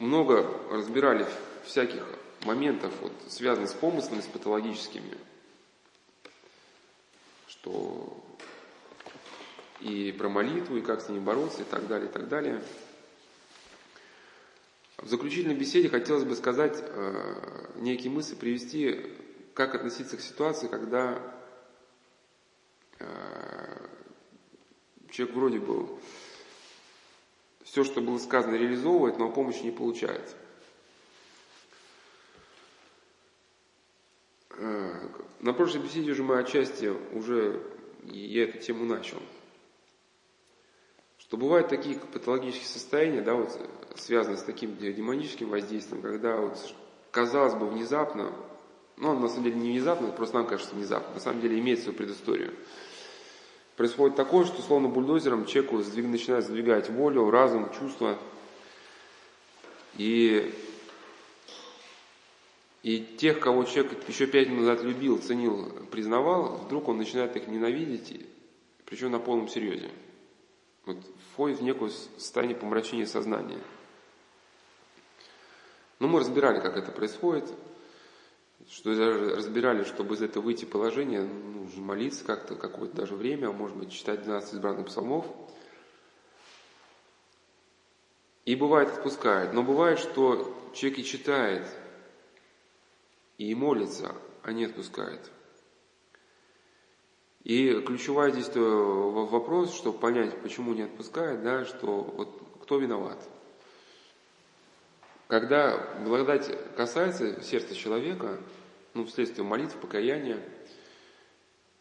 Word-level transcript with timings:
много 0.00 0.50
разбирали 0.70 1.26
всяких 1.64 2.02
моментов, 2.44 2.92
вот, 3.00 3.12
связанных 3.28 3.70
с 3.70 3.74
помыслами, 3.74 4.20
с 4.20 4.26
патологическими, 4.26 5.16
что 7.46 8.24
и 9.80 10.12
про 10.12 10.28
молитву, 10.28 10.76
и 10.76 10.82
как 10.82 11.00
с 11.00 11.08
ними 11.08 11.20
бороться, 11.20 11.62
и 11.62 11.64
так 11.64 11.86
далее, 11.86 12.08
и 12.08 12.12
так 12.12 12.28
далее. 12.28 12.62
В 14.96 15.08
заключительной 15.08 15.54
беседе 15.54 15.88
хотелось 15.88 16.24
бы 16.24 16.34
сказать 16.34 16.76
э, 16.78 17.66
некие 17.76 18.10
мысли, 18.10 18.34
привести, 18.34 19.06
как 19.54 19.74
относиться 19.74 20.16
к 20.16 20.20
ситуации, 20.20 20.66
когда 20.66 21.18
э, 22.98 23.86
человек 25.10 25.36
вроде 25.36 25.58
бы 25.58 25.88
все, 27.70 27.84
что 27.84 28.00
было 28.00 28.18
сказано, 28.18 28.56
реализовывает, 28.56 29.18
но 29.18 29.30
помощи 29.30 29.62
не 29.62 29.70
получает. 29.70 30.34
Э, 34.50 35.08
на 35.40 35.52
прошлой 35.52 35.82
беседе 35.82 36.10
уже 36.10 36.22
мы 36.22 36.38
отчасти 36.38 36.86
уже 37.14 37.62
я 38.04 38.44
эту 38.44 38.58
тему 38.58 38.84
начал– 38.84 39.18
что 41.30 41.36
бывают 41.36 41.68
такие 41.68 41.96
патологические 41.96 42.66
состояния, 42.66 43.22
да, 43.22 43.34
вот, 43.34 43.56
связанные 43.94 44.36
с 44.36 44.42
таким 44.42 44.76
демоническим 44.76 45.48
воздействием, 45.48 46.02
когда 46.02 46.36
вот, 46.36 46.58
казалось 47.12 47.54
бы, 47.54 47.68
внезапно, 47.68 48.32
ну, 48.96 49.16
на 49.16 49.28
самом 49.28 49.44
деле 49.44 49.54
не 49.54 49.70
внезапно, 49.70 50.08
просто 50.10 50.38
нам 50.38 50.48
кажется 50.48 50.74
внезапно, 50.74 51.14
на 51.14 51.20
самом 51.20 51.40
деле 51.40 51.60
имеет 51.60 51.78
свою 51.78 51.96
предысторию. 51.96 52.52
Происходит 53.76 54.16
такое, 54.16 54.44
что 54.44 54.60
словно 54.62 54.88
бульдозером 54.88 55.46
человеку 55.46 55.80
сдвиг, 55.82 56.06
начинает 56.06 56.44
сдвигать 56.44 56.90
волю, 56.90 57.30
разум, 57.30 57.70
чувства. 57.78 58.18
И, 59.96 60.54
и 62.82 63.00
тех, 63.18 63.40
кого 63.40 63.64
человек 63.64 64.08
еще 64.08 64.26
пять 64.26 64.48
минут 64.48 64.66
назад 64.66 64.84
любил, 64.84 65.18
ценил, 65.18 65.72
признавал, 65.90 66.58
вдруг 66.58 66.88
он 66.88 66.98
начинает 66.98 67.36
их 67.36 67.46
ненавидеть, 67.46 68.26
причем 68.84 69.10
на 69.10 69.18
полном 69.18 69.48
серьезе. 69.48 69.90
Вот 70.86 70.98
входит 71.32 71.60
в 71.60 71.62
некое 71.62 71.90
состояние 72.18 72.56
помрачения 72.56 73.06
сознания. 73.06 73.58
Но 75.98 76.06
ну, 76.06 76.14
мы 76.14 76.20
разбирали, 76.20 76.60
как 76.60 76.76
это 76.76 76.90
происходит, 76.92 77.44
что 78.68 78.90
разбирали, 78.90 79.84
чтобы 79.84 80.14
из 80.14 80.22
этого 80.22 80.44
выйти 80.44 80.64
положения, 80.64 81.22
нужно 81.22 81.82
молиться 81.82 82.24
как-то 82.24 82.56
какое-то 82.56 82.96
даже 82.96 83.14
время, 83.14 83.48
а 83.48 83.52
может 83.52 83.76
быть 83.76 83.92
читать 83.92 84.22
12 84.22 84.54
избранных 84.54 84.86
псалмов. 84.86 85.26
И 88.44 88.54
бывает 88.56 88.88
отпускает. 88.88 89.52
Но 89.52 89.62
бывает, 89.62 89.98
что 89.98 90.54
человек 90.74 90.98
и 90.98 91.04
читает, 91.04 91.66
и 93.38 93.54
молится, 93.54 94.14
а 94.42 94.52
не 94.52 94.64
отпускает. 94.64 95.30
И 97.44 97.80
ключевой 97.80 98.32
здесь 98.32 98.50
вопрос, 98.54 99.74
чтобы 99.74 99.98
понять, 99.98 100.40
почему 100.42 100.74
не 100.74 100.82
отпускает, 100.82 101.42
да, 101.42 101.64
что 101.64 102.02
вот 102.02 102.42
кто 102.62 102.78
виноват. 102.78 103.18
Когда 105.30 105.78
благодать 106.04 106.50
касается 106.76 107.40
сердца 107.40 107.76
человека, 107.76 108.40
ну, 108.94 109.06
вследствие 109.06 109.46
молитв, 109.46 109.76
покаяния, 109.76 110.40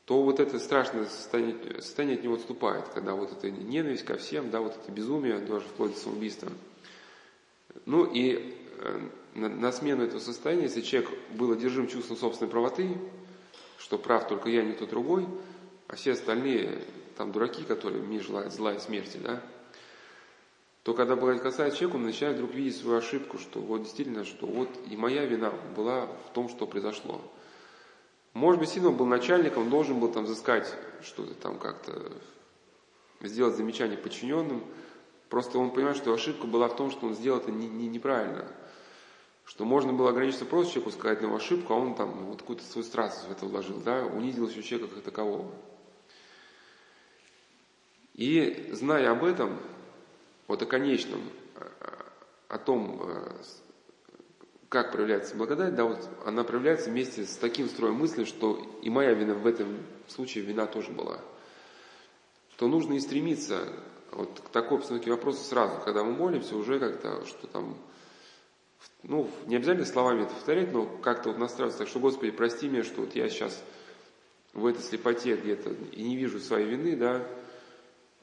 то 0.05 0.21
вот 0.21 0.39
это 0.39 0.59
страшное 0.59 1.05
состояние, 1.05 1.81
состояние 1.81 2.19
от 2.19 2.23
него 2.23 2.35
отступает, 2.35 2.87
когда 2.89 3.15
вот 3.15 3.31
эта 3.31 3.49
ненависть 3.49 4.05
ко 4.05 4.17
всем, 4.17 4.51
да, 4.51 4.59
вот 4.59 4.77
это 4.77 4.91
безумие, 4.91 5.39
даже 5.39 5.65
вплоть 5.65 5.95
до 5.95 5.99
самоубийства. 5.99 6.51
Ну 7.87 8.05
и 8.05 8.55
э, 8.77 8.99
на, 9.33 9.49
на 9.49 9.71
смену 9.71 10.03
этого 10.03 10.19
состояния, 10.19 10.65
если 10.65 10.81
человек 10.81 11.09
был 11.31 11.51
одержим 11.51 11.87
чувством 11.87 12.17
собственной 12.17 12.51
правоты, 12.51 12.87
что 13.79 13.97
прав 13.97 14.27
только 14.27 14.49
я, 14.49 14.61
никто 14.61 14.85
другой, 14.85 15.27
а 15.87 15.95
все 15.95 16.11
остальные 16.11 16.83
там 17.17 17.31
дураки, 17.31 17.63
которые 17.63 18.03
мне 18.03 18.19
желают 18.19 18.53
зла 18.53 18.75
и 18.75 18.79
смерти, 18.79 19.17
да, 19.17 19.41
то 20.89 20.95
когда 20.95 21.15
благодать 21.15 21.43
касается 21.43 21.77
человека, 21.77 21.97
он 21.97 22.05
начинает 22.05 22.37
вдруг 22.37 22.55
видеть 22.55 22.77
свою 22.77 22.97
ошибку, 22.97 23.37
что 23.37 23.59
вот 23.59 23.83
действительно, 23.83 24.25
что 24.25 24.47
вот 24.47 24.69
и 24.89 24.97
моя 24.97 25.23
вина 25.23 25.53
была 25.75 26.07
в 26.07 26.33
том, 26.33 26.49
что 26.49 26.65
произошло. 26.65 27.21
Может 28.33 28.59
быть, 28.59 28.69
сильно 28.69 28.89
он 28.89 28.97
был 28.97 29.05
начальником, 29.05 29.69
должен 29.69 29.99
был 29.99 30.11
там 30.11 30.23
взыскать 30.23 30.73
что-то 31.03 31.35
там 31.35 31.59
как-то, 31.59 32.11
сделать 33.21 33.55
замечание 33.55 33.99
подчиненным. 33.99 34.63
Просто 35.29 35.59
он 35.59 35.69
понимает, 35.69 35.95
что 35.95 36.11
ошибка 36.11 36.47
была 36.47 36.67
в 36.67 36.75
том, 36.75 36.89
что 36.89 37.05
он 37.05 37.13
сделал 37.13 37.37
это 37.37 37.51
не, 37.51 37.67
не, 37.67 37.87
неправильно 37.87 38.47
что 39.45 39.65
можно 39.65 39.93
было 39.93 40.09
ограничиться 40.09 40.45
просто 40.45 40.73
человеку 40.73 40.91
сказать 40.91 41.21
на 41.21 41.25
его 41.25 41.35
ошибку, 41.35 41.73
а 41.73 41.77
он 41.77 41.95
там 41.95 42.25
вот 42.25 42.41
какую-то 42.41 42.63
свою 42.63 42.85
страсть 42.85 43.27
в 43.27 43.31
это 43.31 43.47
вложил, 43.47 43.79
да, 43.79 44.05
унизил 44.05 44.47
еще 44.47 44.61
человека 44.61 44.93
как 44.95 45.03
такового. 45.03 45.51
И 48.13 48.69
зная 48.73 49.11
об 49.11 49.23
этом, 49.23 49.59
вот 50.49 50.61
о 50.63 50.65
конечном, 50.65 51.21
о 52.49 52.57
том, 52.57 53.01
как 54.67 54.91
проявляется 54.91 55.35
благодать, 55.35 55.75
да, 55.75 55.85
вот 55.85 56.09
она 56.25 56.43
проявляется 56.43 56.89
вместе 56.89 57.23
с 57.23 57.37
таким 57.37 57.69
строем 57.69 57.95
мысли, 57.95 58.23
что 58.23 58.59
и 58.81 58.89
моя 58.89 59.13
вина 59.13 59.35
в 59.35 59.45
этом 59.45 59.77
случае 60.07 60.43
вина 60.43 60.65
тоже 60.65 60.91
была. 60.91 61.19
То 62.57 62.67
нужно 62.67 62.93
и 62.93 62.99
стремиться 62.99 63.67
вот 64.11 64.39
к 64.39 64.49
такой 64.49 64.79
обстановке 64.79 65.11
вопроса 65.11 65.43
сразу, 65.43 65.79
когда 65.85 66.03
мы 66.03 66.13
молимся, 66.13 66.57
уже 66.57 66.79
как-то, 66.79 67.25
что 67.25 67.45
там 67.45 67.77
ну, 69.03 69.29
не 69.45 69.55
обязательно 69.55 69.85
словами 69.85 70.23
это 70.23 70.33
повторять, 70.33 70.73
но 70.73 70.87
как-то 70.87 71.29
вот 71.29 71.37
настраиваться, 71.37 71.79
так 71.79 71.87
что, 71.87 71.99
Господи, 71.99 72.31
прости 72.31 72.67
меня, 72.67 72.83
что 72.83 73.01
вот 73.01 73.13
я 73.15 73.29
сейчас 73.29 73.63
в 74.53 74.65
этой 74.65 74.81
слепоте 74.81 75.35
где-то 75.35 75.69
и 75.91 76.01
не 76.01 76.15
вижу 76.15 76.39
своей 76.39 76.67
вины, 76.67 76.95
да, 76.95 77.23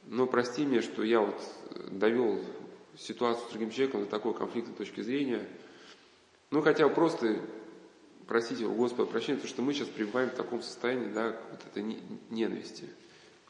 но 0.07 0.27
прости 0.27 0.65
меня, 0.65 0.83
что 0.83 1.03
я 1.03 1.21
вот 1.21 1.41
довел 1.91 2.41
ситуацию 2.97 3.49
с 3.49 3.51
другим 3.51 3.71
человеком 3.71 4.05
до 4.05 4.07
такой 4.07 4.35
конфликтной 4.35 4.75
точки 4.75 5.01
зрения. 5.03 5.47
Ну, 6.51 6.63
хотя 6.63 6.89
просто 6.89 7.41
просите 8.27 8.65
у 8.65 8.75
Господа 8.75 9.11
прощения, 9.11 9.37
потому 9.37 9.53
что 9.53 9.63
мы 9.63 9.75
сейчас 9.75 9.89
пребываем 9.89 10.31
в 10.31 10.35
таком 10.35 10.63
состоянии, 10.63 11.13
да, 11.13 11.37
вот 11.51 11.61
этой 11.67 11.99
ненависти. 12.31 12.89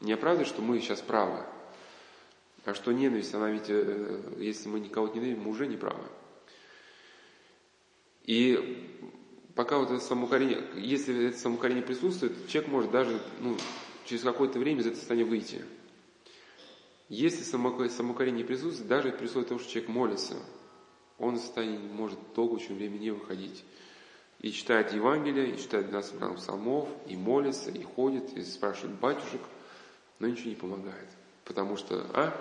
Не 0.01 0.13
оправдывать, 0.13 0.47
что 0.47 0.61
мы 0.61 0.79
сейчас 0.79 1.01
правы, 1.01 1.43
а 2.65 2.73
что 2.73 2.91
ненависть, 2.91 3.33
она 3.33 3.49
ведь, 3.49 3.69
э, 3.69 4.21
если 4.37 4.67
мы 4.67 4.79
никого 4.79 5.07
не 5.07 5.15
ненавидим, 5.15 5.43
мы 5.43 5.51
уже 5.51 5.67
не 5.67 5.77
правы. 5.77 6.03
И 8.25 9.07
пока 9.55 9.77
вот 9.77 9.89
это 9.89 10.03
самоукорение, 10.03 10.61
если 10.75 11.29
это 11.29 11.37
самоукорение 11.37 11.83
присутствует, 11.83 12.47
человек 12.47 12.69
может 12.69 12.91
даже 12.91 13.21
ну, 13.39 13.57
через 14.05 14.23
какое-то 14.23 14.59
время 14.59 14.81
из 14.81 14.87
этого 14.87 14.99
состояния 14.99 15.25
выйти. 15.25 15.63
Если 17.09 17.43
самоукорение 17.43 18.45
присутствует, 18.45 18.89
даже 18.89 19.11
при 19.11 19.25
условии 19.25 19.45
того, 19.45 19.59
что 19.59 19.71
человек 19.71 19.89
молится, 19.89 20.35
он 21.17 21.35
из 21.35 21.41
состояния 21.41 21.79
может 21.79 22.19
долго 22.35 22.55
очень 22.55 22.75
время 22.75 22.97
не 22.97 23.11
выходить. 23.11 23.63
И 24.39 24.51
читает 24.51 24.93
Евангелие, 24.93 25.51
и 25.51 25.57
читает 25.57 25.87
12 25.87 26.17
грамм 26.17 26.35
псалмов, 26.35 26.89
и 27.07 27.15
молится, 27.15 27.71
и 27.71 27.81
ходит, 27.81 28.33
и 28.33 28.43
спрашивает 28.43 28.99
батюшек, 28.99 29.41
но 30.19 30.27
ничего 30.27 30.49
не 30.49 30.55
помогает. 30.55 31.07
Потому 31.45 31.77
что, 31.77 32.05
а? 32.13 32.33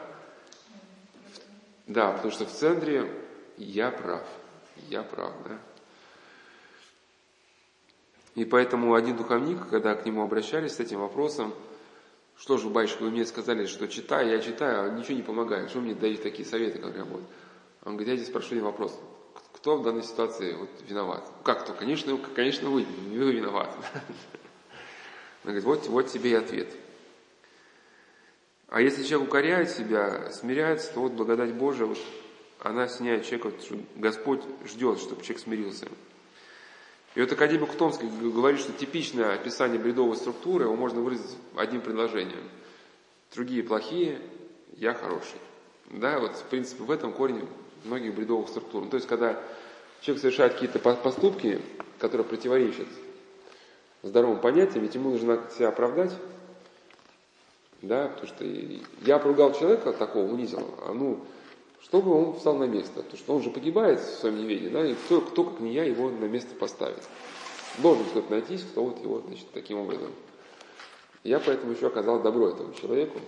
Да, 1.87 2.13
потому 2.13 2.33
что 2.33 2.45
в 2.45 2.51
центре 2.51 3.11
я 3.57 3.91
прав. 3.91 4.27
Я 4.89 5.03
прав, 5.03 5.33
да? 5.45 5.59
И 8.35 8.45
поэтому 8.45 8.95
один 8.95 9.17
духовник, 9.17 9.69
когда 9.71 9.95
к 9.95 10.05
нему 10.05 10.23
обращались 10.23 10.75
с 10.75 10.81
этим 10.81 11.01
вопросом, 11.01 11.55
что 12.39 12.59
же, 12.59 12.69
батюшка, 12.69 13.03
вы 13.03 13.11
мне 13.11 13.25
сказали, 13.25 13.67
что 13.67 13.89
читаю, 13.89 14.31
я 14.31 14.41
читаю, 14.41 14.85
а 14.85 14.91
ничего 14.91 15.15
не 15.15 15.23
помогает. 15.23 15.71
Что 15.71 15.81
мне 15.81 15.95
даете 15.95 16.23
такие 16.23 16.47
советы, 16.47 16.79
как 16.79 16.97
работать? 16.97 17.29
Он 17.85 17.93
говорит, 17.93 18.09
я 18.09 18.17
здесь 18.17 18.29
спрошу 18.29 18.61
вопрос. 18.61 18.99
Кто 19.55 19.77
в 19.77 19.83
данной 19.83 20.03
ситуации 20.03 20.55
вот, 20.55 20.69
виноват? 20.87 21.29
Как 21.43 21.63
кто? 21.63 21.73
Конечно, 21.73 22.19
конечно 22.35 22.69
вы, 22.69 22.85
не 23.09 23.19
вы 23.19 23.33
виноваты. 23.33 23.77
Он 25.45 25.53
говорит, 25.53 25.65
вот, 25.65 25.87
вот 25.87 26.09
тебе 26.09 26.31
и 26.31 26.35
ответ. 26.35 26.69
А 28.69 28.81
если 28.81 29.05
человек 29.05 29.29
укоряет 29.29 29.71
себя, 29.71 30.31
смиряется, 30.33 30.93
то 30.93 31.01
вот 31.01 31.13
благодать 31.13 31.55
Божия, 31.55 31.87
вот, 31.87 31.99
она 32.59 32.89
сняет 32.89 33.25
человека, 33.25 33.53
что 33.61 33.77
Господь 33.95 34.43
ждет, 34.65 34.99
чтобы 34.99 35.23
человек 35.23 35.43
смирился. 35.43 35.89
И 37.17 37.21
вот 37.21 37.33
академик 37.33 37.73
Томский 37.73 38.07
говорит, 38.09 38.61
что 38.61 38.73
типичное 38.75 39.33
описание 39.33 39.81
бредовой 39.81 40.17
структуры 40.17 40.65
его 40.65 40.77
можно 40.77 41.01
выразить 41.01 41.35
одним 41.57 41.81
предложением. 41.81 42.43
Другие 43.35 43.63
плохие, 43.63 44.21
я 44.75 44.93
хороший. 44.93 45.39
Да, 45.91 46.21
вот 46.21 46.37
в 46.37 46.43
принципе 46.45 46.85
в 46.85 46.91
этом 46.91 47.15
корень 47.15 47.49
многих 47.85 48.15
бредовых 48.15 48.51
структур. 48.51 48.85
Ну, 48.85 48.91
то 48.91 48.97
есть, 48.97 49.09
когда 49.09 49.43
человек 50.03 50.21
совершает 50.21 50.53
какие-то 50.53 50.79
поступки, 50.79 51.63
которые 51.99 52.27
противоречат 52.27 52.87
здоровым 54.03 54.39
понятиям, 54.39 54.85
ведь 54.85 54.95
ему 54.95 55.09
нужно 55.09 55.41
себя 55.57 55.69
оправдать, 55.69 56.13
да, 57.81 58.09
потому 58.09 58.27
что 58.27 58.45
я 59.07 59.19
поругал 59.19 59.55
человека 59.55 59.95
такого, 59.95 60.31
унизил, 60.31 60.69
а 60.87 60.93
ну, 60.93 61.25
чтобы 61.89 62.13
он 62.13 62.35
встал 62.35 62.57
на 62.57 62.65
место. 62.65 63.03
Потому 63.03 63.17
что 63.17 63.35
он 63.37 63.43
же 63.43 63.51
погибает 63.51 64.01
в 64.01 64.19
своем 64.19 64.39
неведении, 64.39 64.71
да, 64.71 64.85
и 64.85 64.95
кто, 64.95 65.21
кто 65.21 65.45
как 65.45 65.61
не 65.61 65.73
я, 65.73 65.85
его 65.85 66.11
на 66.11 66.25
место 66.25 66.55
поставит. 66.57 67.03
Должен 67.79 68.05
кто-то 68.07 68.31
найтись, 68.31 68.63
кто 68.63 68.85
вот 68.85 69.01
его, 69.03 69.23
значит, 69.27 69.47
таким 69.53 69.79
образом. 69.79 70.11
Я 71.23 71.39
поэтому 71.39 71.73
еще 71.73 71.87
оказал 71.87 72.21
добро 72.21 72.49
этому 72.49 72.75
человеку. 72.75 73.21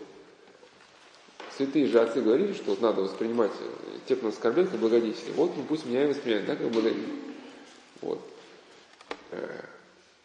Святые 1.57 1.87
же 1.87 2.01
отцы 2.01 2.21
говорили, 2.21 2.53
что 2.53 2.71
вот 2.71 2.81
надо 2.81 3.03
воспринимать 3.03 3.51
тех, 4.07 4.19
кто 4.19 4.29
нас 4.29 4.37
оскорбляет, 4.37 4.71
как 4.71 4.81
благодетели. 4.81 5.33
Вот 5.33 5.57
ну, 5.57 5.63
пусть 5.69 5.87
меня 5.87 6.05
и 6.05 6.09
воспринимают, 6.09 6.47
да, 6.47 6.57
как 6.57 6.71
благодетели. 6.71 7.13
Вот. 8.01 8.21
Э, 9.33 9.65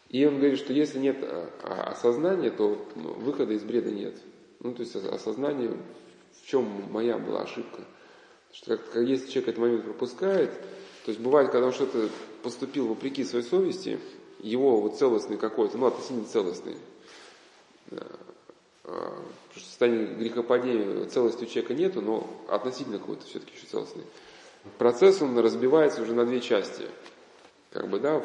и 0.08 0.24
он 0.26 0.38
говорит, 0.38 0.58
что 0.58 0.72
если 0.72 0.98
нет 0.98 1.18
а, 1.22 1.50
а, 1.62 1.90
осознания, 1.90 2.50
то 2.50 2.86
выхода 2.94 3.52
из 3.52 3.62
бреда 3.62 3.90
нет. 3.90 4.16
Ну, 4.60 4.72
то 4.72 4.82
есть 4.82 4.94
осознание, 4.94 5.72
в 6.40 6.46
чем 6.46 6.92
моя 6.92 7.18
была 7.18 7.42
ошибка. 7.42 7.82
Что 8.54 8.76
как, 8.76 8.90
как, 8.92 9.02
если 9.02 9.26
человек 9.26 9.48
этот 9.48 9.60
момент 9.60 9.84
пропускает, 9.84 10.50
то 11.04 11.10
есть 11.10 11.20
бывает, 11.20 11.50
когда 11.50 11.66
он 11.66 11.72
что-то 11.72 12.08
поступил 12.42 12.86
вопреки 12.86 13.24
своей 13.24 13.44
совести, 13.44 13.98
его 14.38 14.80
вот 14.80 14.96
целостный 14.96 15.36
какой-то, 15.36 15.76
ну, 15.76 15.86
относительно 15.86 16.24
целостный, 16.24 16.76
э, 17.90 17.98
в 18.84 19.60
состоянии 19.60 20.14
грехопадения 20.14 21.06
целости 21.06 21.44
у 21.44 21.46
человека 21.46 21.74
нету, 21.74 22.00
но 22.00 22.28
относительно 22.48 22.98
какой-то 22.98 23.26
все-таки 23.26 23.56
еще 23.56 23.66
целостный. 23.66 24.04
Процесс, 24.78 25.20
он 25.20 25.36
разбивается 25.38 26.02
уже 26.02 26.14
на 26.14 26.24
две 26.24 26.40
части. 26.40 26.84
Как 27.72 27.88
бы, 27.88 27.98
да, 27.98 28.24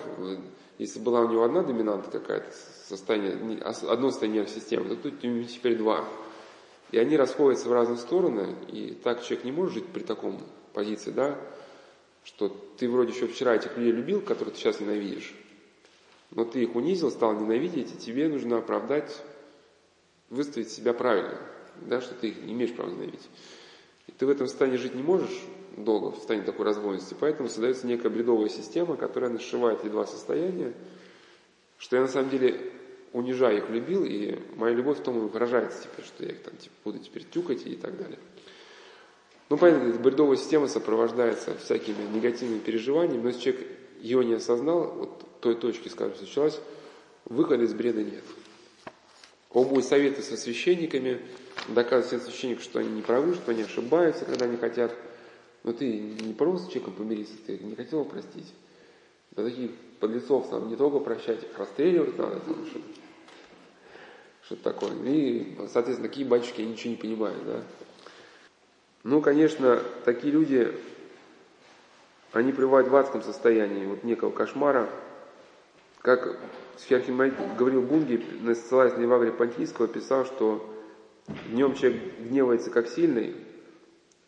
если 0.77 0.99
была 0.99 1.21
у 1.21 1.29
него 1.29 1.43
одна 1.43 1.63
доминанта 1.63 2.11
какая-то, 2.11 2.51
состояние, 2.87 3.61
одно 3.63 4.11
состояние 4.11 4.47
системы, 4.47 4.89
то 4.89 4.95
тут 4.95 5.21
теперь 5.21 5.75
два. 5.75 6.07
И 6.91 6.97
они 6.97 7.17
расходятся 7.17 7.69
в 7.69 7.73
разные 7.73 7.97
стороны, 7.97 8.55
и 8.67 8.97
так 9.03 9.21
человек 9.21 9.45
не 9.45 9.51
может 9.51 9.75
жить 9.75 9.85
при 9.87 10.01
таком 10.01 10.41
позиции, 10.73 11.11
да, 11.11 11.37
что 12.23 12.49
ты 12.49 12.89
вроде 12.89 13.13
еще 13.13 13.27
вчера 13.27 13.55
этих 13.55 13.77
людей 13.77 13.91
любил, 13.91 14.21
которых 14.21 14.53
ты 14.55 14.59
сейчас 14.59 14.79
ненавидишь, 14.79 15.35
но 16.31 16.45
ты 16.45 16.63
их 16.63 16.75
унизил, 16.75 17.11
стал 17.11 17.33
ненавидеть, 17.33 17.93
и 17.93 17.97
тебе 17.97 18.27
нужно 18.27 18.57
оправдать, 18.57 19.21
выставить 20.29 20.71
себя 20.71 20.93
правильно, 20.93 21.39
да, 21.81 22.01
что 22.01 22.15
ты 22.15 22.29
их 22.29 22.41
не 22.41 22.53
имеешь 22.53 22.73
права 22.73 22.89
ненавидеть. 22.89 23.29
И 24.07 24.11
ты 24.11 24.25
в 24.25 24.29
этом 24.29 24.47
состоянии 24.47 24.77
жить 24.77 24.95
не 24.95 25.03
можешь, 25.03 25.43
долго 25.77 26.11
в 26.11 26.15
состоянии 26.15 26.45
такой 26.45 26.65
разбойности. 26.65 27.15
Поэтому 27.19 27.47
создается 27.47 27.87
некая 27.87 28.09
бредовая 28.09 28.49
система, 28.49 28.97
которая 28.97 29.29
нашивает 29.29 29.89
два 29.89 30.05
состояния, 30.05 30.73
что 31.77 31.95
я 31.95 32.01
на 32.01 32.07
самом 32.07 32.29
деле 32.29 32.73
унижаю 33.13 33.57
их, 33.57 33.69
любил, 33.69 34.03
и 34.05 34.37
моя 34.55 34.75
любовь 34.75 34.99
в 34.99 35.03
том 35.03 35.17
и 35.17 35.29
выражается 35.29 35.83
теперь, 35.83 36.05
что 36.05 36.23
я 36.23 36.31
их 36.31 36.43
там 36.43 36.55
типа, 36.57 36.75
буду 36.83 36.99
теперь 36.99 37.23
тюкать 37.23 37.65
и 37.65 37.75
так 37.75 37.97
далее. 37.97 38.19
Ну, 39.49 39.57
понятно, 39.57 39.89
эта 39.89 39.99
бредовая 39.99 40.37
система 40.37 40.67
сопровождается 40.67 41.55
всякими 41.57 42.03
негативными 42.13 42.59
переживаниями, 42.59 43.21
но 43.21 43.29
если 43.29 43.41
человек 43.41 43.67
ее 43.99 44.23
не 44.23 44.33
осознал, 44.33 44.91
вот 44.91 45.23
той 45.41 45.55
точки, 45.55 45.87
скажем, 45.87 46.15
случилось, 46.15 46.59
выхода 47.25 47.63
из 47.63 47.73
бреда 47.73 48.03
нет. 48.03 48.23
Он 49.51 49.67
будет 49.67 49.85
советы 49.85 50.21
со 50.21 50.37
священниками, 50.37 51.19
доказывать 51.67 52.07
всем 52.07 52.21
священникам, 52.21 52.63
что 52.63 52.79
они 52.79 52.89
не 52.89 53.01
правы, 53.01 53.33
что 53.33 53.51
они 53.51 53.63
ошибаются, 53.63 54.25
когда 54.25 54.45
они 54.45 54.57
хотят– 54.57 54.95
но 55.63 55.73
ты 55.73 55.99
не 55.99 56.33
просто 56.33 56.67
с 56.67 56.71
человеком 56.71 56.95
помириться, 56.95 57.33
ты 57.45 57.57
не 57.59 57.75
хотел 57.75 58.05
простить. 58.05 58.53
Да 59.31 59.43
таких 59.43 59.71
подлецов 59.99 60.51
нам 60.51 60.69
не 60.69 60.75
только 60.75 60.99
прощать, 60.99 61.43
их 61.43 61.57
расстреливать 61.57 62.17
надо, 62.17 62.39
там, 62.39 62.65
что, 62.65 62.79
что 64.49 64.55
такое. 64.55 64.91
И, 65.05 65.55
соответственно, 65.71 66.09
такие 66.09 66.25
батюшки 66.25 66.61
ничего 66.61 66.89
не 66.89 66.97
понимают, 66.97 67.45
да. 67.45 67.61
Ну, 69.03 69.21
конечно, 69.21 69.79
такие 70.05 70.33
люди, 70.33 70.75
они 72.33 72.51
пребывают 72.51 72.87
в 72.87 72.95
адском 72.95 73.21
состоянии 73.21 73.85
вот 73.85 74.03
некого 74.03 74.31
кошмара. 74.31 74.89
Как 75.99 76.39
Сфиархимайт 76.77 77.35
говорил 77.57 77.83
Бунги, 77.83 78.25
ссылаясь 78.55 78.97
на 78.97 79.01
Евагрия 79.01 79.31
Понтийского, 79.31 79.87
писал, 79.87 80.25
что 80.25 80.67
днем 81.49 81.75
человек 81.75 82.01
гневается 82.17 82.71
как 82.71 82.87
сильный, 82.87 83.35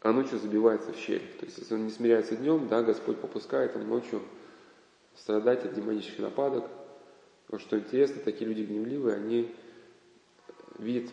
а 0.02 0.12
ночью 0.12 0.38
забивается 0.38 0.94
в 0.94 0.98
щель. 0.98 1.24
То 1.40 1.48
есть, 1.48 1.58
если 1.58 1.74
он 1.74 1.86
не 1.86 1.92
смиряется 1.92 2.36
днем, 2.36 2.68
да, 2.68 2.84
Господь 2.84 3.18
попускает 3.18 3.74
ему 3.74 3.86
ночью 3.86 4.22
страдать 5.16 5.66
от 5.66 5.74
демонических 5.74 6.20
нападок. 6.20 6.66
Но 7.50 7.58
что 7.58 7.80
интересно, 7.80 8.22
такие 8.24 8.48
люди 8.48 8.62
гневливые, 8.62 9.16
они 9.16 9.52
видят 10.78 11.12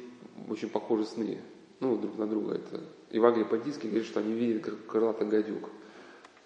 очень 0.49 0.69
похожие 0.69 1.07
сны, 1.07 1.39
ну, 1.81 1.97
друг 1.97 2.17
на 2.19 2.27
друга. 2.27 2.55
Это 2.55 2.83
Евангелие 3.11 3.47
Падийский 3.47 3.89
говорит, 3.89 4.09
что 4.09 4.21
они 4.21 4.33
видят 4.33 4.65
как 4.65 4.87
крылатый 4.87 5.27
гадюк. 5.27 5.71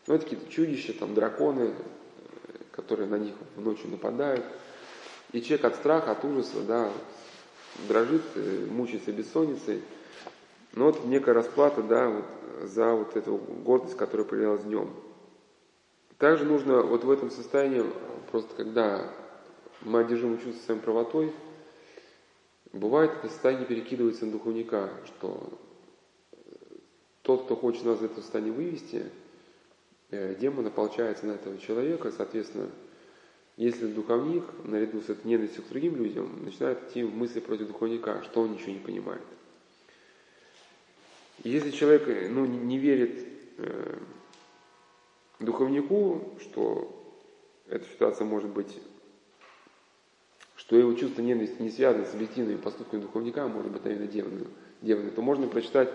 Ну, 0.06 0.14
это 0.14 0.24
какие-то 0.24 0.50
чудища, 0.50 0.92
там, 0.92 1.14
драконы, 1.14 1.74
которые 2.72 3.08
на 3.08 3.18
них 3.18 3.34
ночью 3.56 3.90
нападают. 3.90 4.44
И 5.32 5.40
человек 5.40 5.66
от 5.66 5.76
страха, 5.76 6.12
от 6.12 6.24
ужаса, 6.24 6.62
да, 6.66 6.90
дрожит, 7.88 8.22
э, 8.34 8.66
мучается 8.70 9.12
бессонницей– 9.12 9.82
но 10.74 10.86
вот 10.86 11.04
некая 11.04 11.34
расплата, 11.34 11.82
да, 11.82 12.08
вот, 12.08 12.24
за 12.62 12.94
вот 12.94 13.16
эту 13.16 13.36
гордость, 13.36 13.96
которая 13.96 14.26
проявлялась 14.26 14.62
днем. 14.62 14.90
Также 16.18 16.44
нужно 16.44 16.82
вот 16.82 17.04
в 17.04 17.10
этом 17.10 17.30
состоянии, 17.30 17.84
просто 18.30 18.54
когда 18.54 19.10
мы 19.82 20.00
одержимы 20.00 20.36
чувством 20.36 20.62
своей 20.64 20.80
правотой, 20.80 21.32
бывает 22.72 23.12
это 23.12 23.28
состояние 23.28 23.66
перекидывается 23.66 24.26
на 24.26 24.32
духовника, 24.32 24.90
что 25.06 25.58
тот, 27.22 27.44
кто 27.44 27.56
хочет 27.56 27.84
нас 27.84 27.98
из 27.98 28.04
этого 28.04 28.20
состояния 28.20 28.52
вывести, 28.52 29.10
э, 30.10 30.34
демон 30.34 30.66
ополчается 30.66 31.26
на 31.26 31.32
этого 31.32 31.58
человека, 31.58 32.10
соответственно, 32.10 32.70
если 33.56 33.86
духовник, 33.86 34.44
наряду 34.64 35.00
с 35.02 35.10
этой 35.10 35.26
ненавистью 35.26 35.62
к 35.62 35.68
другим 35.68 35.96
людям, 35.96 36.44
начинает 36.44 36.88
идти 36.88 37.02
в 37.02 37.14
мысли 37.14 37.40
против 37.40 37.68
духовника, 37.68 38.22
что 38.24 38.42
он 38.42 38.52
ничего 38.52 38.72
не 38.72 38.78
понимает. 38.78 39.22
Если 41.44 41.70
человек 41.70 42.30
ну, 42.30 42.46
не 42.46 42.78
верит 42.78 43.26
э, 43.58 43.98
духовнику, 45.38 46.38
что 46.40 46.98
эта 47.68 47.84
ситуация 47.86 48.24
может 48.24 48.50
быть, 48.50 48.78
что 50.62 50.76
его 50.76 50.94
чувство 50.94 51.22
ненависти 51.22 51.60
не 51.60 51.70
связано 51.70 52.06
с 52.06 52.14
объективными 52.14 52.56
поступками 52.56 53.02
духовника, 53.02 53.44
а 53.44 53.48
может 53.48 53.72
быть, 53.72 53.84
наверное, 53.84 54.06
демоны, 54.06 54.46
демоны, 54.80 55.10
то 55.10 55.20
можно 55.20 55.48
прочитать 55.48 55.90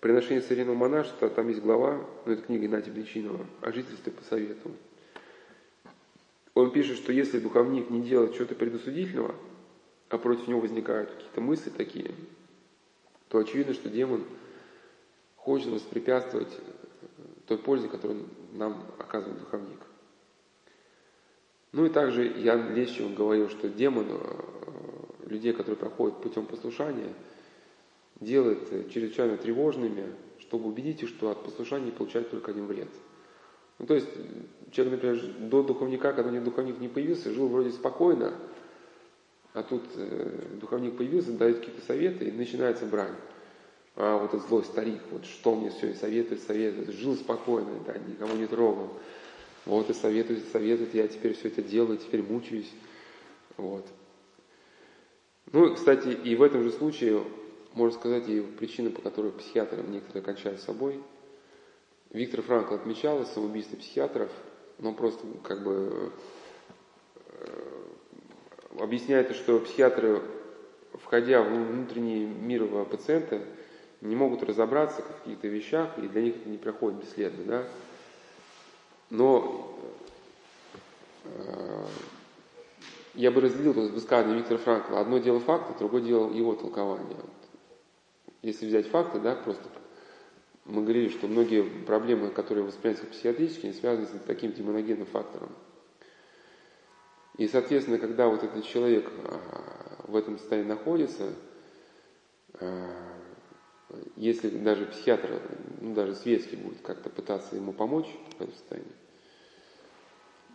приношение 0.00 0.42
современного 0.42 0.76
монашества, 0.76 1.30
там 1.30 1.48
есть 1.48 1.60
глава, 1.60 2.04
ну 2.26 2.32
это 2.32 2.42
книга 2.42 2.66
Игнатия 2.66 2.92
Бличинова, 2.92 3.46
о 3.62 3.72
жительстве 3.72 4.12
по 4.12 4.22
совету. 4.24 4.70
Он 6.54 6.70
пишет, 6.72 6.98
что 6.98 7.12
если 7.12 7.38
духовник 7.38 7.90
не 7.90 8.02
делает 8.02 8.34
чего-то 8.34 8.54
предосудительного, 8.54 9.34
а 10.10 10.18
против 10.18 10.46
него 10.46 10.60
возникают 10.60 11.10
какие-то 11.10 11.40
мысли 11.40 11.70
такие, 11.70 12.10
то 13.28 13.38
очевидно, 13.38 13.74
что 13.74 13.88
демон– 13.88 14.24
хочет 15.40 15.68
воспрепятствовать 15.68 16.54
той 17.46 17.58
пользе, 17.58 17.88
которую 17.88 18.28
нам 18.52 18.84
оказывает 18.98 19.40
духовник. 19.40 19.80
Ну 21.72 21.86
и 21.86 21.88
также 21.88 22.24
Ян 22.24 22.74
Лещев 22.74 23.14
говорил, 23.14 23.48
что 23.48 23.68
демон 23.68 24.06
э, 24.08 25.28
людей, 25.28 25.52
которые 25.52 25.76
проходят 25.76 26.20
путем 26.20 26.46
послушания, 26.46 27.12
делает 28.20 28.90
чрезвычайно 28.92 29.36
тревожными, 29.36 30.12
чтобы 30.40 30.68
убедить 30.68 31.02
их, 31.02 31.08
что 31.08 31.30
от 31.30 31.44
послушания 31.44 31.92
получают 31.92 32.30
только 32.30 32.50
один 32.50 32.66
вред. 32.66 32.88
Ну, 33.78 33.86
то 33.86 33.94
есть 33.94 34.08
человек, 34.72 35.02
например, 35.02 35.48
до 35.48 35.62
духовника, 35.62 36.12
когда 36.12 36.30
у 36.30 36.34
него 36.34 36.44
духовник 36.44 36.80
не 36.80 36.88
появился, 36.88 37.32
жил 37.32 37.48
вроде 37.48 37.70
спокойно, 37.70 38.34
а 39.54 39.62
тут 39.62 39.84
э, 39.94 40.56
духовник 40.60 40.96
появился, 40.96 41.32
дает 41.32 41.60
какие-то 41.60 41.84
советы, 41.86 42.26
и 42.26 42.32
начинается 42.32 42.84
брань 42.86 43.14
а 43.96 44.18
вот 44.18 44.32
этот 44.32 44.48
злой 44.48 44.64
старик, 44.64 45.00
вот 45.10 45.24
что 45.24 45.54
мне 45.54 45.70
все 45.70 45.90
и 45.90 45.94
советует, 45.94 46.42
советует, 46.42 46.90
жил 46.90 47.16
спокойно, 47.16 47.70
да, 47.86 47.94
никого 47.98 48.34
не 48.34 48.46
трогал. 48.46 48.90
Вот 49.70 49.88
и 49.88 49.94
советует, 49.94 50.48
советует, 50.48 50.94
я 50.94 51.06
теперь 51.06 51.32
все 51.34 51.46
это 51.46 51.62
делаю, 51.62 51.96
теперь 51.96 52.24
мучаюсь. 52.24 52.72
Вот. 53.56 53.86
Ну, 55.52 55.72
кстати, 55.76 56.08
и 56.08 56.34
в 56.34 56.42
этом 56.42 56.64
же 56.64 56.72
случае, 56.72 57.22
можно 57.74 57.96
сказать, 57.96 58.28
и 58.28 58.40
причина, 58.40 58.90
по 58.90 59.00
которой 59.00 59.30
психиатры 59.30 59.84
некоторые 59.84 60.24
кончают 60.24 60.60
с 60.60 60.64
собой. 60.64 61.00
Виктор 62.10 62.42
Франкл 62.42 62.74
отмечал 62.74 63.24
самоубийство 63.26 63.76
психиатров, 63.76 64.32
но 64.78 64.92
просто 64.92 65.24
как 65.44 65.62
бы 65.62 66.10
э, 67.28 67.82
объясняет, 68.80 69.36
что 69.36 69.60
психиатры, 69.60 70.20
входя 70.94 71.42
в 71.42 71.48
внутренний 71.48 72.24
мир 72.24 72.66
пациента, 72.86 73.40
не 74.00 74.16
могут 74.16 74.42
разобраться 74.42 75.02
в 75.02 75.18
каких-то 75.18 75.46
вещах, 75.46 75.96
и 75.98 76.08
для 76.08 76.22
них 76.22 76.38
это 76.38 76.48
не 76.48 76.58
проходит 76.58 76.98
бесследно, 77.02 77.44
да. 77.44 77.68
Но 79.10 79.76
э, 81.24 81.86
я 83.14 83.30
бы 83.30 83.40
разделил 83.40 83.72
высказывание 83.72 84.38
Виктора 84.38 84.58
Франкла. 84.58 85.00
Одно 85.00 85.18
дело 85.18 85.40
факты, 85.40 85.74
другое 85.78 86.02
дело 86.02 86.32
его 86.32 86.54
толкование. 86.54 87.18
Если 88.42 88.66
взять 88.66 88.86
факты, 88.88 89.18
да, 89.18 89.34
просто 89.34 89.68
мы 90.64 90.82
говорили, 90.82 91.08
что 91.08 91.26
многие 91.26 91.62
проблемы, 91.62 92.30
которые 92.30 92.64
воспринимаются 92.64 93.04
как 93.04 93.12
психиатрические, 93.12 93.74
связаны 93.74 94.06
с 94.06 94.10
таким 94.26 94.52
демоногенным 94.52 95.06
фактором. 95.06 95.50
И, 97.36 97.48
соответственно, 97.48 97.98
когда 97.98 98.28
вот 98.28 98.44
этот 98.44 98.64
человек 98.64 99.10
а, 99.24 100.04
в 100.06 100.14
этом 100.14 100.38
состоянии 100.38 100.68
находится, 100.68 101.32
а, 102.54 102.88
если 104.16 104.50
даже 104.50 104.86
психиатр, 104.86 105.40
ну 105.80 105.94
даже 105.94 106.14
светский 106.14 106.56
будет 106.56 106.80
как-то 106.82 107.10
пытаться 107.10 107.56
ему 107.56 107.72
помочь 107.72 108.08
в 108.38 108.40
этом 108.40 108.54
состоянии, 108.54 108.92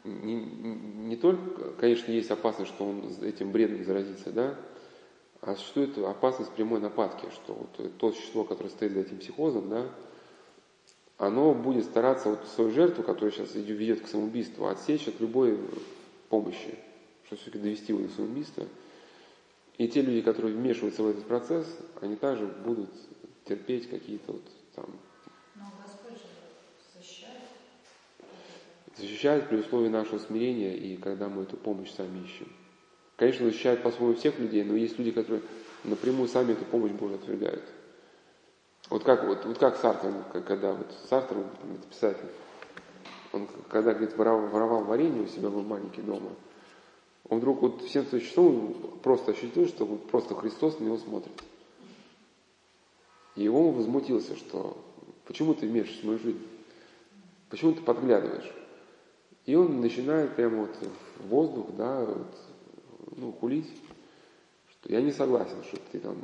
не, 0.06 0.36
не 0.36 1.16
только, 1.16 1.72
конечно, 1.74 2.12
есть 2.12 2.32
опасность, 2.32 2.72
что 2.72 2.86
он 2.86 3.04
этим 3.22 3.52
бредом 3.52 3.84
заразится, 3.84 4.32
да, 4.32 4.56
а 5.42 5.56
существует 5.56 5.98
опасность 6.00 6.52
прямой 6.52 6.80
нападки, 6.80 7.28
что 7.32 7.54
вот 7.54 7.98
то 7.98 8.12
существо, 8.12 8.44
которое 8.44 8.70
стоит 8.70 8.94
за 8.94 9.02
этим 9.02 9.20
психозом, 9.20 9.70
да, 9.70 9.90
оно 11.18 11.54
будет 11.54 11.86
стараться 11.86 12.30
вот 12.30 12.46
свою 12.48 12.72
жертву, 12.72 13.04
которая 13.04 13.32
сейчас 13.32 13.56
ведет 13.56 14.02
к 14.02 14.08
самоубийству, 14.08 14.68
отсечь 14.68 15.08
от 15.08 15.20
любой 15.20 15.58
помощи, 16.30 16.78
что 17.26 17.36
все-таки 17.36 17.60
довести 17.60 17.94
его 17.94 18.02
до 18.02 18.14
самоубийства. 18.14 18.66
И 19.78 19.88
те 19.88 20.02
люди, 20.02 20.22
которые 20.22 20.56
вмешиваются 20.56 21.04
в 21.04 21.10
этот 21.10 21.26
процесс, 21.26 21.68
они 22.02 22.16
также 22.16 22.48
будут 22.48 22.90
терпеть 23.46 23.90
какие-то 23.90 24.34
вот 24.34 24.44
там... 24.76 24.86
Но 25.56 25.66
Господь 25.84 26.18
же 26.18 26.28
защищает. 26.98 27.42
Защищает 28.98 29.50
при 29.50 29.58
условии 29.58 29.90
нашего 29.90 30.20
смирения 30.20 30.76
и 30.76 30.96
когда 30.96 31.28
мы 31.28 31.44
эту 31.44 31.58
помощь 31.58 31.92
сами 31.92 32.24
ищем. 32.24 32.48
Конечно, 33.18 33.46
защищает 33.46 33.84
по-своему 33.84 34.16
всех 34.16 34.40
людей, 34.40 34.64
но 34.64 34.76
есть 34.76 34.98
люди, 34.98 35.12
которые 35.12 35.42
напрямую 35.84 36.28
сами 36.28 36.54
эту 36.54 36.66
помощь 36.66 36.92
Божию 36.92 37.20
отвергают. 37.20 37.64
Вот 38.90 39.04
как, 39.04 39.26
вот, 39.26 39.46
вот 39.46 39.58
как 39.58 39.78
Сартер, 39.78 40.14
когда 40.46 40.74
вот 40.74 40.88
Сартер, 41.10 41.38
это 41.38 41.88
писатель, 41.90 42.30
он 43.34 43.48
когда, 43.70 43.94
говорит, 43.94 44.16
воровал, 44.16 44.48
воровал 44.48 44.84
варенье 44.84 45.24
у 45.24 45.28
себя 45.28 45.50
был 45.50 45.64
маленький 45.64 46.02
дома, 46.02 46.30
он 47.28 47.40
вдруг 47.40 47.62
вот 47.62 47.82
всем 47.82 48.06
своим 48.06 48.24
числом 48.24 49.00
просто 49.02 49.32
ощутил, 49.32 49.68
что 49.68 49.86
вот 49.86 50.08
просто 50.08 50.36
Христос 50.36 50.80
на 50.80 50.86
него 50.86 50.98
смотрит. 50.98 51.34
И 53.36 53.48
он 53.48 53.74
возмутился, 53.74 54.36
что 54.38 54.78
почему 55.26 55.54
ты 55.54 55.68
вмешиваешься 55.68 56.04
в 56.04 56.06
мою 56.06 56.20
жизнь? 56.20 56.48
Почему 57.50 57.74
ты 57.74 57.82
подглядываешь? 57.82 58.52
И 59.46 59.56
он 59.56 59.82
начинает 59.82 60.36
прямо 60.36 60.62
вот 60.62 60.76
в 61.18 61.28
воздух, 61.28 61.68
да, 61.78 62.04
вот, 62.04 62.36
ну, 63.16 63.32
хулить, 63.32 63.70
что 64.72 64.92
я 64.92 65.02
не 65.02 65.12
согласен, 65.12 65.64
что 65.64 65.78
ты 65.92 66.00
там... 66.00 66.18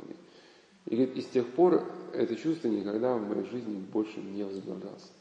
И 0.86 0.96
говорит, 0.96 1.16
и 1.16 1.20
с 1.20 1.26
тех 1.26 1.46
пор 1.46 1.84
это 2.12 2.34
чувство 2.34 2.66
никогда 2.66 3.14
в 3.14 3.28
моей 3.28 3.48
жизни 3.48 3.76
больше 3.76 4.20
не 4.20 4.42
возобновлялось. 4.42 5.12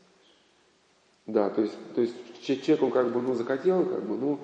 Да, 1.27 1.51
то 1.51 1.61
есть, 1.61 1.75
то 1.93 2.01
есть 2.01 2.15
человек, 2.43 2.83
он 2.83 2.91
как 2.91 3.13
бы, 3.13 3.21
ну, 3.21 3.35
захотел, 3.35 3.85
как 3.85 4.03
бы, 4.03 4.17
ну, 4.17 4.39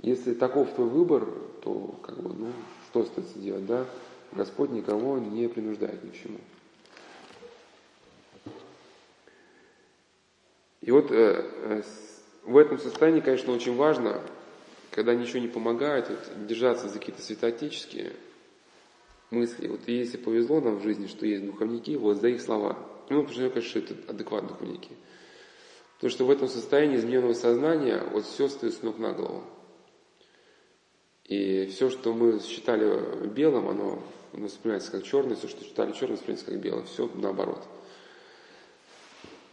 если 0.00 0.34
таков 0.34 0.72
твой 0.74 0.88
выбор, 0.88 1.28
то, 1.62 1.94
как 2.02 2.20
бы, 2.20 2.34
ну, 2.34 2.48
что 2.90 3.02
остается 3.02 3.38
делать, 3.38 3.66
да? 3.66 3.86
Господь 4.32 4.70
никого 4.70 5.18
не 5.18 5.48
принуждает 5.48 6.02
ни 6.02 6.10
к 6.10 6.14
чему. 6.14 6.38
И 10.80 10.90
вот 10.90 11.10
э, 11.10 11.44
э, 11.62 11.82
в 12.44 12.56
этом 12.56 12.78
состоянии, 12.78 13.20
конечно, 13.20 13.52
очень 13.52 13.76
важно, 13.76 14.20
когда 14.90 15.14
ничего 15.14 15.40
не 15.40 15.48
помогает, 15.48 16.08
вот, 16.08 16.46
держаться 16.46 16.88
за 16.88 16.98
какие-то 16.98 17.22
святоотеческие 17.22 18.12
мысли. 19.30 19.68
Вот 19.68 19.80
если 19.86 20.16
повезло 20.16 20.60
нам 20.60 20.78
в 20.78 20.82
жизни, 20.82 21.06
что 21.06 21.26
есть 21.26 21.44
духовники, 21.44 21.96
вот 21.96 22.20
за 22.20 22.28
их 22.28 22.40
слова. 22.40 22.78
Ну, 23.08 23.22
потому 23.22 23.32
что 23.32 23.42
я, 23.42 23.50
конечно, 23.50 23.78
это 23.78 23.94
адекватные 24.10 24.50
духовники. 24.50 24.90
Потому 25.96 26.10
что 26.10 26.24
в 26.24 26.30
этом 26.30 26.48
состоянии 26.48 26.96
измененного 26.96 27.34
сознания 27.34 28.02
вот 28.12 28.24
все 28.24 28.48
стоит 28.48 28.74
с 28.74 28.82
ног 28.82 28.98
на 28.98 29.12
голову. 29.12 29.44
И 31.24 31.66
все, 31.66 31.90
что 31.90 32.12
мы 32.12 32.40
считали 32.40 33.26
белым, 33.28 33.68
оно 33.68 34.02
воспринимается 34.32 34.90
как 34.90 35.04
черное, 35.04 35.36
все, 35.36 35.46
что 35.46 35.64
считали 35.64 35.92
черным, 35.92 36.16
воспринимается 36.16 36.50
как 36.50 36.60
белое. 36.60 36.84
Все 36.84 37.10
наоборот. 37.14 37.62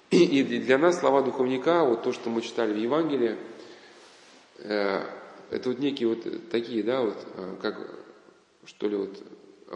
И, 0.10 0.42
для 0.44 0.78
нас 0.78 1.00
слова 1.00 1.22
духовника, 1.22 1.84
вот 1.84 2.04
то, 2.04 2.14
что 2.14 2.30
мы 2.30 2.42
читали 2.42 2.74
в 2.74 2.78
Евангелии, 2.78 3.36
э, 4.60 5.02
это 5.50 5.70
вот 5.70 5.80
некие 5.80 6.08
вот 6.08 6.50
такие, 6.50 6.82
да, 6.82 7.02
вот, 7.02 7.18
э, 7.36 7.56
как, 7.62 7.78
что 8.66 8.88
ли, 8.88 8.96
вот, 8.96 9.22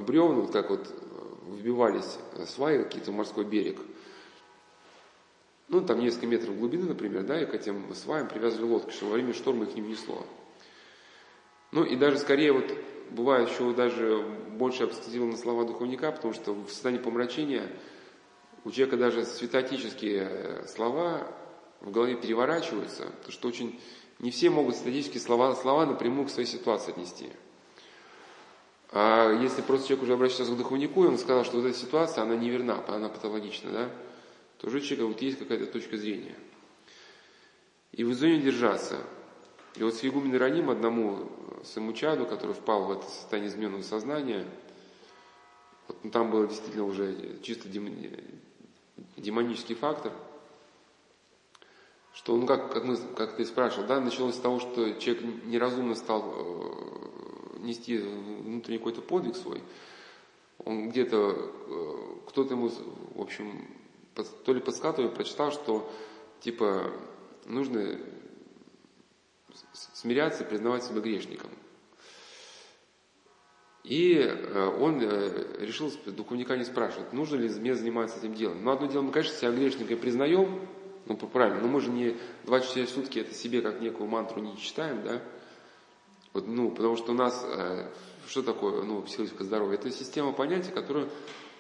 бревна, 0.06 0.42
вот 0.42 0.52
как 0.52 0.70
вот 0.70 0.88
вбивались 1.48 2.18
сваи 2.48 2.84
какие-то 2.84 3.12
в 3.12 3.16
морской 3.16 3.44
берег. 3.44 3.80
Ну, 5.68 5.82
там 5.82 6.00
несколько 6.00 6.28
метров 6.28 6.58
глубины, 6.58 6.86
например, 6.86 7.24
да, 7.24 7.42
и 7.42 7.46
к 7.46 7.54
этим 7.54 7.94
сваям 7.94 8.28
привязывали 8.28 8.72
лодки, 8.72 8.92
чтобы 8.92 9.12
во 9.12 9.16
время 9.16 9.34
шторма 9.34 9.66
их 9.66 9.76
не 9.76 9.82
внесло. 9.82 10.26
Ну, 11.72 11.84
и 11.84 11.96
даже 11.98 12.18
скорее 12.18 12.54
вот 12.54 12.74
бывает 13.10 13.50
еще 13.50 13.74
даже 13.74 14.18
больше 14.58 14.84
обстоятельно 14.84 15.36
слова 15.36 15.66
духовника, 15.66 16.12
потому 16.12 16.34
что 16.34 16.54
в 16.54 16.70
состоянии 16.70 17.02
помрачения 17.02 17.70
у 18.64 18.72
человека 18.72 18.98
даже 18.98 19.26
святотические 19.26 20.28
э, 20.30 20.68
слова 20.68 21.28
в 21.82 21.92
голове 21.92 22.16
переворачиваются, 22.16 23.06
потому 23.06 23.32
что 23.32 23.48
очень 23.48 23.80
не 24.20 24.30
все 24.32 24.50
могут 24.50 24.76
статические 24.76 25.20
слова, 25.20 25.56
слова 25.56 25.86
напрямую 25.86 26.28
к 26.28 26.30
своей 26.32 26.48
ситуации 26.48 26.92
отнести. 26.92 27.30
А 28.92 29.32
если 29.32 29.62
просто 29.62 29.88
человек 29.88 30.04
уже 30.04 30.14
обращается 30.14 30.54
к 30.54 30.58
духовнику, 30.58 31.04
и 31.04 31.08
он 31.08 31.18
сказал, 31.18 31.44
что 31.46 31.58
вот 31.58 31.66
эта 31.66 31.78
ситуация, 31.78 32.24
она 32.24 32.36
неверна, 32.36 32.84
она 32.88 33.10
патологична, 33.10 33.72
да, 33.72 33.90
то 34.58 34.68
уже 34.68 34.78
у 34.78 34.82
человека 34.82 35.08
вот 35.08 35.22
есть 35.22 35.40
какая-то 35.40 35.66
точка 35.68 35.98
зрения. 35.98 36.36
И 37.94 38.04
в 38.04 38.14
зоне 38.14 38.40
держаться. 38.40 38.98
И 39.76 39.84
вот 39.84 39.96
с 39.96 40.04
Егумен 40.04 40.36
Раним 40.36 40.70
одному 40.70 41.32
своему 41.64 41.94
чаду, 41.94 42.26
который 42.26 42.54
впал 42.54 42.86
в 42.86 42.92
это 42.92 43.06
состояние 43.08 43.50
измененного 43.50 43.82
сознания, 43.82 44.46
вот, 45.88 46.04
ну, 46.04 46.12
там 46.12 46.30
был 46.30 46.48
действительно 46.48 46.86
уже 46.86 47.40
чисто 47.42 47.70
демонический 49.18 49.76
фактор, 49.76 50.12
что, 52.14 52.36
ну, 52.36 52.46
как, 52.46 52.72
как, 52.72 52.84
мы, 52.84 52.98
как 53.16 53.36
ты 53.36 53.46
спрашивал, 53.46 53.88
да, 53.88 54.00
началось 54.00 54.36
с 54.36 54.40
того, 54.40 54.60
что 54.60 54.94
человек 54.94 55.46
неразумно 55.46 55.96
стал 55.96 56.24
э, 56.26 57.60
нести 57.60 57.98
внутренний 57.98 58.78
какой-то 58.78 59.02
подвиг 59.02 59.36
свой. 59.36 59.64
Он 60.64 60.90
где-то, 60.90 61.18
э, 61.18 62.16
кто-то 62.28 62.54
ему, 62.54 62.70
в 62.70 63.22
общем, 63.22 63.68
то 64.46 64.54
ли 64.54 64.60
подсказал, 64.60 64.96
то 64.96 65.02
ли 65.04 65.10
прочитал, 65.10 65.52
что, 65.52 65.90
типа, 66.42 66.92
нужно 67.46 67.98
смиряться 69.74 70.44
и 70.44 70.48
признавать 70.48 70.84
себя 70.84 71.00
грешником. 71.00 71.50
И 73.84 74.14
э, 74.16 74.78
он 74.80 75.02
э, 75.02 75.66
решил 75.66 75.92
духовника 76.06 76.56
не 76.56 76.66
спрашивать, 76.66 77.14
нужно 77.14 77.38
ли 77.38 77.50
мне 77.50 77.76
заниматься 77.76 78.20
этим 78.20 78.36
делом. 78.36 78.64
Но 78.64 78.72
одно 78.72 78.88
дело, 78.88 79.02
мы, 79.02 79.12
конечно, 79.12 79.36
себя 79.36 79.52
грешником 79.52 79.98
признаем, 79.98 80.68
ну, 81.08 81.18
правильно, 81.18 81.62
но 81.62 81.68
мы 81.68 81.82
же 81.82 81.90
не 81.90 82.16
24 82.46 82.88
сутки 82.88 83.20
это 83.20 83.34
себе 83.34 83.62
как 83.62 83.82
некую 83.82 84.08
мантру 84.08 84.40
не 84.40 84.56
читаем, 84.58 85.04
да? 85.04 85.22
Вот, 86.34 86.48
ну, 86.48 86.70
потому 86.70 86.96
что 86.96 87.12
у 87.12 87.16
нас, 87.16 87.44
э, 87.44 87.90
что 88.28 88.44
такое, 88.44 88.84
ну, 88.84 89.02
психологическое 89.02 89.46
здоровье? 89.46 89.80
Это 89.80 89.90
система 89.90 90.32
понятий, 90.32 90.72
которая 90.72 91.10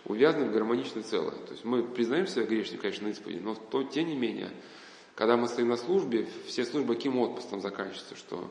увязана 0.06 0.46
в 0.46 0.52
гармоничное 0.52 1.04
целое. 1.04 1.32
То 1.32 1.52
есть 1.52 1.66
мы 1.66 1.84
признаем 1.84 2.28
себя 2.28 2.46
грешником, 2.46 2.84
конечно, 2.84 3.08
на 3.08 3.12
исповеди, 3.12 3.40
но 3.40 3.56
то, 3.56 3.84
тем 3.84 4.08
не 4.08 4.16
менее, 4.16 4.50
когда 5.16 5.38
мы 5.38 5.48
стоим 5.48 5.70
на 5.70 5.78
службе, 5.78 6.28
все 6.46 6.66
службы 6.66 6.96
каким 6.96 7.18
отпуском 7.18 7.62
заканчиваются, 7.62 8.16
что 8.16 8.50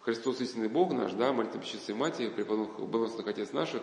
Христос 0.00 0.40
истинный 0.40 0.68
Бог 0.68 0.92
наш, 0.92 1.12
да, 1.12 1.32
молитва 1.32 1.58
Бесчистой 1.58 1.94
Матери, 1.94 2.28
преподобных 2.30 3.26
Отец 3.26 3.52
наших, 3.52 3.82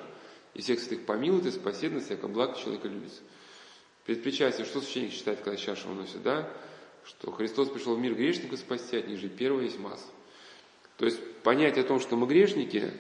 и 0.54 0.62
всех 0.62 0.80
святых 0.80 1.06
помилует 1.06 1.46
и 1.46 1.52
спасет 1.52 1.94
нас, 1.94 2.06
всяко 2.06 2.28
благ 2.28 2.58
человека 2.58 2.88
любит. 2.88 3.12
Перед 4.06 4.24
причастием, 4.24 4.66
что 4.66 4.82
священник 4.82 5.12
считает, 5.12 5.42
когда 5.42 5.58
чашу 5.58 5.90
выносит, 5.90 6.24
да? 6.24 6.52
Что 7.04 7.32
Христос 7.32 7.70
пришел 7.70 7.96
в 7.96 8.00
мир 8.00 8.16
грешника 8.16 8.58
спасти, 8.58 8.98
от 8.98 9.08
них 9.08 9.20
же 9.20 9.30
первый 9.30 9.66
есть 9.66 9.80
масса. 9.80 10.08
То 10.98 11.06
есть 11.06 11.20
понятие 11.44 11.84
о 11.84 11.88
том, 11.88 12.00
что 12.00 12.16
мы 12.16 12.26
грешники, 12.26 12.92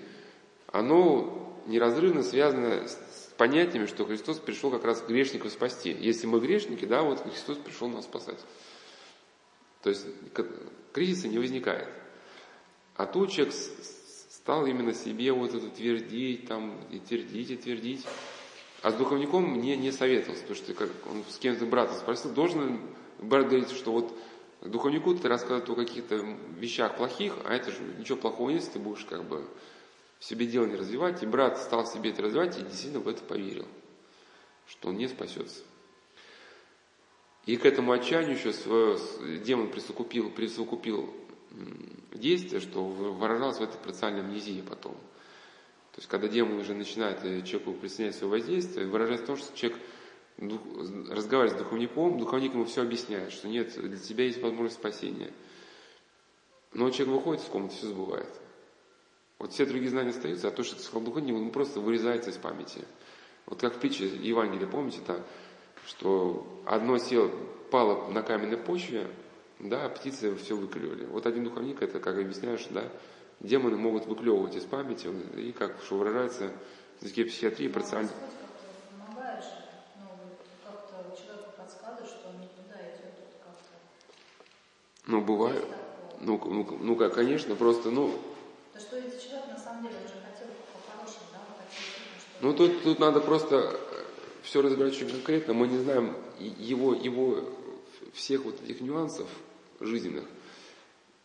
оно 0.67 1.61
неразрывно 1.65 2.23
связано 2.23 2.87
с 2.87 3.33
понятиями, 3.37 3.85
что 3.87 4.05
Христос 4.05 4.39
пришел 4.39 4.69
как 4.69 4.83
раз 4.83 5.03
грешников 5.03 5.51
спасти. 5.51 5.91
Если 5.91 6.27
мы 6.27 6.39
грешники, 6.39 6.85
да, 6.85 7.01
вот 7.01 7.21
Христос 7.21 7.57
пришел 7.57 7.87
нас 7.87 8.05
спасать. 8.05 8.39
То 9.81 9.89
есть 9.89 10.05
кризиса 10.93 11.27
не 11.27 11.39
возникает. 11.39 11.87
А 12.97 13.05
тут 13.05 13.31
человек 13.31 13.53
стал 13.53 14.65
именно 14.65 14.93
себе 14.93 15.31
вот 15.31 15.53
это 15.53 15.69
твердить, 15.69 16.47
там, 16.47 16.75
и 16.89 16.99
твердить, 16.99 17.51
и 17.51 17.55
твердить. 17.55 18.05
А 18.81 18.91
с 18.91 18.95
духовником 18.95 19.43
мне 19.43 19.77
не 19.77 19.91
советовался, 19.91 20.41
потому 20.41 20.57
что 20.57 20.73
как 20.73 20.89
он 21.07 21.23
с 21.29 21.37
кем-то 21.37 21.65
брата 21.65 21.93
спросил, 21.93 22.31
должен 22.31 22.81
брат 23.19 23.47
говорить, 23.47 23.71
что 23.71 23.91
вот 23.91 24.17
духовнику 24.61 25.15
ты 25.15 25.27
рассказывает 25.27 25.69
о 25.69 25.75
каких-то 25.75 26.15
вещах 26.57 26.97
плохих, 26.97 27.33
а 27.45 27.53
это 27.53 27.71
же 27.71 27.77
ничего 27.99 28.17
плохого 28.17 28.49
нет, 28.49 28.67
ты 28.71 28.79
будешь 28.79 29.05
как 29.05 29.23
бы 29.23 29.45
в 30.19 30.25
себе 30.25 30.47
дело 30.47 30.65
не 30.65 30.75
развивать. 30.75 31.21
И 31.21 31.27
брат 31.27 31.59
стал 31.59 31.85
себе 31.85 32.09
это 32.09 32.23
развивать 32.23 32.57
и 32.57 32.63
действительно 32.63 32.99
в 32.99 33.07
это 33.07 33.23
поверил, 33.23 33.67
что 34.67 34.89
он 34.89 34.97
не 34.97 35.07
спасется. 35.07 35.63
И 37.45 37.57
к 37.57 37.65
этому 37.65 37.91
отчаянию 37.91 38.35
еще 38.35 38.53
свое, 38.53 38.97
демон 39.45 39.69
присукупил, 39.69 40.31
присукупил 40.31 41.13
действие, 42.19 42.61
что 42.61 42.83
выражалось 42.83 43.57
в 43.57 43.63
этой 43.63 43.77
парциальной 43.77 44.21
амнезии 44.21 44.61
потом. 44.61 44.93
То 44.93 46.01
есть, 46.01 46.09
когда 46.09 46.27
демон 46.27 46.59
уже 46.59 46.73
начинает 46.73 47.23
э, 47.23 47.41
человеку 47.41 47.73
присоединять 47.73 48.15
свое 48.15 48.31
воздействие, 48.31 48.85
выражается 48.87 49.23
в 49.23 49.27
том, 49.27 49.37
что 49.37 49.57
человек 49.57 49.79
дух, 50.37 50.61
разговаривает 51.09 51.59
с 51.59 51.63
духовником, 51.63 52.19
духовник 52.19 52.53
ему 52.53 52.65
все 52.65 52.83
объясняет, 52.83 53.31
что 53.31 53.47
нет, 53.47 53.73
для 53.81 53.97
тебя 53.97 54.25
есть 54.25 54.41
возможность 54.41 54.75
спасения. 54.75 55.31
Но 56.73 56.91
человек 56.91 57.15
выходит 57.15 57.43
из 57.43 57.47
комнаты, 57.47 57.75
все 57.75 57.87
забывает. 57.87 58.29
Вот 59.39 59.53
все 59.53 59.65
другие 59.65 59.89
знания 59.89 60.11
остаются, 60.11 60.47
а 60.47 60.51
то, 60.51 60.63
что 60.63 60.75
ты 60.75 60.83
сказал 60.83 61.01
духовник, 61.01 61.35
он 61.35 61.51
просто 61.51 61.79
вырезается 61.79 62.29
из 62.29 62.37
памяти. 62.37 62.85
Вот 63.45 63.61
как 63.61 63.75
в 63.75 63.79
притче 63.79 64.07
Евангелия, 64.07 64.67
помните, 64.67 64.99
там, 65.05 65.23
что 65.85 66.61
одно 66.65 66.97
село 66.97 67.31
пало 67.71 68.11
на 68.11 68.21
каменной 68.21 68.57
почве, 68.57 69.07
да, 69.59 69.89
птицы 69.89 70.35
все 70.35 70.55
выклевали. 70.55 71.05
Вот 71.05 71.25
один 71.25 71.43
духовник, 71.43 71.81
это, 71.81 71.99
как 71.99 72.17
объясняешь, 72.17 72.67
да, 72.69 72.83
демоны 73.39 73.77
могут 73.77 74.05
выклевывать 74.05 74.55
из 74.55 74.63
памяти, 74.63 75.07
и, 75.35 75.51
как 75.51 75.75
что 75.83 75.97
выражается 75.97 76.51
в 76.99 77.03
языке 77.03 77.25
психиатрии, 77.25 77.67
парциально... 77.67 78.09
Ну, 85.07 85.21
бывает. 85.21 85.65
Ну, 86.19 86.37
ну, 86.45 86.77
ну, 86.81 86.95
как, 86.97 87.13
конечно, 87.13 87.55
просто, 87.55 87.91
ну... 87.91 88.11
То 88.73 88.79
что 88.79 88.97
этот 88.97 89.23
человек 89.23 89.47
на 89.47 89.57
самом 89.57 89.83
деле 89.83 89.95
уже 90.03 90.15
хотел 90.15 90.47
по-хорошему, 90.73 91.23
да? 91.31 91.39
Хотел, 91.57 92.41
ну, 92.41 92.53
тут, 92.53 92.83
тут 92.83 92.99
надо 92.99 93.21
просто 93.21 93.79
все 94.43 94.61
разбирать 94.61 94.93
очень 94.93 95.09
конкретно. 95.09 95.53
Мы 95.53 95.67
не 95.67 95.77
знаем 95.77 96.13
его, 96.39 96.93
его 96.93 97.39
всех 98.13 98.43
вот 98.43 98.61
этих 98.61 98.81
нюансов 98.81 99.29
жизненных. 99.79 100.25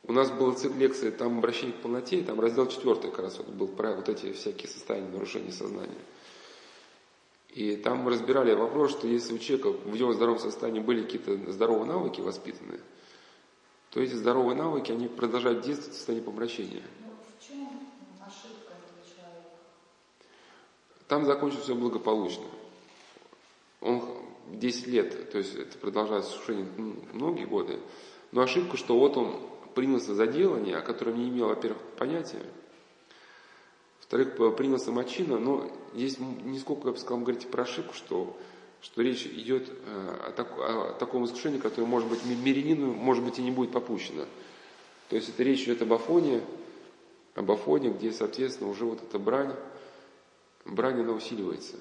У 0.04 0.12
нас 0.12 0.30
была 0.30 0.54
цикл 0.54 0.76
лекции 0.76 1.11
там 1.11 1.38
обращение 1.38 1.75
к 1.75 1.80
полноте, 1.80 2.18
и 2.18 2.23
там 2.23 2.40
раздел 2.40 2.66
четвертый 2.66 3.11
как 3.11 3.21
раз 3.21 3.38
вот 3.38 3.49
был 3.49 3.68
про 3.68 3.94
вот 3.94 4.09
эти 4.09 4.32
всякие 4.32 4.68
состояния 4.68 5.09
нарушения 5.09 5.52
сознания. 5.52 5.99
И 7.50 7.76
там 7.76 7.99
мы 7.99 8.11
разбирали 8.11 8.54
вопрос, 8.54 8.92
что 8.92 9.06
если 9.06 9.35
у 9.35 9.38
человека 9.38 9.71
в 9.71 9.94
его 9.94 10.12
здоровом 10.12 10.40
состоянии 10.40 10.80
были 10.80 11.02
какие-то 11.02 11.52
здоровые 11.52 11.87
навыки 11.87 12.21
воспитанные, 12.21 12.80
то 13.90 14.00
эти 14.00 14.14
здоровые 14.14 14.56
навыки, 14.56 14.90
они 14.90 15.06
продолжают 15.06 15.61
действовать 15.61 15.94
в 15.94 15.97
состоянии 15.99 16.25
помрачения. 16.25 16.82
Ну, 17.04 17.12
в 17.12 17.47
чем 17.47 17.68
ошибка 18.21 18.73
этого 18.73 19.04
человека? 19.06 19.50
Там 21.09 21.26
закончилось 21.26 21.64
все 21.64 21.75
благополучно. 21.75 22.47
Он 23.82 24.02
10 24.49 24.87
лет, 24.87 25.30
то 25.30 25.38
есть 25.38 25.54
это 25.54 25.76
продолжается 25.76 26.32
слушание 26.32 26.66
многие 27.12 27.44
годы, 27.44 27.78
но 28.33 28.43
ошибка, 28.43 28.77
что 28.77 28.99
вот 28.99 29.17
он 29.17 29.41
принялся 29.75 30.15
за 30.15 30.27
делание, 30.27 30.77
о 30.77 30.83
котором 30.83 31.17
не 31.17 31.29
имел, 31.29 31.49
во-первых, 31.49 31.79
понятия, 31.97 32.43
во-вторых, 34.01 34.57
принялся 34.57 34.91
мочина, 34.91 35.39
но 35.39 35.71
здесь 35.95 36.19
не 36.19 36.59
сколько, 36.59 36.89
я 36.89 36.93
бы 36.93 36.99
сказал, 36.99 37.21
говорите 37.21 37.47
про 37.47 37.62
ошибку, 37.62 37.95
что 37.95 38.37
что 38.83 39.01
речь 39.01 39.25
идет 39.27 39.69
э, 39.71 40.17
о, 40.27 40.33
так, 40.33 40.53
о 40.59 40.93
таком 40.99 41.25
искушении, 41.25 41.59
которое, 41.59 41.87
может 41.87 42.09
быть, 42.09 42.25
мирянину, 42.25 42.93
может 42.93 43.23
быть, 43.25 43.39
и 43.39 43.43
не 43.43 43.53
будет 43.53 43.71
попущено. 43.71 44.25
То 45.09 45.17
есть 45.17 45.29
это 45.29 45.43
речь 45.45 45.62
идет 45.62 45.83
об 45.83 45.93
Афоне, 45.93 46.43
об 47.37 47.51
Афоне, 47.51 47.91
где, 47.91 48.12
соответственно, 48.12 48.69
уже 48.69 48.85
вот 48.85 49.01
эта 49.01 49.21
брань, 49.21 49.55
брань, 50.65 51.01
она 51.01 51.12
усиливается. 51.12 51.77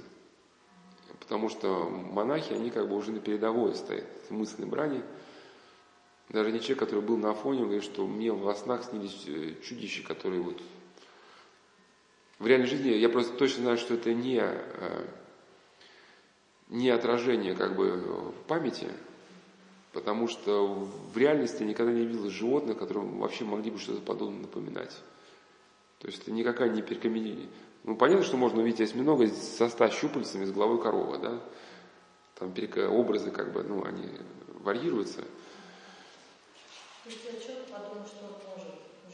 Потому 1.19 1.49
что 1.49 1.89
монахи, 1.89 2.53
они 2.53 2.69
как 2.69 2.87
бы 2.87 2.95
уже 2.95 3.11
на 3.11 3.19
передовой 3.19 3.73
стоят, 3.73 4.05
мысленной 4.29 4.69
брани. 4.69 5.01
Даже 6.31 6.51
не 6.51 6.61
человек, 6.61 6.79
который 6.79 7.01
был 7.01 7.17
на 7.17 7.31
Афоне, 7.31 7.63
говорит, 7.63 7.83
что 7.83 8.07
мне 8.07 8.31
во 8.31 8.55
снах 8.55 8.85
снились 8.85 9.23
э, 9.27 9.55
чудища, 9.63 10.01
которые 10.03 10.41
вот... 10.41 10.61
В 12.39 12.47
реальной 12.47 12.67
жизни 12.67 12.89
я 12.89 13.09
просто 13.09 13.35
точно 13.35 13.63
знаю, 13.63 13.77
что 13.77 13.95
это 13.95 14.13
не 14.13 14.39
э, 14.41 15.05
не 16.69 16.89
отражение 16.89 17.53
как 17.53 17.75
бы 17.75 17.97
в 17.97 18.43
памяти, 18.47 18.87
потому 19.91 20.29
что 20.29 20.89
в 21.13 21.17
реальности 21.17 21.63
я 21.63 21.67
никогда 21.67 21.91
не 21.91 22.05
видел 22.05 22.29
животных, 22.29 22.77
которые 22.77 23.05
вообще 23.05 23.43
могли 23.43 23.69
бы 23.69 23.77
что-то 23.77 24.01
подобное 24.01 24.43
напоминать. 24.43 24.97
То 25.99 26.07
есть 26.07 26.21
это 26.23 26.31
никакая 26.31 26.69
не 26.69 26.81
перекомбинирование. 26.81 27.49
Ну, 27.83 27.97
понятно, 27.97 28.23
что 28.23 28.37
можно 28.37 28.61
увидеть 28.61 28.81
осьминога 28.81 29.27
со 29.27 29.67
ста 29.67 29.89
щупальцами 29.89 30.45
с 30.45 30.51
головой 30.51 30.81
коровы, 30.81 31.17
да? 31.17 31.41
Там 32.35 32.53
образы 32.89 33.31
как 33.31 33.51
бы, 33.51 33.63
ну, 33.63 33.83
они 33.83 34.07
варьируются. 34.63 35.23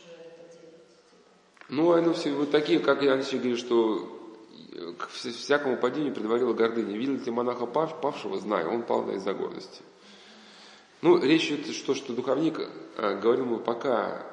Делать? 0.06 0.52
Типа. 0.52 0.84
Ну, 1.70 1.92
они 1.94 2.14
все 2.14 2.34
вот 2.34 2.52
такие, 2.52 2.80
как 2.80 3.02
я 3.02 3.12
раньше 3.12 3.38
говорил, 3.38 3.58
что 3.58 4.14
к 4.98 5.10
всякому 5.10 5.78
падению 5.78 6.14
предварила 6.14 6.54
гордыня. 6.54 6.96
Видел 6.96 7.16
ли 7.16 7.32
монаха 7.32 7.66
пав, 7.66 8.00
павшего? 8.00 8.38
Знаю, 8.40 8.70
он 8.72 8.84
пал 8.84 9.10
из-за 9.12 9.34
гордости. 9.34 9.82
Ну, 11.02 11.20
речь 11.20 11.52
идет, 11.52 11.76
что, 11.76 11.94
что 11.94 12.14
духовник 12.14 12.60
э, 12.60 13.20
говорил 13.20 13.46
ему, 13.46 13.60
пока 13.60 14.26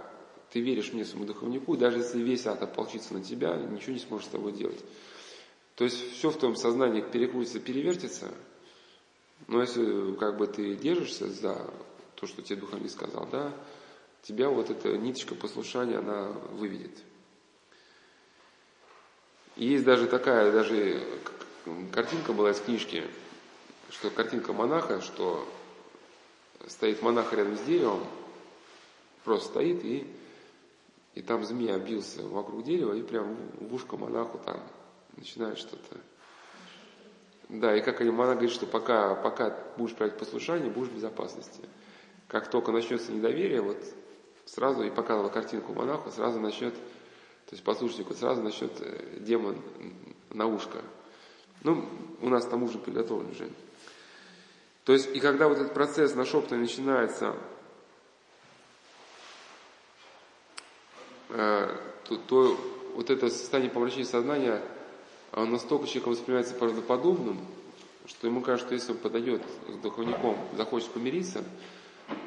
ты 0.51 0.61
веришь 0.61 0.93
мне, 0.93 1.05
своему 1.05 1.27
духовнику, 1.27 1.77
даже 1.77 1.99
если 1.99 2.23
весь 2.23 2.47
ад 2.47 2.63
ополчится 2.63 3.13
на 3.13 3.23
тебя, 3.23 3.57
ничего 3.57 3.93
не 3.93 3.99
сможешь 3.99 4.29
с 4.29 4.31
тобой 4.31 4.53
делать. 4.53 4.83
То 5.75 5.85
есть 5.85 6.13
все 6.13 6.31
в 6.31 6.39
твоем 6.39 6.57
сознании 6.57 7.03
перекрутится, 7.03 7.59
перевертится, 7.59 8.29
но 9.49 9.61
если 9.61 10.15
как 10.15 10.39
бы 10.39 10.47
ты 10.47 10.77
держишься 10.77 11.29
за 11.29 11.71
то, 12.25 12.29
что 12.29 12.41
тебе 12.41 12.61
духовник 12.61 12.91
сказал, 12.91 13.27
да, 13.31 13.53
тебя 14.23 14.49
вот 14.49 14.71
эта 14.71 14.97
ниточка 14.97 15.35
послушания, 15.35 15.99
она 15.99 16.29
выведет. 16.53 16.97
Есть 19.57 19.85
даже 19.85 20.07
такая, 20.07 20.51
даже 20.51 21.03
картинка 21.93 22.33
была 22.33 22.53
из 22.53 22.61
книжки, 22.61 23.05
что 23.91 24.09
картинка 24.09 24.55
монаха, 24.55 25.03
что 25.03 25.47
стоит 26.67 27.03
монах 27.03 27.35
рядом 27.35 27.59
с 27.59 27.61
деревом, 27.61 28.03
просто 29.23 29.51
стоит 29.51 29.85
и, 29.85 30.07
и 31.15 31.21
там 31.21 31.45
змея 31.45 31.75
обился 31.75 32.27
вокруг 32.27 32.65
дерева 32.65 32.95
и 32.95 33.03
прям 33.03 33.37
в 33.61 33.75
ушко 33.75 33.99
монаху 33.99 34.39
там 34.39 34.63
начинает 35.19 35.59
что-то. 35.59 36.01
Да, 37.51 37.77
и 37.77 37.83
как 37.83 38.01
они, 38.01 38.11
монах 38.11 38.37
говорит, 38.37 38.55
что 38.55 38.65
пока, 38.67 39.15
пока 39.15 39.55
будешь 39.77 39.95
проявлять 39.95 40.19
послушание, 40.19 40.71
будешь 40.71 40.89
в 40.89 40.95
безопасности. 40.95 41.61
Как 42.29 42.51
только 42.51 42.73
начнется 42.73 43.13
недоверие, 43.13 43.61
вот 43.61 43.79
сразу, 44.47 44.83
и 44.83 44.91
показывала 44.91 45.31
картинку 45.31 45.73
монаху, 45.73 46.11
сразу 46.11 46.41
начнет 46.41 46.75
то 47.47 47.53
есть 47.53 47.63
послушнику 47.63 48.15
сразу 48.15 48.43
насчет 48.43 48.73
э, 48.81 49.19
демон 49.21 49.61
на 50.31 50.47
ушко. 50.47 50.79
Ну, 51.63 51.87
у 52.21 52.29
нас 52.29 52.47
там 52.47 52.63
уже 52.63 52.79
приготовлен 52.79 53.31
уже. 53.31 53.51
То 54.85 54.93
есть, 54.93 55.15
и 55.15 55.21
когда 55.21 55.49
вот 55.49 55.59
этот 55.59 55.75
процесс 55.75 56.15
нашептывания 56.15 56.67
начинается, 56.67 57.37
э, 61.29 61.77
то, 62.05 62.17
то 62.17 62.61
вот 62.95 63.11
это 63.11 63.29
состояние 63.29 63.71
помрачения 63.71 64.07
сознания, 64.07 64.63
оно 65.33 65.47
настолько 65.47 65.87
человеком 65.87 66.15
воспринимается 66.15 66.55
правдоподобным, 66.55 67.47
что 68.07 68.27
ему 68.27 68.41
кажется, 68.41 68.67
что 68.67 68.75
если 68.75 68.93
он 68.93 68.99
подойдет 68.99 69.43
к 69.67 69.81
духовником, 69.83 70.39
захочет 70.57 70.91
помириться, 70.91 71.45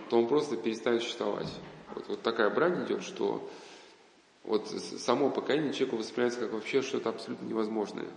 то 0.10 0.17
он 0.17 0.28
просто 0.28 0.58
перестанет 0.58 1.02
существовать. 1.02 1.52
Вот, 1.93 2.08
вот 2.08 2.22
такая 2.22 2.50
брань 2.50 2.86
идет, 2.86 3.04
что 3.04 3.50
вот 4.43 4.67
само 4.70 5.30
покаяние 5.30 5.74
человеку 5.74 5.98
воспринимается 5.98 6.39
как 6.39 6.54
вообще 6.54 6.82
что-то 6.82 7.10
абсолютно 7.10 7.46
невозможное. 7.46 8.08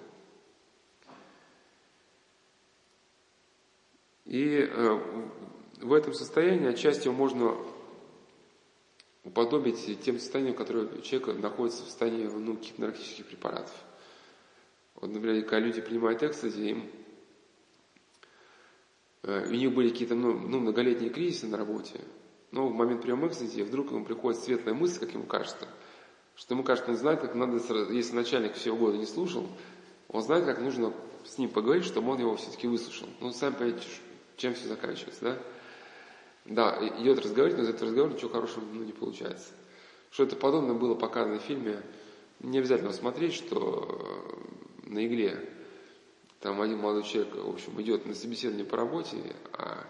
И 4.27 4.69
э, 4.71 5.01
в 5.81 5.93
этом 5.93 6.15
состоянии 6.15 6.69
отчасти 6.69 7.09
его 7.09 7.17
можно 7.17 7.57
уподобить 9.25 10.01
тем 10.03 10.19
состояниям, 10.19 10.55
в 10.55 10.59
котором 10.59 11.03
человек 11.03 11.43
находится 11.43 11.83
в 11.83 11.87
состоянии 11.87 12.27
ну, 12.27 12.59
наркотических 12.79 13.27
препаратов. 13.27 13.75
Вот, 14.95 15.11
например, 15.11 15.43
когда 15.43 15.59
люди 15.59 15.81
принимают 15.81 16.23
экстази, 16.23 16.61
им, 16.61 16.91
у 19.49 19.53
них 19.53 19.73
были 19.73 19.91
какие-то 19.91 20.15
ну, 20.15 20.33
ну, 20.33 20.61
многолетние 20.61 21.11
кризисы 21.11 21.47
на 21.47 21.57
работе, 21.57 22.01
но 22.51 22.69
в 22.69 22.75
момент 22.75 23.03
приема 23.03 23.29
экстази 23.29 23.63
вдруг 23.63 23.91
ему 23.91 24.05
приходит 24.05 24.41
светлая 24.41 24.75
мысль, 24.75 25.01
как 25.01 25.13
ему 25.15 25.25
кажется– 25.25 25.69
что 26.41 26.55
ему 26.55 26.65
кажется, 26.65 26.91
он 26.91 26.97
знает, 26.97 27.21
как 27.21 27.35
надо, 27.35 27.59
если 27.93 28.15
начальник 28.15 28.55
всего 28.55 28.75
года 28.75 28.97
не 28.97 29.05
слушал, 29.05 29.47
он 30.09 30.23
знает, 30.23 30.47
как 30.47 30.59
нужно 30.61 30.95
с 31.27 31.37
ним 31.37 31.51
поговорить, 31.51 31.85
чтобы 31.85 32.13
он 32.13 32.19
его 32.19 32.35
все-таки 32.37 32.67
выслушал. 32.67 33.09
Ну, 33.21 33.31
сами 33.31 33.53
понимаете, 33.53 33.87
чем 34.39 34.55
все 34.55 34.69
заканчивается, 34.69 35.23
да? 35.23 35.39
Да, 36.47 36.89
идет 36.99 37.21
разговор, 37.21 37.53
но 37.53 37.63
из 37.63 37.69
этого 37.69 37.91
разговора 37.91 38.15
ничего 38.15 38.31
хорошего 38.31 38.65
ну, 38.73 38.83
не 38.85 38.93
получается. 38.93 39.49
Что 40.11 40.23
это 40.23 40.35
подобное 40.35 40.75
было 40.75 40.95
показано 40.95 41.39
в 41.39 41.43
фильме, 41.43 41.83
не 42.41 42.59
обязательно 42.59 42.95
смотреть, 42.95 43.35
что 43.35 44.41
э, 44.87 44.89
на 44.89 45.07
игле 45.07 45.47
там 46.41 46.61
один 46.61 46.79
молодой 46.79 47.03
человек, 47.03 47.35
в 47.35 47.51
общем, 47.51 47.81
идет 47.83 48.07
на 48.07 48.15
собеседование 48.15 48.65
по 48.65 48.77
работе, 48.77 49.17
а 49.53 49.87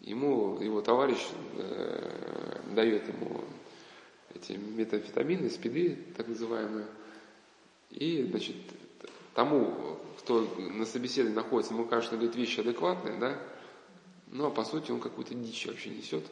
ему 0.00 0.60
его 0.60 0.80
товарищ 0.80 1.18
э, 1.56 2.60
дает 2.74 3.08
ему 3.08 3.44
эти 4.34 4.52
метамфетамины, 4.52 5.48
спиды, 5.50 5.98
так 6.16 6.26
называемые, 6.26 6.86
и, 7.90 8.26
значит, 8.28 8.56
тому, 9.34 9.98
кто 10.18 10.48
на 10.58 10.84
собеседовании 10.84 11.36
находится, 11.36 11.74
ему 11.74 11.84
кажется, 11.84 12.16
говорит 12.16 12.34
вещи 12.34 12.60
адекватные, 12.60 13.18
да, 13.18 13.38
ну, 14.32 14.46
а 14.46 14.50
по 14.50 14.64
сути 14.64 14.90
он 14.90 15.00
какую-то 15.00 15.34
дичь 15.34 15.66
вообще 15.66 15.90
несет. 15.90 16.24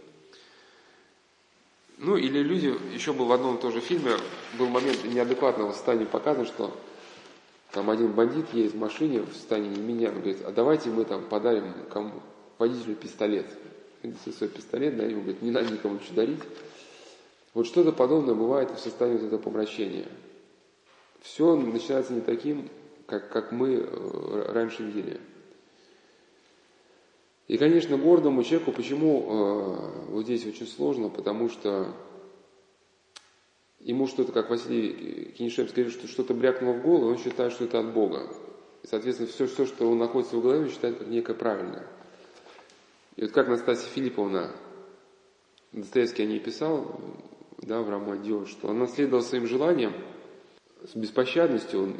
Ну, 1.99 2.17
или 2.17 2.39
люди, 2.39 2.75
еще 2.95 3.13
был 3.13 3.27
в 3.27 3.33
одном 3.33 3.59
тоже 3.59 3.81
фильме, 3.81 4.17
был 4.59 4.69
момент 4.69 5.05
неадекватного 5.05 5.73
состояния 5.73 6.07
показан, 6.07 6.47
что 6.47 6.75
там 7.73 7.89
один 7.89 8.13
бандит 8.13 8.47
едет 8.53 8.73
в 8.73 8.79
машине 8.79 9.21
в 9.21 9.33
состоянии 9.33 9.79
меня, 9.79 10.09
он 10.09 10.17
говорит, 10.17 10.39
а 10.45 10.51
давайте 10.51 10.91
мы 10.91 11.05
там 11.05 11.25
подарим 11.25 11.73
кому, 11.91 12.21
водителю 12.59 12.97
пистолет. 12.97 13.47
Свой 14.39 14.49
пистолет, 14.49 14.97
да, 14.97 15.05
ему 15.05 15.21
говорит, 15.21 15.43
не 15.43 15.51
надо 15.51 15.71
никому 15.71 15.95
ничего 15.95 16.17
дарить. 16.17 16.41
Вот 17.53 17.67
что-то 17.67 17.93
подобное 17.93 18.35
бывает 18.35 18.71
в 18.71 18.79
состоянии 18.79 19.19
вот 19.19 19.27
этого 19.27 19.41
помрачения. 19.41 20.07
Все 21.21 21.55
начинается 21.55 22.13
не 22.13 22.23
таким, 22.23 22.69
как, 23.07 23.29
как 23.29 23.53
мы 23.53 23.75
э, 23.75 24.53
раньше 24.53 24.83
видели. 24.83 25.21
И, 27.47 27.59
конечно, 27.59 27.99
гордому 27.99 28.43
человеку, 28.43 28.73
почему 28.73 29.27
э, 29.29 30.11
вот 30.13 30.25
здесь 30.25 30.47
очень 30.47 30.67
сложно, 30.67 31.09
потому 31.09 31.51
что 31.51 31.93
ему 33.81 34.07
что-то, 34.07 34.33
как 34.33 34.51
Василий 34.51 35.33
Кенишевский 35.37 35.83
говорит, 35.83 35.99
что 35.99 36.09
что-то 36.09 36.35
брякнуло 36.35 36.75
в 36.75 36.83
голову, 36.83 37.11
он 37.11 37.19
считает, 37.19 37.53
что 37.53 37.65
это 37.65 37.81
от 37.81 37.93
Бога. 37.93 38.31
И, 38.83 38.87
соответственно, 38.87 39.29
все, 39.29 39.47
все, 39.47 39.67
что 39.67 39.91
он 39.91 39.99
находится 39.99 40.37
в 40.37 40.43
голове, 40.43 40.65
он 40.65 40.71
считает 40.71 40.99
как 40.99 41.09
некое 41.09 41.35
правильное. 41.35 41.87
И 43.17 43.23
вот 43.23 43.33
как 43.33 43.49
Настасья 43.49 43.89
Филипповна, 43.91 44.55
Достоевский 45.73 46.23
о 46.23 46.27
ней 46.27 46.41
писал, 46.41 47.01
да, 47.59 47.81
в 47.83 47.91
романе 47.91 48.23
«Дион», 48.23 48.47
что 48.47 48.71
она 48.71 48.87
следовала 48.87 49.23
своим 49.23 49.47
желаниям 49.47 49.93
с 50.83 50.97
беспощадностью, 50.97 51.95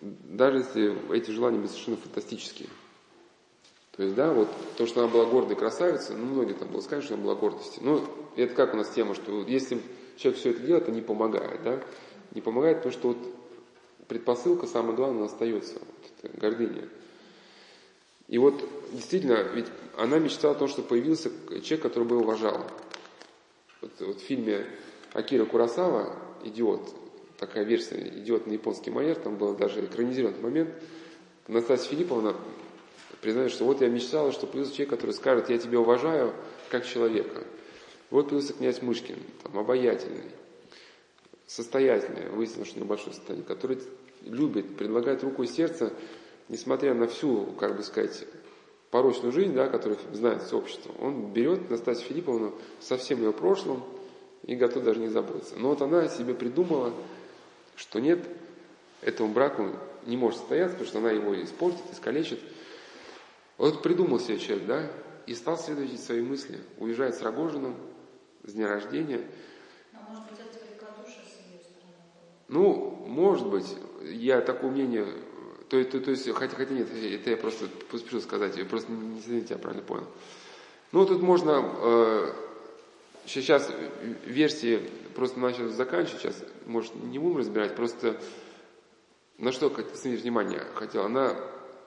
даже 0.00 0.58
если 0.58 1.16
эти 1.16 1.30
желания 1.30 1.58
были 1.58 1.68
совершенно 1.68 1.96
фантастические. 1.98 2.68
То 3.92 4.02
есть, 4.02 4.14
да, 4.16 4.32
вот 4.32 4.48
то, 4.76 4.86
что 4.86 5.02
она 5.02 5.12
была 5.12 5.26
гордой 5.26 5.54
красавицей, 5.54 6.16
ну, 6.16 6.26
многие 6.26 6.54
там 6.54 6.68
было 6.68 6.80
сказать, 6.80 7.04
что 7.04 7.14
она 7.14 7.22
была 7.22 7.34
гордостью. 7.34 7.82
Ну, 7.84 8.04
это 8.36 8.54
как 8.54 8.74
у 8.74 8.76
нас 8.76 8.88
тема, 8.90 9.14
что 9.14 9.42
если 9.42 9.80
человек 10.22 10.40
все 10.40 10.50
это 10.50 10.60
делает, 10.60 10.86
то 10.86 10.92
не 10.92 11.02
помогает, 11.02 11.62
да? 11.62 11.82
Не 12.32 12.40
помогает, 12.40 12.78
потому 12.78 12.92
что 12.92 13.08
вот 13.08 13.18
предпосылка, 14.08 14.66
самое 14.66 14.94
главное, 14.94 15.26
остается, 15.26 15.74
вот 15.74 16.10
это 16.22 16.40
гордыня. 16.40 16.88
И 18.28 18.38
вот 18.38 18.64
действительно, 18.92 19.42
ведь 19.54 19.66
она 19.96 20.18
мечтала 20.18 20.54
о 20.54 20.58
том, 20.58 20.68
что 20.68 20.82
появился 20.82 21.30
человек, 21.62 21.82
который 21.82 22.04
бы 22.04 22.18
уважал. 22.18 22.64
Вот, 23.80 23.92
вот 24.00 24.20
в 24.20 24.24
фильме 24.24 24.66
Акира 25.12 25.44
Курасава 25.44 26.16
«Идиот», 26.44 26.94
такая 27.38 27.64
версия 27.64 27.96
«Идиот 27.96 28.46
на 28.46 28.52
японский 28.52 28.90
манер», 28.90 29.16
там 29.16 29.36
был 29.36 29.54
даже 29.54 29.84
экранизированный 29.84 30.40
момент, 30.40 30.70
Настасья 31.48 31.90
Филипповна 31.90 32.36
признает, 33.20 33.50
что 33.50 33.64
вот 33.64 33.80
я 33.80 33.88
мечтала, 33.88 34.32
что 34.32 34.46
появился 34.46 34.74
человек, 34.74 34.90
который 34.90 35.10
скажет, 35.12 35.50
я 35.50 35.58
тебя 35.58 35.80
уважаю 35.80 36.32
как 36.70 36.86
человека. 36.86 37.44
Вот 38.12 38.28
появился 38.28 38.52
князь 38.52 38.82
Мышкин, 38.82 39.16
там, 39.42 39.58
обаятельный, 39.58 40.30
состоятельный, 41.46 42.28
выяснилось, 42.28 42.68
что 42.68 42.78
него 42.78 42.88
большое 42.90 43.14
состояние, 43.14 43.46
который 43.46 43.78
любит, 44.20 44.76
предлагает 44.76 45.24
руку 45.24 45.42
и 45.42 45.46
сердце, 45.46 45.94
несмотря 46.50 46.92
на 46.92 47.06
всю, 47.06 47.46
как 47.58 47.74
бы 47.74 47.82
сказать, 47.82 48.26
порочную 48.90 49.32
жизнь, 49.32 49.54
да, 49.54 49.66
которую 49.66 49.98
знает 50.12 50.42
все 50.42 50.58
общество, 50.58 50.92
он 51.00 51.32
берет 51.32 51.70
Настасью 51.70 52.08
Филипповну 52.08 52.54
со 52.80 52.98
всем 52.98 53.20
ее 53.20 53.32
прошлым 53.32 53.82
и 54.44 54.56
готов 54.56 54.84
даже 54.84 55.00
не 55.00 55.08
заботиться. 55.08 55.54
Но 55.56 55.70
вот 55.70 55.80
она 55.80 56.06
себе 56.08 56.34
придумала, 56.34 56.92
что 57.76 57.98
нет, 57.98 58.18
этому 59.00 59.32
браку 59.32 59.70
не 60.04 60.18
может 60.18 60.40
состояться, 60.40 60.76
потому 60.76 60.90
что 60.90 60.98
она 60.98 61.12
его 61.12 61.42
испортит, 61.42 61.80
искалечит. 61.90 62.40
Вот 63.56 63.82
придумал 63.82 64.20
себе 64.20 64.38
человек, 64.38 64.66
да, 64.66 64.92
и 65.26 65.34
стал 65.34 65.56
следовать 65.56 65.98
свои 65.98 66.20
мысли. 66.20 66.58
Уезжает 66.76 67.14
с 67.14 67.22
Рогожиным 67.22 67.74
с 68.44 68.52
дня 68.52 68.68
рождения. 68.68 69.20
А 69.92 70.08
может 70.08 70.24
быть, 70.30 70.40
это 70.40 70.58
великодушие 70.64 71.24
с 71.24 71.52
ее 71.52 71.60
стороны 71.60 71.94
Ну, 72.48 73.04
может 73.06 73.46
быть, 73.48 73.76
я 74.02 74.40
такое 74.40 74.70
мнение 74.70 75.06
то, 75.72 75.82
то, 75.84 76.00
то 76.00 76.10
есть, 76.10 76.30
хотя, 76.34 76.54
хотя 76.54 76.74
нет, 76.74 76.88
это 76.92 77.30
я 77.30 77.36
просто 77.38 77.66
поспешил 77.90 78.20
сказать, 78.20 78.58
я 78.58 78.64
просто 78.66 78.92
не, 78.92 79.22
не 79.26 79.40
тебя 79.40 79.56
правильно 79.56 79.82
понял. 79.82 80.06
Ну, 80.92 81.06
тут 81.06 81.22
можно, 81.22 81.64
э, 81.80 82.32
сейчас 83.24 83.72
версии 84.26 84.80
просто 85.14 85.40
начал 85.40 85.68
заканчивать, 85.70 86.20
сейчас, 86.20 86.44
может, 86.66 86.94
не 86.94 87.18
будем 87.18 87.38
разбирать, 87.38 87.74
просто 87.74 88.20
на 89.38 89.50
что 89.50 89.74
сменить 89.94 90.20
внимание 90.20 90.60
хотел. 90.74 91.06
Она 91.06 91.36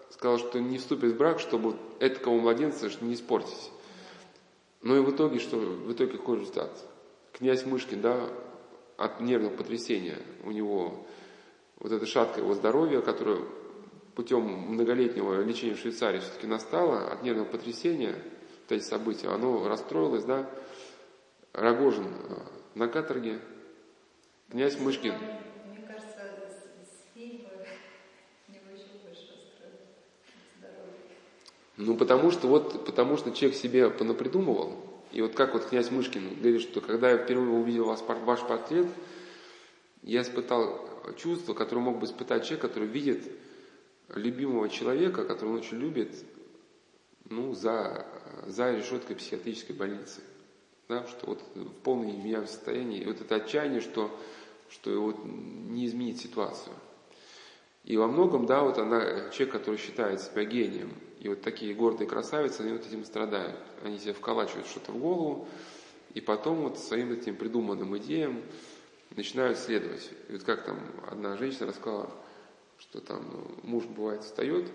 сказала, 0.10 0.39
что 0.39 0.60
не 0.60 0.80
вступит 0.80 1.13
в 1.13 1.18
брак, 1.18 1.39
чтобы 1.39 1.78
этакого 2.00 2.39
младенца 2.39 2.89
не 3.02 3.13
испортить. 3.13 3.72
Ну 4.86 4.95
и 4.95 5.00
в 5.00 5.10
итоге, 5.10 5.39
что 5.39 5.58
в 5.58 5.91
итоге 5.91 6.12
какой 6.12 6.39
результат? 6.39 6.71
Князь 7.34 7.65
Мышкин, 7.65 8.02
да, 8.02 8.30
от 8.98 9.19
нервного 9.19 9.58
потрясения 9.58 10.19
у 10.43 10.52
него 10.52 11.08
вот 11.78 11.91
это 11.91 12.06
шаткое 12.06 12.43
его 12.43 12.54
здоровье, 12.54 13.02
которое 13.02 13.41
путем 14.13 14.43
многолетнего 14.43 15.41
лечения 15.41 15.74
в 15.74 15.80
Швейцарии 15.80 16.19
все-таки 16.19 16.45
настало 16.45 17.12
от 17.12 17.24
нервного 17.24 17.48
потрясения, 17.48 18.13
вот 18.13 18.78
эти 18.78 18.84
события, 18.84 19.30
оно 19.30 19.67
расстроилось, 19.67 20.24
да, 20.24 20.48
Рогожин 21.52 22.06
э, 22.06 22.36
на 22.76 22.88
каторге, 22.88 23.39
князь 24.52 24.80
Мышкин. 24.80 25.15
Мне 25.65 25.88
кажется, 25.88 26.21
с 26.86 27.13
фильма 27.15 27.50
него 28.48 28.71
еще 28.71 29.00
больше 29.04 29.34
расстроит 29.34 29.82
здоровье. 30.60 30.93
Ну, 31.78 31.98
потому 31.98 32.32
что 32.32 32.48
вот, 32.48 32.86
потому 32.86 33.18
что 33.18 33.32
человек 33.32 33.58
себе 33.58 33.90
понапридумывал, 33.90 34.78
и 35.12 35.22
вот 35.22 35.34
как 35.34 35.54
вот 35.54 35.66
князь 35.66 35.92
Мышкин 35.92 36.36
говорит, 36.40 36.62
что 36.62 36.82
когда 36.82 37.12
я 37.12 37.18
впервые 37.18 37.52
увидел 37.52 37.86
вас, 37.86 38.04
ваш 38.08 38.42
портрет, 38.42 38.88
я 40.04 40.22
испытал 40.22 40.80
чувство, 41.18 41.54
которое 41.54 41.82
мог 41.82 42.00
бы 42.00 42.06
испытать 42.06 42.44
человек, 42.44 42.62
который 42.62 42.88
видит 42.88 43.24
любимого 44.10 44.70
человека, 44.70 45.26
которого 45.26 45.54
он 45.54 45.60
очень 45.60 45.78
любит, 45.78 46.16
ну, 47.30 47.54
за, 47.54 48.06
за 48.46 48.76
решеткой 48.76 49.16
психиатрической 49.16 49.76
больницы. 49.76 50.22
Да, 50.88 51.06
что 51.08 51.28
вот 51.28 51.42
в 51.56 51.70
полном 51.82 52.08
невменяемом 52.08 52.48
состоянии, 52.48 53.02
и 53.02 53.06
вот 53.06 53.20
это 53.20 53.36
отчаяние, 53.36 53.82
что, 53.82 54.16
что 54.70 55.02
вот 55.02 55.26
не 55.26 55.88
изменить 55.88 56.22
ситуацию. 56.22 56.76
И 57.86 57.98
во 57.98 58.08
многом, 58.08 58.45
да, 58.45 58.62
вот 58.62 58.78
она, 58.80 59.30
человек, 59.30 59.52
который 59.52 59.78
считает 59.78 60.19
себя 60.19 60.43
гением, 60.43 60.91
и 61.19 61.30
вот 61.30 61.41
такие 61.41 61.74
гордые 61.74 62.08
красавицы, 62.08 62.62
они 62.62 62.74
вот 62.74 62.86
этим 62.86 63.06
страдают. 63.06 63.58
Они 63.84 63.98
себе 64.00 64.13
вколачивают 64.13 64.67
что-то 64.67 64.91
в 64.91 65.00
голову, 65.00 65.48
и 66.13 66.21
потом 66.21 66.62
вот 66.62 66.80
своим 66.80 67.12
этим 67.12 67.36
придуманным 67.36 67.95
идеям 67.98 68.41
начинают 69.15 69.58
следовать. 69.58 70.10
И 70.30 70.34
вот 70.34 70.43
как 70.43 70.65
там 70.65 70.80
одна 71.10 71.38
женщина 71.38 71.67
рассказала, 71.67 72.10
что 72.80 73.02
там 73.02 73.24
ну, 73.32 73.69
муж 73.69 73.86
бывает 73.86 74.24
встает, 74.24 74.71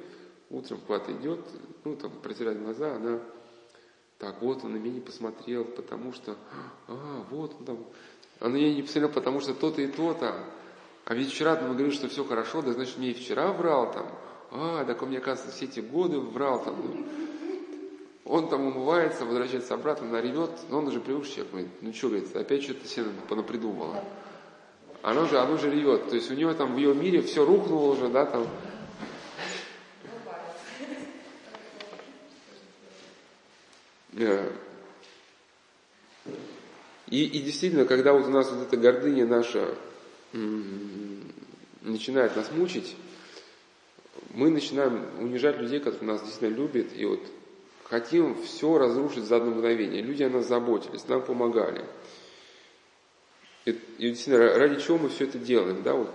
утром 0.48 0.80
куда-то 0.86 1.12
идет, 1.12 1.40
ну 1.84 1.96
там 1.96 2.10
протирает 2.10 2.62
глаза, 2.62 2.94
она 2.96 3.20
так 4.18 4.42
вот 4.42 4.64
он 4.64 4.72
на 4.72 4.76
меня 4.76 4.94
не 4.94 5.00
посмотрел, 5.00 5.64
потому 5.64 6.12
что, 6.12 6.36
а, 6.88 7.24
вот 7.30 7.56
он 7.58 7.64
там, 7.64 7.86
он 8.40 8.52
на 8.52 8.56
не 8.56 8.82
посмотрел, 8.82 9.08
потому 9.10 9.40
что 9.40 9.54
то-то 9.54 9.80
и 9.80 9.86
то-то, 9.86 10.44
а 11.04 11.14
ведь 11.14 11.30
вчера 11.30 11.54
он 11.54 11.72
говорил, 11.72 11.92
что 11.92 12.08
все 12.08 12.24
хорошо, 12.24 12.62
да 12.62 12.72
значит 12.72 12.98
мне 12.98 13.10
и 13.10 13.14
вчера 13.14 13.52
врал 13.52 13.92
там, 13.92 14.06
а, 14.50 14.84
так 14.84 15.00
он 15.02 15.08
мне, 15.08 15.18
оказывается, 15.18 15.56
все 15.56 15.66
эти 15.66 15.80
годы 15.80 16.18
врал 16.18 16.62
там, 16.62 16.76
ну, 16.82 17.06
он 18.24 18.48
там 18.48 18.66
умывается, 18.66 19.24
возвращается 19.24 19.74
обратно, 19.74 20.08
она 20.08 20.22
но 20.68 20.78
он 20.78 20.86
уже 20.86 21.00
привыкший 21.00 21.34
человек, 21.34 21.50
говорит, 21.52 21.70
ну 21.80 21.92
что, 21.92 22.08
говорит, 22.08 22.36
опять 22.36 22.62
что-то 22.62 22.86
себе 22.86 23.06
понапридумала. 23.28 24.04
Оно 25.02 25.26
же, 25.26 25.38
оно 25.38 25.56
же 25.56 25.70
ревет. 25.70 26.10
То 26.10 26.14
есть 26.14 26.30
у 26.30 26.34
нее 26.34 26.52
там 26.54 26.74
в 26.74 26.76
ее 26.76 26.94
мире 26.94 27.22
все 27.22 27.44
рухнуло 27.44 27.92
уже, 27.92 28.08
да, 28.08 28.26
там. 28.26 28.46
И, 37.08 37.24
и 37.24 37.40
действительно, 37.40 37.86
когда 37.86 38.12
вот 38.12 38.26
у 38.26 38.30
нас 38.30 38.50
вот 38.50 38.62
эта 38.62 38.76
гордыня 38.76 39.26
наша 39.26 39.74
начинает 40.32 42.36
нас 42.36 42.50
мучить, 42.52 42.94
мы 44.32 44.50
начинаем 44.50 45.06
унижать 45.18 45.58
людей, 45.58 45.80
которые 45.80 46.12
нас 46.12 46.22
действительно 46.22 46.56
любят, 46.56 46.94
и 46.94 47.04
вот 47.04 47.20
хотим 47.84 48.40
все 48.42 48.78
разрушить 48.78 49.24
за 49.24 49.36
одно 49.36 49.50
мгновение. 49.50 50.02
Люди 50.02 50.22
о 50.22 50.30
нас 50.30 50.46
заботились, 50.46 51.06
нам 51.08 51.22
помогали. 51.22 51.84
И, 53.64 53.70
и 53.70 54.10
действительно, 54.10 54.54
ради 54.54 54.80
чего 54.80 54.98
мы 54.98 55.08
все 55.08 55.24
это 55.24 55.38
делаем, 55.38 55.82
да, 55.82 55.94
вот 55.94 56.10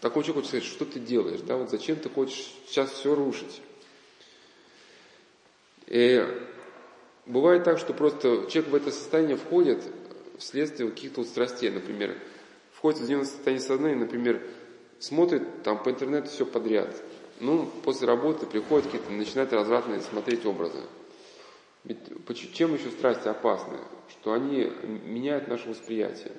такой 0.00 0.24
человек 0.24 0.44
хочет 0.44 0.48
сказать, 0.48 0.64
что 0.64 0.84
ты 0.84 1.00
делаешь, 1.00 1.40
да, 1.40 1.56
вот 1.56 1.70
зачем 1.70 1.96
ты 1.96 2.08
хочешь 2.08 2.54
сейчас 2.66 2.90
все 2.90 3.14
рушить. 3.14 3.62
И 5.86 6.26
бывает 7.24 7.64
так, 7.64 7.78
что 7.78 7.94
просто 7.94 8.46
человек 8.50 8.72
в 8.72 8.74
это 8.74 8.90
состояние 8.90 9.36
входит 9.36 9.82
вследствие 10.38 10.90
каких-то 10.90 11.20
вот 11.20 11.28
страстей, 11.28 11.70
например, 11.70 12.18
входит 12.86 13.00
в 13.00 13.02
определенное 13.02 13.26
состояние 13.26 13.66
сознания, 13.66 13.96
например, 13.96 14.42
смотрит 15.00 15.62
там 15.64 15.82
по 15.82 15.90
интернету 15.90 16.28
все 16.28 16.46
подряд. 16.46 16.94
Ну, 17.40 17.68
после 17.82 18.06
работы 18.06 18.46
приходит 18.46 18.86
какие-то, 18.86 19.10
начинает 19.10 19.52
развратные 19.52 20.00
смотреть 20.00 20.46
образы. 20.46 20.78
Ведь 21.82 21.98
чем 22.54 22.74
еще 22.74 22.90
страсти 22.90 23.26
опасны? 23.26 23.78
Что 24.08 24.34
они 24.34 24.72
меняют 25.04 25.48
наше 25.48 25.68
восприятие. 25.68 26.32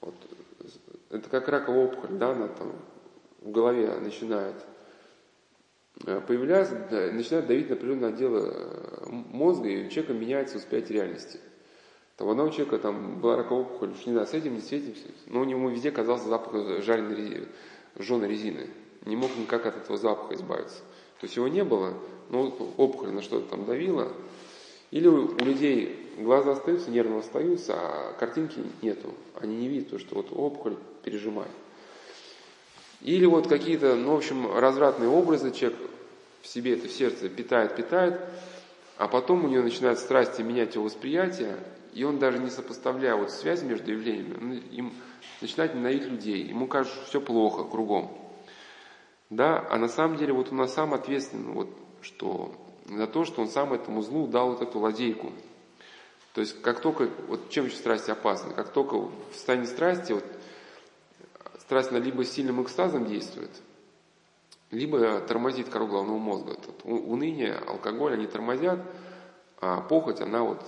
Вот. 0.00 0.14
Это 1.10 1.28
как 1.30 1.46
раковая 1.48 1.86
опухоль, 1.86 2.16
да, 2.18 2.30
она 2.30 2.48
там 2.48 2.72
в 3.40 3.52
голове 3.52 3.94
начинает 4.00 4.56
э, 6.04 6.20
появляться, 6.26 6.74
начинает 7.12 7.46
давить 7.46 7.68
на 7.68 7.76
определенные 7.76 8.08
отделы 8.08 8.52
э, 8.52 9.06
мозга, 9.08 9.68
и 9.68 9.86
у 9.86 9.88
человека 9.88 10.14
меняется 10.14 10.56
восприятие 10.56 10.98
реальности. 10.98 11.38
Там 12.16 12.28
одного 12.28 12.50
человека 12.50 12.78
там 12.78 13.20
была 13.20 13.36
раковая 13.36 13.62
опухоль, 13.62 13.90
уж 13.90 14.06
не 14.06 14.12
знаю, 14.12 14.26
с 14.26 14.34
этим, 14.34 14.54
не 14.54 14.60
с 14.60 14.70
этим, 14.70 14.94
но 15.26 15.40
у 15.40 15.44
него 15.44 15.68
везде 15.68 15.90
казался 15.90 16.28
запах 16.28 16.82
жареной 16.82 17.16
резины, 17.16 17.48
жженой 17.98 18.28
резины. 18.28 18.70
Не 19.04 19.16
мог 19.16 19.30
никак 19.36 19.66
от 19.66 19.76
этого 19.76 19.98
запаха 19.98 20.34
избавиться. 20.34 20.78
То 21.20 21.26
есть 21.26 21.36
его 21.36 21.48
не 21.48 21.64
было, 21.64 21.94
но 22.30 22.46
опухоль 22.76 23.10
на 23.10 23.20
что-то 23.20 23.48
там 23.50 23.64
давила. 23.64 24.12
Или 24.90 25.08
у, 25.08 25.26
у 25.26 25.44
людей 25.44 26.08
глаза 26.18 26.52
остаются, 26.52 26.90
нервно 26.90 27.18
остаются, 27.18 27.74
а 27.76 28.12
картинки 28.18 28.60
нету. 28.80 29.12
Они 29.40 29.56
не 29.56 29.68
видят 29.68 29.90
то, 29.90 29.98
что 29.98 30.14
вот 30.14 30.28
опухоль 30.30 30.76
пережимает. 31.02 31.50
Или 33.00 33.26
вот 33.26 33.48
какие-то, 33.48 33.96
ну, 33.96 34.14
в 34.14 34.18
общем, 34.18 34.56
развратные 34.56 35.10
образы 35.10 35.50
человек 35.50 35.78
в 36.42 36.46
себе 36.46 36.74
это 36.74 36.88
в 36.88 36.92
сердце 36.92 37.28
питает, 37.28 37.74
питает, 37.74 38.20
а 38.96 39.08
потом 39.08 39.44
у 39.44 39.48
него 39.48 39.62
начинают 39.62 39.98
страсти 39.98 40.42
менять 40.42 40.74
его 40.74 40.84
восприятие, 40.84 41.56
и 41.94 42.04
он 42.04 42.18
даже 42.18 42.38
не 42.38 42.50
сопоставляя 42.50 43.14
вот 43.14 43.30
связь 43.30 43.62
между 43.62 43.92
явлениями, 43.92 44.36
он 44.36 44.52
им 44.52 44.94
начинает 45.40 45.74
ненавидеть 45.74 46.08
людей, 46.08 46.44
ему 46.44 46.66
кажется, 46.66 46.96
что 46.96 47.06
все 47.06 47.20
плохо 47.20 47.64
кругом. 47.64 48.10
Да, 49.30 49.66
а 49.70 49.78
на 49.78 49.88
самом 49.88 50.16
деле 50.16 50.32
вот 50.32 50.50
он 50.50 50.58
нас 50.58 50.74
сам 50.74 50.92
ответственен 50.92 51.52
вот, 51.52 51.68
что, 52.02 52.54
за 52.86 53.06
то, 53.06 53.24
что 53.24 53.42
он 53.42 53.48
сам 53.48 53.72
этому 53.72 54.02
злу 54.02 54.26
дал 54.26 54.50
вот 54.50 54.62
эту 54.62 54.78
ладейку. 54.80 55.32
То 56.34 56.40
есть 56.40 56.60
как 56.62 56.80
только, 56.80 57.08
вот 57.28 57.48
чем 57.48 57.66
еще 57.66 57.76
страсти 57.76 58.10
опасны, 58.10 58.52
как 58.54 58.72
только 58.72 58.96
в 58.96 59.12
состоянии 59.32 59.66
страсти, 59.66 60.12
вот, 60.12 60.24
страсть 61.60 61.92
на 61.92 61.96
либо 61.96 62.24
сильным 62.24 62.62
экстазом 62.62 63.06
действует, 63.06 63.50
либо 64.70 65.20
тормозит 65.20 65.68
кору 65.68 65.86
головного 65.86 66.18
мозга. 66.18 66.54
Тут 66.54 66.84
уныние, 66.84 67.54
алкоголь, 67.54 68.14
они 68.14 68.26
тормозят, 68.26 68.80
а 69.60 69.80
похоть, 69.80 70.20
она 70.20 70.42
вот 70.42 70.60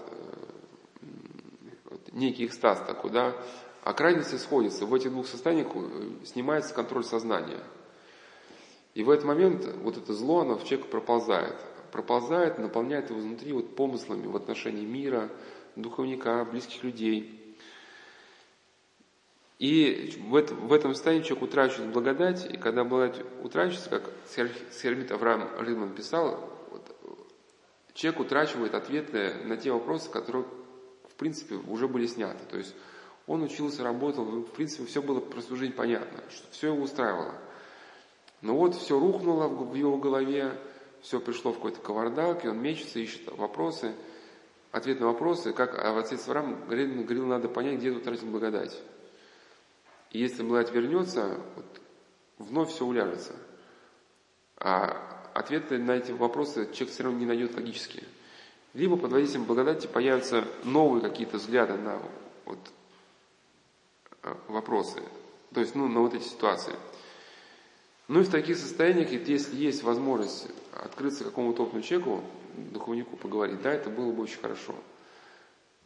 некий 2.17 2.47
экстаз 2.47 2.83
такой, 2.87 3.11
да, 3.11 3.37
а 3.83 3.93
сходятся. 4.39 4.87
В 4.87 4.95
этих 4.95 5.11
двух 5.11 5.29
состояниях 5.29 5.69
э, 5.75 6.25
снимается 6.25 6.75
контроль 6.75 7.05
сознания. 7.05 7.63
И 8.95 9.05
в 9.05 9.11
этот 9.11 9.27
момент 9.27 9.65
вот 9.83 9.97
это 9.97 10.13
зло, 10.13 10.41
оно 10.41 10.57
в 10.57 10.65
человека 10.65 10.89
проползает. 10.89 11.55
Проползает, 11.93 12.59
наполняет 12.59 13.11
его 13.11 13.21
изнутри 13.21 13.53
вот 13.53 13.77
помыслами 13.77 14.27
в 14.27 14.35
отношении 14.35 14.85
мира, 14.85 15.31
духовника, 15.77 16.45
близких 16.45 16.83
людей. 16.83 17.57
И 19.59 20.19
в, 20.29 20.35
это, 20.35 20.55
в 20.55 20.73
этом 20.73 20.95
состоянии 20.95 21.23
человек 21.23 21.45
утрачивает 21.45 21.93
благодать, 21.93 22.53
и 22.53 22.57
когда 22.57 22.85
благодать 22.85 23.25
утрачивается, 23.43 23.89
как 23.89 24.11
Сермит 24.73 25.13
Авраам 25.13 25.49
Рилман 25.61 25.95
писал, 25.95 26.51
человек 27.95 28.21
утрачивает 28.21 28.75
ответы 28.75 29.35
на 29.45 29.57
те 29.57 29.71
вопросы, 29.71 30.11
которые 30.11 30.45
принципе, 31.17 31.57
уже 31.57 31.89
были 31.89 32.07
сняты. 32.07 32.45
То 32.49 32.59
есть 32.59 32.75
он 33.27 33.43
учился, 33.43 33.83
работал, 33.83 34.25
в 34.25 34.53
принципе, 34.53 34.87
все 34.87 35.03
было 35.03 35.21
про 35.21 35.41
свою 35.41 35.59
жизнь 35.59 35.73
понятно, 35.73 36.23
что 36.31 36.47
все 36.53 36.69
его 36.69 36.83
устраивало. 36.83 37.35
Но 38.43 38.57
вот 38.57 38.75
все 38.75 38.99
рухнуло 38.99 39.49
в 39.49 39.75
его 39.75 39.97
голове, 39.97 40.53
все 41.01 41.21
пришло 41.21 41.53
в 41.53 41.57
какой-то 41.57 41.81
кавардак, 41.81 42.45
и 42.45 42.49
он 42.49 42.61
мечется, 42.61 42.99
ищет 42.99 43.27
вопросы, 43.37 43.95
ответ 44.73 45.01
на 45.01 45.07
вопросы, 45.07 45.53
как 45.53 45.79
а 45.79 45.99
отец 45.99 46.29
Авраам 46.29 46.65
говорил, 46.67 47.27
надо 47.27 47.49
понять, 47.49 47.79
где 47.79 47.93
тут 47.93 48.05
тратить 48.05 48.25
благодать. 48.25 48.81
И 50.11 50.19
если 50.19 50.43
благодать 50.43 50.73
вернется, 50.73 51.41
вот, 51.57 51.81
вновь 52.39 52.71
все 52.71 52.85
уляжется. 52.85 53.35
А 54.59 55.31
ответы 55.35 55.79
на 55.79 55.93
эти 55.93 56.13
вопросы 56.13 56.71
человек 56.73 56.91
все 56.91 57.03
равно 57.03 57.19
не 57.19 57.27
найдет 57.27 57.55
логически 57.55 58.05
либо 58.77 58.99
под 58.99 59.11
воздействием 59.11 59.47
благодати 59.47 59.87
появятся 59.87 60.45
новые 60.63 61.01
какие-то 61.01 61.39
взгляды 61.39 61.79
на 61.79 61.99
вот, 62.45 62.59
э, 64.23 64.35
вопросы, 64.49 65.01
то 65.55 65.61
есть 65.61 65.75
ну, 65.75 65.89
на 65.89 66.01
вот 66.01 66.13
эти 66.13 66.25
ситуации. 66.25 66.75
Ну 68.07 68.21
и 68.21 68.25
в 68.25 68.31
таких 68.31 68.59
состояниях, 68.59 69.11
если 69.11 69.57
есть 69.57 69.83
возможность 69.83 70.47
открыться 70.73 71.25
какому-то 71.25 71.63
опытному 71.63 71.85
человеку, 71.85 72.23
духовнику 72.73 73.17
поговорить, 73.17 73.63
да, 73.63 73.73
это 73.73 73.89
было 73.89 74.13
бы 74.13 74.23
очень 74.23 74.41
хорошо. 74.41 74.75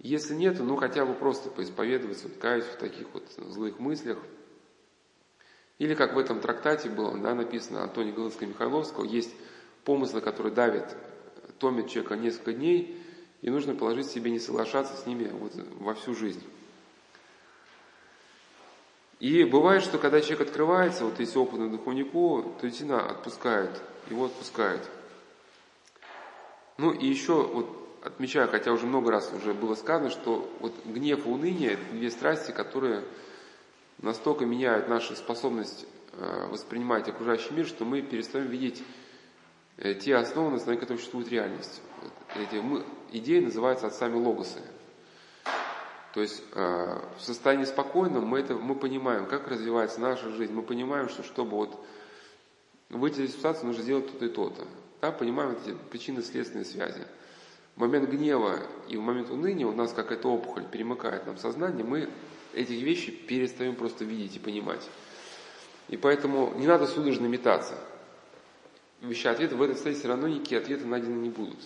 Если 0.01 0.35
нет, 0.35 0.59
ну 0.59 0.75
хотя 0.75 1.07
бы 1.07 1.15
просто 1.15 1.49
поисповедоваться, 1.49 2.29
каясь 2.29 2.65
в 2.65 2.77
таких 2.77 3.07
вот 3.15 3.25
злых 3.37 3.79
мыслях. 3.79 4.19
Или 5.79 5.95
как 5.95 6.15
в 6.15 6.19
этом 6.19 6.41
трактате 6.41 6.91
было 6.91 7.17
да, 7.17 7.35
написано 7.35 7.85
Антония 7.85 8.13
Галыцкого-Михайловского, 8.13 9.05
есть 9.05 9.33
помыслы, 9.85 10.21
которые 10.21 10.53
давят 10.53 10.97
томит 11.61 11.89
человека 11.89 12.17
несколько 12.17 12.53
дней, 12.53 13.01
и 13.43 13.51
нужно 13.51 13.75
положить 13.75 14.07
себе 14.07 14.31
не 14.31 14.41
соглашаться 14.41 14.97
с 14.97 15.07
ними 15.07 15.29
вот 15.29 15.53
во 15.79 15.95
всю 15.95 16.15
жизнь. 16.15 16.43
И 19.21 19.45
бывает, 19.45 19.83
что 19.83 19.99
когда 19.99 20.21
человек 20.21 20.49
открывается, 20.49 21.05
вот 21.05 21.21
если 21.21 21.39
опытному 21.39 21.71
духовнику, 21.71 22.55
то 22.59 22.67
действительно 22.67 23.07
отпускает, 23.09 23.71
его 24.09 24.25
отпускает. 24.25 24.81
Ну 26.79 26.91
и 26.91 27.07
еще 27.07 27.43
вот 27.43 27.77
отмечаю, 28.03 28.49
хотя 28.49 28.73
уже 28.73 28.87
много 28.87 29.11
раз 29.11 29.31
уже 29.37 29.53
было 29.53 29.75
сказано, 29.75 30.09
что 30.09 30.51
вот 30.61 30.73
гнев 30.87 31.27
и 31.27 31.29
уныние– 31.29 31.73
это 31.73 31.85
две 31.93 32.11
страсти, 32.11 32.51
которые 32.51 33.05
настолько 33.99 34.47
меняют 34.47 34.89
нашу 34.89 35.15
способность 35.15 35.85
э, 36.13 36.47
воспринимать 36.51 37.07
окружающий 37.07 37.53
мир, 37.53 37.67
что 37.67 37.85
мы 37.85 38.01
перестаем 38.01 38.47
видеть 38.47 38.83
те 39.81 40.17
основы, 40.17 40.59
на 40.59 40.77
которых 40.77 41.01
существует 41.01 41.31
реальность. 41.31 41.81
Эти 42.37 42.57
мы, 42.57 42.85
идеи 43.13 43.41
называются 43.41 43.87
отцами 43.87 44.15
логосы. 44.15 44.61
То 46.13 46.21
есть 46.21 46.43
э, 46.53 46.99
в 47.19 47.23
состоянии 47.23 47.65
спокойном 47.65 48.27
мы, 48.27 48.41
это, 48.41 48.55
мы 48.55 48.75
понимаем, 48.75 49.27
как 49.27 49.49
развивается 49.49 50.01
наша 50.01 50.31
жизнь, 50.31 50.53
мы 50.53 50.63
понимаем, 50.63 51.09
что 51.09 51.23
чтобы 51.23 51.57
вот 51.57 51.87
выйти 52.91 53.21
из 53.21 53.33
ситуации, 53.33 53.65
нужно 53.65 53.83
сделать 53.83 54.07
то-то 54.07 54.25
и 54.27 54.29
то-то. 54.29 54.67
Да, 55.01 55.13
понимаем 55.13 55.53
эти 55.53 55.75
причинно-следственные 55.91 56.67
связи. 56.67 57.07
В 57.77 57.81
момент 57.81 58.11
гнева 58.11 58.59
и 58.89 58.97
в 58.97 59.01
момент 59.01 59.31
уныния 59.31 59.67
у 59.67 59.73
нас 59.73 59.93
какая-то 59.93 60.29
опухоль 60.29 60.65
перемыкает 60.65 61.27
нам 61.27 61.39
сознание, 61.39 61.85
мы 61.85 62.11
эти 62.53 62.73
вещи 62.73 63.13
перестаем 63.13 63.77
просто 63.77 64.05
видеть 64.05 64.37
и 64.37 64.41
понимать. 64.41 64.87
И 65.89 65.97
поэтому 65.97 66.53
не 66.57 66.67
надо 66.67 66.87
судорожно 66.87 67.27
метаться 67.27 67.79
ища 69.03 69.31
ответы, 69.31 69.57
в 69.57 69.63
этой 69.63 69.77
стадии 69.77 69.99
все 69.99 70.09
равно 70.09 70.29
никакие 70.29 70.61
ответы 70.61 70.87
найдены 70.87 71.21
не 71.21 71.31
будут. 71.31 71.59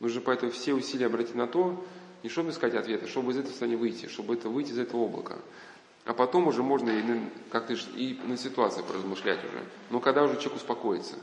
Нужно 0.00 0.20
поэтому 0.20 0.52
все 0.52 0.74
усилия 0.74 1.06
обратить 1.06 1.34
на 1.34 1.46
то, 1.46 1.84
не 2.22 2.28
чтобы 2.28 2.50
искать 2.50 2.74
ответы, 2.74 3.06
чтобы 3.06 3.32
из 3.32 3.38
этого 3.38 3.50
состояния 3.50 3.76
выйти, 3.76 4.06
чтобы 4.06 4.34
это 4.34 4.48
выйти 4.48 4.70
из 4.70 4.78
этого 4.78 5.04
облака. 5.04 5.36
А 6.04 6.12
потом 6.12 6.48
уже 6.48 6.62
можно 6.62 6.90
и 6.90 7.02
как-то 7.50 7.74
и 7.96 8.18
на 8.26 8.36
ситуации 8.36 8.82
поразмышлять 8.82 9.38
уже. 9.38 9.64
Но 9.90 10.00
когда 10.00 10.22
уже 10.22 10.34
человек 10.36 10.56
успокоится. 10.56 11.16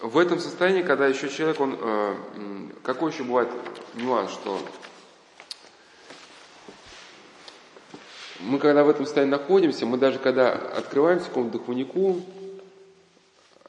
В 0.00 0.18
этом 0.18 0.40
состоянии, 0.40 0.82
когда 0.82 1.06
еще 1.06 1.28
человек, 1.28 1.60
он, 1.60 1.76
э, 1.78 2.16
какой 2.82 3.12
еще 3.12 3.22
бывает 3.22 3.50
нюанс, 3.94 4.32
что 4.32 4.58
мы 8.40 8.58
когда 8.58 8.82
в 8.82 8.88
этом 8.88 9.04
состоянии 9.04 9.32
находимся, 9.32 9.84
мы 9.86 9.98
даже 9.98 10.18
когда 10.18 10.52
открываемся 10.52 11.26
какому-то 11.26 11.58
духовнику, 11.58 12.22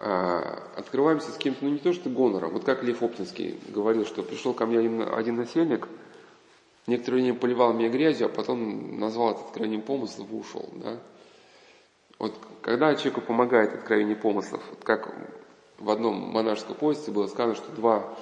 открываемся 0.01 1.31
с 1.31 1.37
кем-то, 1.37 1.63
ну 1.63 1.71
не 1.71 1.77
то 1.77 1.93
что 1.93 2.09
гонором, 2.09 2.53
вот 2.53 2.63
как 2.63 2.81
Лев 2.81 3.03
Оптинский 3.03 3.59
говорил, 3.69 4.05
что 4.05 4.23
пришел 4.23 4.53
ко 4.53 4.65
мне 4.65 4.79
один, 4.79 5.01
один 5.01 5.35
насельник, 5.35 5.87
некоторое 6.87 7.17
время 7.17 7.35
поливал 7.35 7.73
меня 7.73 7.89
грязью, 7.89 8.25
а 8.25 8.29
потом 8.29 8.99
назвал 8.99 9.31
это 9.31 9.41
откровением 9.41 9.83
помыслов 9.83 10.31
и 10.31 10.35
ушел. 10.35 10.67
Да? 10.73 10.97
Вот 12.17 12.35
когда 12.63 12.95
человеку 12.95 13.21
помогает 13.21 13.75
откровение 13.75 14.15
помыслов, 14.15 14.63
вот 14.71 14.83
как 14.83 15.13
в 15.77 15.89
одном 15.91 16.15
монашеском 16.15 16.77
повести 16.77 17.11
было 17.11 17.27
сказано, 17.27 17.53
что 17.53 17.71
два 17.71 18.17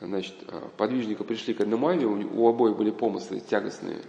значит, 0.00 0.34
подвижника 0.78 1.24
пришли 1.24 1.52
к 1.52 1.60
одному 1.60 1.88
аве, 1.88 2.06
у 2.06 2.48
обоих 2.48 2.76
были 2.76 2.90
помыслы 2.90 3.40
тягостные, 3.40 4.00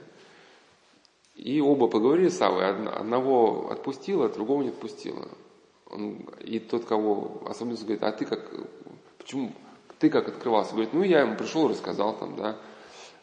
и 1.36 1.60
оба 1.60 1.88
поговорили 1.88 2.30
с 2.30 2.42
Авой, 2.42 2.66
одного 2.66 3.72
отпустила, 3.72 4.30
другого 4.30 4.64
не 4.64 4.70
отпустила. 4.70 5.28
И 6.42 6.60
тот, 6.60 6.86
кого 6.86 7.44
особенно 7.48 7.78
говорит, 7.78 8.04
а 8.04 8.12
ты 8.12 8.26
как, 8.26 8.52
почему, 9.18 9.52
Ты 10.00 10.10
как 10.10 10.28
открывался? 10.28 10.74
Говорит, 10.74 10.94
ну 10.94 11.04
я 11.04 11.22
ему 11.22 11.36
пришел, 11.36 11.68
рассказал 11.68 12.18
там, 12.18 12.36
да. 12.36 12.58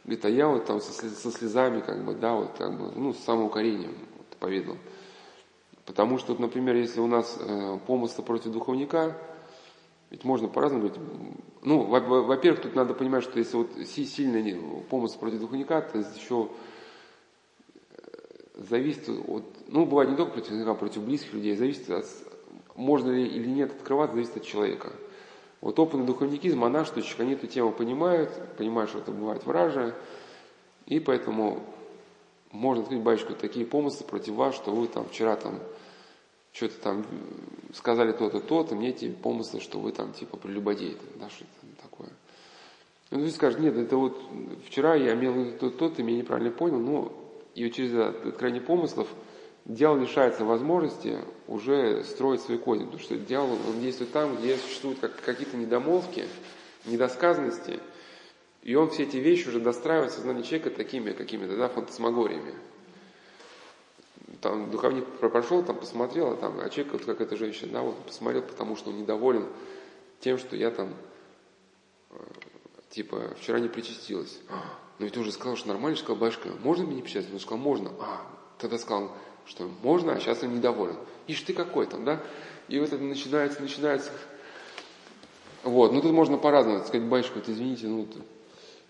Говорит, 0.05 0.25
а 0.25 0.31
я 0.31 0.49
вот 0.49 0.65
там 0.67 0.81
со, 0.81 0.93
со 0.93 1.31
слезами, 1.31 1.81
как 1.81 2.05
бы, 2.05 2.15
да, 2.15 2.35
вот 2.35 2.53
как 2.59 2.79
бы, 2.79 2.93
ну, 2.95 3.13
с 3.13 3.19
самоукорением 3.19 3.95
вот, 4.17 4.27
поведал. 4.39 4.77
Потому 5.87 6.19
что, 6.19 6.35
например, 6.35 6.77
если 6.77 7.01
у 7.01 7.07
нас 7.07 7.39
э, 7.41 7.79
помыслы 7.87 8.25
против 8.25 8.53
духовника, 8.53 9.17
ведь 10.11 10.25
можно 10.25 10.49
по-разному 10.49 10.89
говорить. 10.89 11.03
Ну, 11.63 11.83
во-первых, 11.83 12.63
тут 12.63 12.75
надо 12.75 12.95
понимать, 12.95 13.25
что 13.25 13.39
если 13.39 13.57
вот 13.57 13.71
сильный 13.87 14.61
помысл 14.89 15.19
против 15.19 15.41
духовника, 15.41 15.81
то 15.83 15.99
еще 15.99 16.49
э, 17.91 18.63
зависит 18.69 19.09
от, 19.09 19.45
ну, 19.69 19.87
бывает 19.87 20.11
не 20.11 20.17
только 20.17 20.33
против 20.33 20.49
духовника, 20.49 20.71
а 20.73 20.75
против 20.75 21.03
близких 21.03 21.35
людей, 21.35 21.57
зависит 21.57 21.91
от, 21.91 22.07
можно 22.75 23.11
ли 23.11 23.27
или 23.27 23.49
нет 23.49 23.73
открывать, 23.73 24.13
зависит 24.13 24.37
от 24.37 24.45
человека. 24.45 24.93
Вот 25.61 25.79
опытный 25.79 26.07
духовники, 26.07 26.49
монашествующих, 26.53 27.19
они 27.21 27.33
эту 27.33 27.47
тему 27.47 27.73
понимают, 27.73 28.31
понимают, 28.57 28.91
что 28.91 29.01
это 29.01 29.13
бывает 29.13 29.47
вражее, 29.47 29.95
и 30.87 31.01
поэтому 31.01 31.63
можно 32.51 32.83
открыть 32.83 33.01
батюшку 33.01 33.35
такие 33.35 33.65
помыслы 33.65 34.07
против 34.07 34.35
вас, 34.35 34.55
что 34.55 34.73
вы 34.73 34.87
там 34.89 35.07
вчера 35.09 35.37
там 35.37 35.59
что-то 36.53 36.81
там 36.81 37.07
сказали 37.73 38.13
то-то, 38.13 38.41
то-то, 38.41 38.77
мне 38.77 38.91
эти 38.91 39.11
помыслы, 39.11 39.61
что 39.61 39.81
вы 39.81 39.91
там 39.91 40.13
типа 40.13 40.37
прелюбодей, 40.37 40.97
да, 41.17 41.29
что 41.29 41.45
такое. 41.83 42.11
Ну, 43.11 43.21
ты 43.21 43.31
скажешь, 43.31 43.59
нет, 43.59 43.77
это 43.77 43.97
вот 43.97 44.21
вчера 44.67 44.95
я 44.95 45.15
имел 45.15 45.59
то-то, 45.59 45.89
ты 45.91 46.03
меня 46.03 46.19
неправильно 46.19 46.53
понял, 46.53 46.79
ну, 46.79 47.13
и 47.55 47.69
через 47.71 47.95
откровение 47.95 48.63
помыслов 48.63 49.09
дьявол 49.65 49.99
лишается 49.99 50.45
возможности 50.45 51.19
уже 51.47 52.05
строить 52.05 52.41
свои 52.43 52.59
козни, 52.59 52.85
потому 52.85 53.03
что 53.03 53.17
дьявол, 53.17 53.59
он 53.69 53.81
действует 53.81 54.13
там, 54.13 54.37
где 54.37 54.57
существуют 54.57 55.01
как, 55.01 55.21
какие-то 55.21 55.57
недомолвки, 55.57 56.27
недосказанности, 56.87 57.81
и 58.63 58.75
он 58.75 58.91
все 58.91 59.05
эти 59.05 59.17
вещи 59.17 59.49
уже 59.49 59.61
достраивает 59.61 60.13
в 60.13 60.15
сознании 60.15 60.43
человека 60.43 60.71
такими 60.71 61.13
какими-то, 61.13 61.57
да, 61.57 61.69
фантасмагориями. 61.69 62.55
Там 64.41 64.71
духовник 64.71 65.07
прошел, 65.07 65.63
там 65.63 65.77
посмотрел, 65.77 66.33
а 66.33 66.37
там, 66.37 66.61
а 66.61 66.69
человек, 66.69 66.93
вот 66.93 67.05
как 67.05 67.21
эта 67.23 67.37
женщина, 67.37 67.73
да, 67.73 67.83
вот 67.83 67.97
посмотрел, 68.05 68.43
потому 68.43 68.77
что 68.77 68.91
он 68.91 68.99
недоволен 68.99 69.47
тем, 70.21 70.39
что 70.39 70.57
я 70.57 70.71
там, 70.71 70.95
э, 72.11 72.17
типа, 72.91 73.35
вчера 73.39 73.59
не 73.59 73.69
причастилась. 73.69 74.39
«А, 74.51 74.79
но 74.99 75.07
ведь 75.07 75.15
ты 75.15 75.21
уже 75.21 75.33
сказал, 75.33 75.57
что 75.57 75.69
нормально, 75.69 75.97
сказал, 75.97 76.17
башка, 76.17 76.51
можно 76.63 76.85
мне 76.85 76.97
не 76.97 77.03
причаститься? 77.03 77.35
Он 77.35 77.41
сказал, 77.41 77.59
можно. 77.59 77.91
А, 78.01 78.27
тогда 78.59 78.79
сказал, 78.79 79.13
что 79.47 79.69
можно, 79.83 80.13
а 80.13 80.21
сейчас 80.21 80.43
он 80.43 80.55
недоволен. 80.55 80.97
Ишь 81.27 81.41
ты 81.41 81.53
какой 81.53 81.87
там, 81.87 82.05
да? 82.05 82.21
И 82.69 82.79
вот 82.79 82.93
это 82.93 83.03
начинается, 83.03 83.61
начинается. 83.61 84.11
Вот, 85.63 85.93
ну 85.93 86.03
тут 86.03 86.13
можно 86.13 86.37
по-разному 86.37 86.81
сказать, 86.85 87.07
батюшка, 87.09 87.37
вот 87.37 87.49
извините, 87.49 87.87
ну 87.87 88.07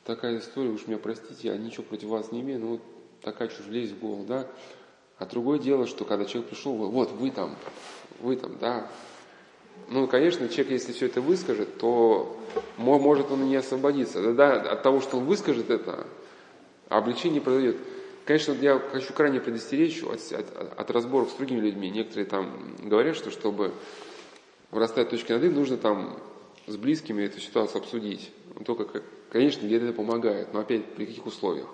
такая 0.05 0.39
история, 0.39 0.71
уж 0.71 0.87
меня 0.87 0.99
простите, 0.99 1.49
я 1.49 1.57
ничего 1.57 1.85
против 1.85 2.09
вас 2.09 2.33
не 2.33 2.41
имею, 2.41 2.61
но 2.61 2.67
вот 2.67 2.81
такая 3.23 3.49
чушь 3.49 3.67
лезет 3.69 3.97
в 3.97 4.01
голову, 4.01 4.25
да? 4.25 4.47
А 5.19 5.27
другое 5.27 5.59
дело, 5.59 5.87
что 5.87 6.05
когда 6.05 6.25
человек 6.25 6.51
пришел, 6.51 6.75
вот 6.75 7.13
вы 7.13 7.31
там, 7.31 7.57
вы 8.21 8.37
там, 8.37 8.59
да. 8.59 8.91
Ну, 9.89 10.07
конечно, 10.07 10.49
человек, 10.49 10.73
если 10.73 10.93
все 10.93 11.07
это 11.07 11.21
выскажет, 11.21 11.79
то 11.79 12.37
может 12.77 13.31
он 13.31 13.45
и 13.45 13.47
не 13.47 13.57
освободиться. 13.57 14.23
Да, 14.23 14.61
да, 14.61 14.73
от 14.73 14.83
того, 14.83 15.01
что 15.01 15.19
он 15.19 15.25
выскажет 15.25 15.71
это, 15.71 16.07
обличение 16.89 17.41
продает. 17.41 17.77
Конечно, 18.25 18.53
я 18.53 18.79
хочу 18.79 19.13
крайне 19.13 19.41
предостеречь 19.41 20.03
от, 20.03 20.33
от, 20.33 20.79
от 20.79 20.91
разборок 20.91 21.29
с 21.29 21.35
другими 21.35 21.61
людьми. 21.61 21.91
Некоторые 21.91 22.25
там 22.25 22.75
говорят, 22.83 23.17
что 23.17 23.31
чтобы 23.31 23.73
вырастать 24.71 25.11
точки 25.11 25.33
над 25.33 25.45
«и», 25.45 25.51
нужно 25.51 25.77
там 25.77 26.19
с 26.67 26.77
близкими 26.77 27.23
эту 27.23 27.39
ситуацию 27.39 27.83
обсудить. 27.83 28.33
Только, 28.65 29.03
конечно, 29.31 29.67
где-то 29.67 29.87
это 29.87 29.95
помогает, 29.95 30.55
но 30.55 30.61
опять 30.61 30.87
при 30.95 31.05
каких 31.05 31.27
условиях? 31.27 31.69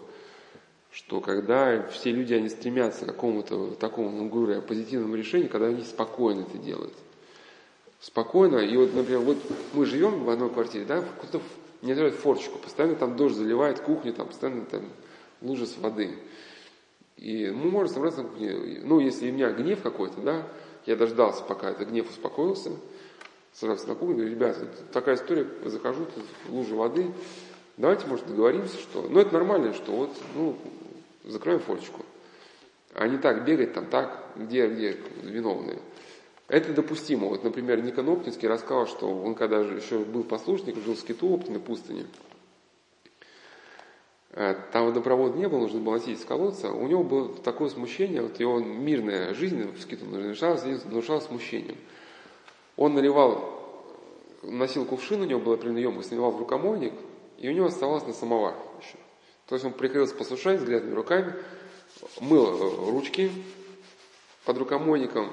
Что 0.90 1.20
когда 1.20 1.86
все 1.88 2.10
люди, 2.10 2.34
они 2.34 2.48
стремятся 2.48 3.04
к 3.04 3.08
какому-то 3.08 3.76
такому, 3.76 4.10
ну, 4.10 4.28
говоря, 4.28 4.60
позитивному 4.60 5.14
решению, 5.14 5.48
когда 5.48 5.68
они 5.68 5.82
спокойно 5.84 6.40
это 6.40 6.58
делают. 6.58 6.94
Спокойно, 8.00 8.56
и 8.56 8.76
вот, 8.76 8.92
например, 8.92 9.20
вот 9.20 9.36
мы 9.72 9.86
живем 9.86 10.24
в 10.24 10.30
одной 10.30 10.50
квартире, 10.50 10.84
да, 10.84 11.02
кто-то 11.22 11.44
не 11.82 11.92
открывает 11.92 12.18
форчику, 12.18 12.58
постоянно 12.58 12.96
там 12.96 13.16
дождь 13.16 13.36
заливает 13.36 13.78
кухню, 13.80 14.12
там 14.12 14.26
постоянно 14.26 14.64
там 14.64 14.82
лужа 15.42 15.66
с 15.66 15.78
воды. 15.78 16.18
И 17.20 17.50
мы 17.50 17.70
можем 17.70 17.92
собраться, 17.92 18.24
ну, 18.38 18.98
если 18.98 19.30
у 19.30 19.34
меня 19.34 19.50
гнев 19.50 19.82
какой-то, 19.82 20.22
да, 20.22 20.48
я 20.86 20.96
дождался, 20.96 21.44
пока 21.44 21.70
этот 21.70 21.90
гнев 21.90 22.08
успокоился, 22.08 22.70
собрался 23.52 23.88
на 23.88 23.94
кухню, 23.94 24.16
говорю, 24.16 24.30
ребята, 24.30 24.66
такая 24.90 25.16
история, 25.16 25.46
захожу, 25.66 26.06
тут 26.06 26.24
лужа 26.48 26.74
воды, 26.74 27.12
давайте, 27.76 28.06
может, 28.06 28.26
договоримся, 28.26 28.78
что... 28.78 29.02
Ну, 29.02 29.20
это 29.20 29.34
нормально, 29.34 29.74
что 29.74 29.92
вот, 29.92 30.16
ну, 30.34 30.56
закроем 31.24 31.60
форчику. 31.60 32.06
А 32.94 33.06
не 33.06 33.18
так 33.18 33.44
бегать 33.44 33.74
там, 33.74 33.84
так, 33.90 34.24
где, 34.36 34.66
где 34.68 34.96
виновные. 35.22 35.78
Это 36.48 36.72
допустимо. 36.72 37.28
Вот, 37.28 37.44
например, 37.44 37.82
Никон 37.82 38.08
Оптинский 38.08 38.48
рассказал, 38.48 38.86
что 38.86 39.06
он 39.06 39.34
когда 39.34 39.62
же 39.62 39.76
еще 39.76 39.98
был 39.98 40.24
послушником, 40.24 40.82
жил 40.82 40.94
в 40.94 40.98
Скиту, 40.98 41.34
Оптиной 41.34 41.60
пустыне, 41.60 42.06
там 44.32 44.86
водопровода 44.86 45.36
не 45.36 45.48
было, 45.48 45.60
нужно 45.60 45.80
было 45.80 45.94
носить 45.94 46.20
из 46.20 46.24
колодца, 46.24 46.70
у 46.70 46.86
него 46.86 47.02
было 47.02 47.28
такое 47.28 47.68
смущение, 47.68 48.22
вот 48.22 48.38
его 48.38 48.60
мирная 48.60 49.34
жизнь 49.34 49.60
нарушалась, 50.02 50.64
нарушалась 50.84 51.24
смущением. 51.24 51.76
Он 52.76 52.94
наливал, 52.94 53.60
носил 54.42 54.84
кувшин, 54.84 55.22
у 55.22 55.24
него 55.24 55.40
была 55.40 55.56
примерно 55.56 55.78
емкость, 55.78 56.12
наливал 56.12 56.30
в 56.30 56.38
рукомойник, 56.38 56.92
и 57.38 57.48
у 57.48 57.52
него 57.52 57.66
оставалось 57.66 58.06
на 58.06 58.12
самовар 58.12 58.54
еще. 58.80 58.98
То 59.46 59.56
есть 59.56 59.64
он 59.64 59.72
прикрылся 59.72 60.14
послушанием, 60.14 60.60
взглядными 60.60 60.94
руками, 60.94 61.34
мыл 62.20 62.46
э, 62.46 62.90
ручки 62.92 63.32
под 64.44 64.58
рукомойником, 64.58 65.32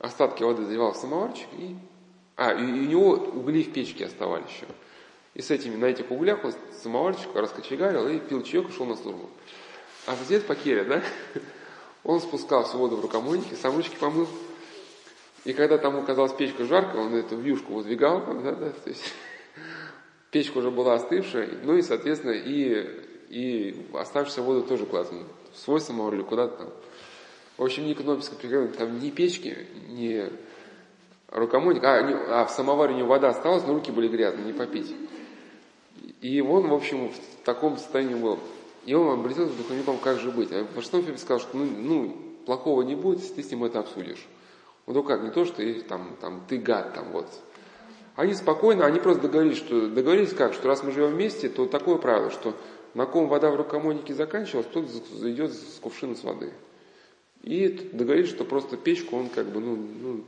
остатки 0.00 0.42
воды 0.42 0.66
заливал 0.66 0.92
в 0.92 0.96
самоварчик, 0.96 1.48
и, 1.56 1.76
а, 2.36 2.52
и 2.52 2.62
у 2.62 2.86
него 2.86 3.10
угли 3.12 3.62
в 3.62 3.72
печке 3.72 4.04
оставались 4.04 4.50
еще. 4.50 4.66
И 5.34 5.42
с 5.42 5.50
этими, 5.50 5.76
на 5.76 5.86
этих 5.86 6.10
углях 6.10 6.44
он 6.44 6.54
самоварчик 6.82 7.34
раскочегарил 7.34 8.06
и 8.08 8.20
пил 8.20 8.42
чаек 8.42 8.68
и 8.68 8.72
шел 8.72 8.86
на 8.86 8.96
службу. 8.96 9.28
А 10.06 10.14
сосед 10.16 10.46
Покеря, 10.46 10.84
да, 10.84 11.02
он 12.04 12.20
спускал 12.20 12.64
всю 12.64 12.78
воду 12.78 12.96
в 12.96 13.00
рукомойнике, 13.00 13.56
сам 13.56 13.74
ручки 13.74 13.96
помыл. 13.96 14.28
И 15.44 15.52
когда 15.52 15.76
там 15.76 15.96
оказалась 15.96 16.32
печка 16.32 16.64
жарко, 16.64 16.96
он 16.96 17.14
эту 17.14 17.36
вьюшку 17.36 17.74
выдвигал, 17.74 18.20
да, 18.42 18.52
да, 18.52 18.70
то 18.70 18.90
есть 18.90 19.02
печка 20.30 20.58
уже 20.58 20.70
была 20.70 20.94
остывшая, 20.94 21.48
ну 21.64 21.76
и, 21.76 21.82
соответственно, 21.82 22.32
и, 22.32 22.88
и 23.28 23.86
оставшуюся 23.92 24.42
воду 24.42 24.62
тоже 24.62 24.86
куда-то 24.86 25.14
свой 25.54 25.80
самовар 25.80 26.14
или 26.14 26.22
куда-то 26.22 26.56
там. 26.56 26.68
В 27.56 27.64
общем, 27.64 27.86
ни 27.86 27.94
Кнопельская 27.94 28.38
прикрыла, 28.38 28.68
там 28.68 28.98
ни 28.98 29.10
печки, 29.10 29.56
ни 29.88 30.28
рукомойник, 31.28 31.84
а, 31.84 32.02
не, 32.02 32.14
а 32.14 32.44
в 32.46 32.50
самоваре 32.50 32.94
у 32.94 32.96
него 32.96 33.08
вода 33.08 33.28
осталась, 33.28 33.64
но 33.66 33.74
руки 33.74 33.90
были 33.90 34.08
грязные, 34.08 34.46
не 34.46 34.52
попить. 34.52 34.94
И 36.24 36.40
он, 36.40 36.68
в 36.68 36.72
общем, 36.72 37.10
в 37.10 37.44
таком 37.44 37.76
состоянии 37.76 38.14
был. 38.14 38.38
И 38.86 38.94
он 38.94 39.20
обратился 39.20 39.52
к 39.52 39.58
духовникам, 39.58 39.98
как 39.98 40.18
же 40.18 40.30
быть. 40.30 40.50
А 40.52 40.64
Фебе 40.64 41.18
сказал, 41.18 41.38
что 41.38 41.54
ну, 41.54 41.66
ну, 41.66 42.16
плохого 42.46 42.80
не 42.80 42.94
будет, 42.94 43.20
если 43.20 43.34
ты 43.34 43.42
с 43.42 43.50
ним 43.50 43.64
это 43.64 43.80
обсудишь. 43.80 44.26
Ну, 44.86 45.02
как, 45.02 45.22
не 45.22 45.30
то, 45.30 45.44
что 45.44 45.62
там, 45.82 46.16
там, 46.22 46.42
ты 46.48 46.56
гад, 46.56 46.94
там, 46.94 47.12
вот. 47.12 47.26
Они 48.16 48.32
спокойно, 48.32 48.86
они 48.86 49.00
просто 49.00 49.24
договорились, 49.24 49.58
что, 49.58 49.86
договорились 49.86 50.32
как, 50.32 50.54
что 50.54 50.66
раз 50.66 50.82
мы 50.82 50.92
живем 50.92 51.10
вместе, 51.10 51.50
то 51.50 51.66
такое 51.66 51.96
правило, 51.96 52.30
что 52.30 52.54
на 52.94 53.04
ком 53.04 53.28
вода 53.28 53.50
в 53.50 53.56
рукомойнике 53.56 54.14
заканчивалась, 54.14 54.68
тот 54.72 54.88
зайдет 54.88 55.52
с 55.52 55.78
кувшина 55.78 56.16
с 56.16 56.24
воды. 56.24 56.54
И 57.42 57.68
договорились, 57.92 58.30
что 58.30 58.46
просто 58.46 58.78
печку 58.78 59.18
он 59.18 59.28
как 59.28 59.48
бы, 59.48 59.60
ну, 59.60 59.76
ну 59.76 60.24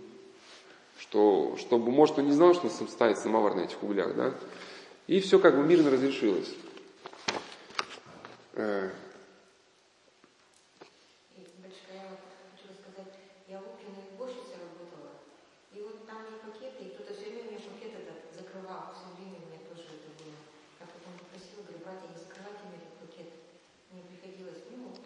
что, 0.99 1.57
чтобы, 1.57 1.91
может, 1.91 2.19
он 2.19 2.27
не 2.27 2.33
знал, 2.33 2.53
что 2.53 2.67
он 2.67 2.89
ставит 2.89 3.17
самовар 3.17 3.55
на 3.55 3.61
этих 3.61 3.83
углях, 3.83 4.15
да, 4.15 4.35
и 5.07 5.21
все 5.21 5.39
как 5.39 5.57
бы 5.57 5.63
мирно 5.63 5.91
разрешилось. 5.91 6.53
Э. 8.55 8.91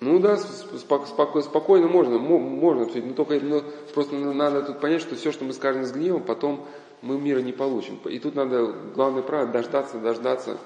Ну 0.01 0.18
да, 0.18 0.38
спокойно, 0.38 1.46
спокойно 1.46 1.86
можно, 1.86 2.18
можно 2.18 2.84
обсудить, 2.84 3.05
но 3.05 3.12
только 3.12 3.38
но 3.44 3.62
просто 3.92 4.14
надо 4.16 4.62
тут 4.62 4.80
понять, 4.80 5.03
что 5.03 5.14
все, 5.14 5.30
что 5.30 5.44
мы 5.44 5.53
скажем 5.53 5.84
с 5.84 5.92
гневом, 5.92 6.24
потом 6.24 6.66
мы 7.03 7.18
мира 7.18 7.40
не 7.40 7.53
получим. 7.53 7.98
И 8.09 8.18
тут 8.18 8.34
надо, 8.34 8.74
главное 8.94 9.22
правило, 9.22 9.51
дождаться, 9.51 9.98
дождаться 9.98 10.59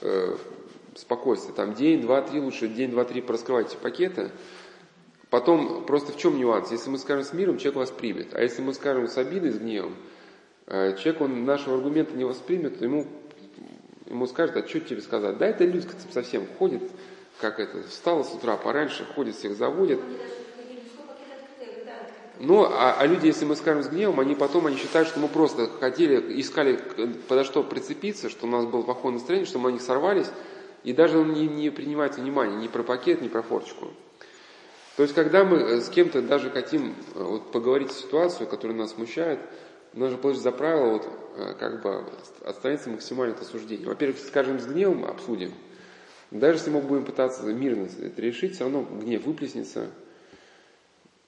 э, 0.00 0.36
спокойствия. 0.94 1.52
Там 1.54 1.74
день, 1.74 2.02
два, 2.02 2.22
три, 2.22 2.40
лучше 2.40 2.68
день, 2.68 2.90
два, 2.90 3.04
три 3.04 3.20
пораскрывайте 3.20 3.76
пакеты. 3.76 4.30
Потом, 5.30 5.84
просто 5.84 6.12
в 6.12 6.16
чем 6.16 6.38
нюанс? 6.38 6.70
Если 6.70 6.88
мы 6.88 6.98
скажем 6.98 7.24
с 7.24 7.32
миром, 7.32 7.58
человек 7.58 7.76
вас 7.76 7.90
примет. 7.90 8.34
А 8.34 8.42
если 8.42 8.62
мы 8.62 8.74
скажем 8.74 9.08
с 9.08 9.18
обидой, 9.18 9.50
с 9.50 9.58
гневом, 9.58 9.94
э, 10.66 10.96
человек 10.96 11.20
он 11.20 11.44
нашего 11.44 11.76
аргумента 11.76 12.16
не 12.16 12.24
воспримет, 12.24 12.80
ему 12.80 13.06
ему 14.08 14.26
скажет, 14.26 14.56
а 14.56 14.66
что 14.66 14.80
тебе 14.80 15.00
сказать? 15.02 15.38
Да, 15.38 15.46
это 15.46 15.64
Людка 15.64 15.94
совсем 16.12 16.46
ходит, 16.58 16.82
как 17.40 17.60
это, 17.60 17.82
встала 17.88 18.22
с 18.22 18.32
утра 18.32 18.56
пораньше, 18.56 19.04
ходит, 19.14 19.36
всех 19.36 19.56
заводит. 19.56 20.00
Ну, 22.38 22.64
а, 22.64 22.96
а 22.98 23.06
люди, 23.06 23.26
если 23.26 23.44
мы 23.44 23.56
скажем 23.56 23.82
с 23.82 23.88
гневом, 23.88 24.20
они 24.20 24.34
потом 24.34 24.66
они 24.66 24.76
считают, 24.76 25.08
что 25.08 25.20
мы 25.20 25.28
просто 25.28 25.68
хотели, 25.80 26.40
искали 26.40 26.78
подо 27.28 27.44
что 27.44 27.62
прицепиться, 27.62 28.28
что 28.28 28.46
у 28.46 28.50
нас 28.50 28.66
было 28.66 28.82
плохое 28.82 29.14
настроение, 29.14 29.46
что 29.46 29.58
мы 29.58 29.70
на 29.70 29.74
них 29.74 29.82
сорвались, 29.82 30.30
и 30.84 30.92
даже 30.92 31.18
он 31.18 31.32
не, 31.32 31.48
не 31.48 31.70
принимает 31.70 32.16
внимания 32.16 32.56
ни 32.56 32.68
про 32.68 32.82
пакет, 32.82 33.22
ни 33.22 33.28
про 33.28 33.42
форчку. 33.42 33.88
То 34.96 35.02
есть, 35.02 35.14
когда 35.14 35.44
мы 35.44 35.58
э, 35.58 35.80
с 35.80 35.88
кем-то 35.88 36.22
даже 36.22 36.50
хотим 36.50 36.94
э, 37.14 37.22
вот, 37.22 37.52
поговорить 37.52 37.92
ситуацию, 37.92 38.46
которая 38.46 38.76
нас 38.76 38.92
смущает, 38.92 39.38
нужно 39.92 40.16
положить 40.16 40.42
за 40.42 40.52
правило 40.52 40.92
вот, 40.92 41.08
э, 41.36 41.54
как 41.58 41.82
бы 41.82 42.04
отстраниться 42.44 42.88
максимально 42.88 43.34
от 43.34 43.42
осуждения. 43.42 43.86
Во-первых, 43.86 44.18
скажем, 44.18 44.58
с 44.58 44.66
гневом 44.66 45.04
обсудим. 45.04 45.52
Даже 46.30 46.58
если 46.58 46.70
мы 46.70 46.80
будем 46.80 47.04
пытаться 47.04 47.42
мирно 47.44 47.88
это 48.00 48.22
решить, 48.22 48.54
все 48.54 48.64
равно 48.64 48.82
гнев 48.82 49.24
выплеснется. 49.24 49.90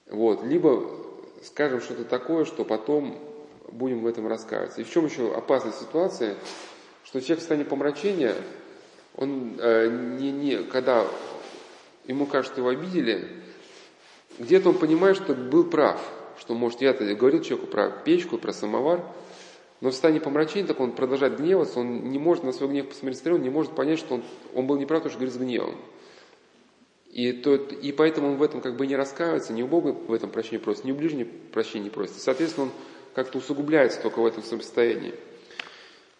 Вот. 0.09 0.43
Либо 0.43 0.98
скажем 1.43 1.81
что-то 1.81 2.03
такое, 2.05 2.45
что 2.45 2.65
потом 2.65 3.17
будем 3.71 4.01
в 4.01 4.07
этом 4.07 4.27
раскаиваться. 4.27 4.81
И 4.81 4.83
в 4.83 4.91
чем 4.91 5.05
еще 5.05 5.33
опасная 5.35 5.73
ситуация, 5.73 6.35
что 7.03 7.19
человек 7.21 7.39
в 7.39 7.41
состоянии 7.41 7.67
помрачения, 7.67 8.35
он 9.15 9.57
э, 9.59 9.87
не, 10.19 10.31
не, 10.31 10.63
когда 10.63 11.05
ему 12.05 12.25
кажется, 12.25 12.53
что 12.53 12.61
его 12.61 12.69
обидели, 12.69 13.27
где-то 14.37 14.69
он 14.69 14.77
понимает, 14.77 15.17
что 15.17 15.33
был 15.33 15.65
прав, 15.69 16.01
что, 16.39 16.53
может, 16.53 16.81
я-то 16.81 17.03
говорил 17.15 17.41
человеку 17.41 17.69
про 17.69 17.89
печку, 17.89 18.37
про 18.37 18.53
самовар, 18.53 19.03
но 19.81 19.89
в 19.89 19.93
состоянии 19.93 20.19
помрачения, 20.19 20.67
так 20.67 20.79
он 20.79 20.91
продолжает 20.91 21.37
гневаться, 21.37 21.79
он 21.79 22.09
не 22.09 22.19
может 22.19 22.43
на 22.43 22.51
свой 22.51 22.69
гнев 22.69 22.89
посмотреть 22.89 23.19
сторону, 23.19 23.43
не 23.43 23.49
может 23.49 23.75
понять, 23.75 23.99
что 23.99 24.15
он, 24.15 24.23
он 24.53 24.67
был 24.67 24.77
неправ, 24.77 25.03
потому 25.03 25.11
что 25.11 25.19
говорит 25.19 25.33
с 25.33 25.37
гневом. 25.37 25.75
И, 27.11 27.33
то, 27.33 27.55
и 27.55 27.91
поэтому 27.91 28.29
он 28.29 28.37
в 28.37 28.43
этом 28.43 28.61
как 28.61 28.75
бы 28.75 28.85
не 28.85 28.95
раскаивается, 28.95 29.51
не 29.51 29.63
у 29.63 29.67
Бога 29.67 29.89
в 29.89 30.13
этом 30.13 30.29
прощении 30.29 30.63
просит, 30.63 30.83
не 30.83 30.91
у 30.91 30.95
ближнего 30.95 31.27
прощения 31.51 31.89
просит. 31.89 32.19
Соответственно, 32.19 32.67
он 32.67 32.71
как-то 33.15 33.39
усугубляется 33.39 34.01
только 34.01 34.19
в 34.19 34.25
этом 34.25 34.43
состоянии. 34.43 35.15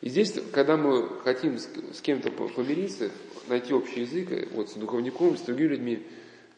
И 0.01 0.09
здесь, 0.09 0.33
когда 0.51 0.77
мы 0.77 1.07
хотим 1.23 1.59
с, 1.59 2.01
кем-то 2.01 2.31
помириться, 2.31 3.11
найти 3.47 3.73
общий 3.73 4.01
язык, 4.01 4.49
вот 4.53 4.69
с 4.69 4.73
духовником, 4.73 5.37
с 5.37 5.41
другими 5.41 5.67
людьми, 5.67 6.07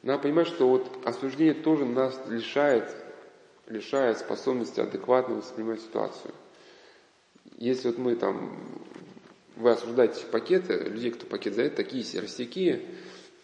надо 0.03 0.23
понимать, 0.23 0.47
что 0.47 0.67
вот 0.67 0.87
осуждение 1.05 1.53
тоже 1.53 1.85
нас 1.85 2.19
лишает, 2.29 2.95
лишает 3.67 4.19
способности 4.19 4.79
адекватно 4.79 5.35
воспринимать 5.35 5.81
ситуацию. 5.81 6.33
Если 7.57 7.87
вот 7.87 7.97
мы 7.97 8.15
там, 8.15 8.57
вы 9.55 9.71
осуждаете 9.71 10.25
пакеты, 10.31 10.73
людей, 10.73 11.11
кто 11.11 11.25
пакет 11.25 11.55
за 11.55 11.63
это, 11.63 11.77
такие 11.77 12.03
растяки, 12.19 12.85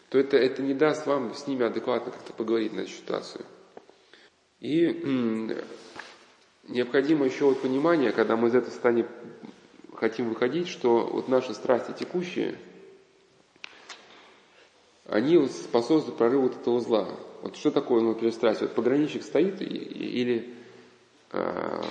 то 0.10 0.18
это, 0.18 0.38
это 0.38 0.62
не 0.62 0.74
даст 0.74 1.06
вам 1.06 1.34
с 1.34 1.48
ними 1.48 1.66
адекватно 1.66 2.12
как-то 2.12 2.34
поговорить 2.34 2.74
на 2.74 2.82
эту 2.82 2.92
ситуацию. 2.92 3.46
И 4.60 4.88
необходимо 6.68 7.26
еще 7.26 7.46
вот 7.46 7.62
понимание, 7.62 8.12
когда 8.12 8.36
мы 8.36 8.48
из 8.48 8.56
этого 8.56 8.72
состояния 8.72 9.08
хотим 9.96 10.30
выходить, 10.30 10.68
что 10.68 11.06
вот 11.06 11.28
наши 11.28 11.54
страсти 11.54 11.92
текущие, 11.98 12.58
они 15.06 15.38
вот 15.38 15.52
способствуют 15.52 16.18
прорыву 16.18 16.48
вот 16.48 16.58
этого 16.58 16.80
зла. 16.80 17.08
Вот 17.42 17.56
что 17.56 17.72
такое, 17.72 18.02
например, 18.02 18.34
страсть? 18.34 18.62
Вот 18.62 18.74
пограничник 18.74 19.24
стоит 19.24 19.62
или 19.62 20.54
э, 21.32 21.82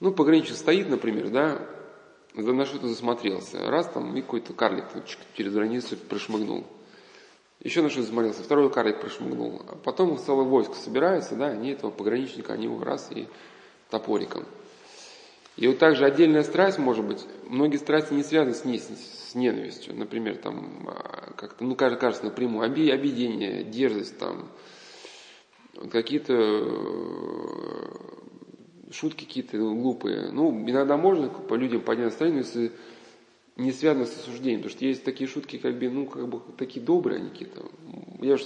ну, 0.00 0.12
пограничник 0.12 0.56
стоит, 0.56 0.88
например, 0.88 1.30
да, 1.30 1.66
на 2.34 2.66
что-то 2.66 2.88
засмотрелся. 2.88 3.58
Раз 3.70 3.88
там 3.88 4.16
и 4.16 4.20
какой-то 4.20 4.52
карлик 4.52 4.86
через 5.34 5.52
границу 5.52 5.96
прошмыгнул. 5.96 6.64
Еще 7.60 7.80
на 7.82 7.88
что-то 7.88 8.06
засмотрелся, 8.06 8.42
второй 8.42 8.70
карлик 8.70 9.00
прошмыгнул. 9.00 9.62
А 9.68 9.76
потом 9.76 10.18
целое 10.18 10.44
войско 10.44 10.74
собирается, 10.74 11.36
да, 11.36 11.46
они 11.46 11.70
этого 11.70 11.90
пограничника, 11.90 12.52
они 12.52 12.64
его 12.64 12.82
раз 12.82 13.10
и 13.10 13.28
топориком. 13.88 14.44
И 15.56 15.68
вот 15.68 15.78
также 15.78 16.04
отдельная 16.04 16.42
страсть, 16.42 16.78
может 16.78 17.04
быть, 17.04 17.24
многие 17.48 17.76
страсти 17.76 18.12
не 18.12 18.24
связаны 18.24 18.54
с, 18.54 18.64
не, 18.64 18.78
с 18.78 19.34
ненавистью. 19.34 19.94
Например, 19.94 20.36
там, 20.36 20.88
а, 20.88 21.32
как-то, 21.36 21.62
ну, 21.64 21.76
кажется, 21.76 22.24
напрямую, 22.24 22.68
оби, 22.68 22.90
обидение, 22.90 23.62
дерзость, 23.62 24.18
там, 24.18 24.48
какие-то 25.92 26.34
шутки 28.94 29.24
какие-то 29.24 29.58
глупые. 29.58 30.30
Ну, 30.30 30.50
иногда 30.68 30.96
можно 30.96 31.28
по 31.28 31.54
людям 31.54 31.80
поднять 31.80 32.06
настроение, 32.06 32.42
если 32.42 32.72
не 33.56 33.72
связано 33.72 34.06
с 34.06 34.16
осуждением. 34.16 34.60
Потому 34.60 34.76
что 34.76 34.84
есть 34.84 35.04
такие 35.04 35.28
шутки, 35.28 35.58
как 35.58 35.76
бы, 35.76 35.88
ну, 35.88 36.06
как 36.06 36.28
бы 36.28 36.40
такие 36.56 36.84
добрые 36.84 37.20
они 37.20 37.30
какие-то. 37.30 37.66
Я 38.20 38.36
же 38.36 38.44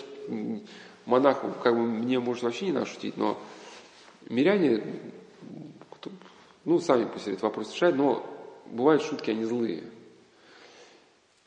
монах, 1.06 1.42
как 1.62 1.74
бы 1.74 1.82
мне 1.82 2.18
может 2.18 2.42
вообще 2.42 2.66
не 2.66 2.72
надо 2.72 2.86
шутить, 2.86 3.16
но 3.16 3.38
миряне, 4.28 4.82
ну, 6.64 6.80
сами 6.80 7.04
пусть 7.04 7.28
этот 7.28 7.42
вопрос 7.42 7.72
решают, 7.72 7.96
но 7.96 8.26
бывают 8.66 9.02
шутки, 9.02 9.30
они 9.30 9.44
злые. 9.44 9.84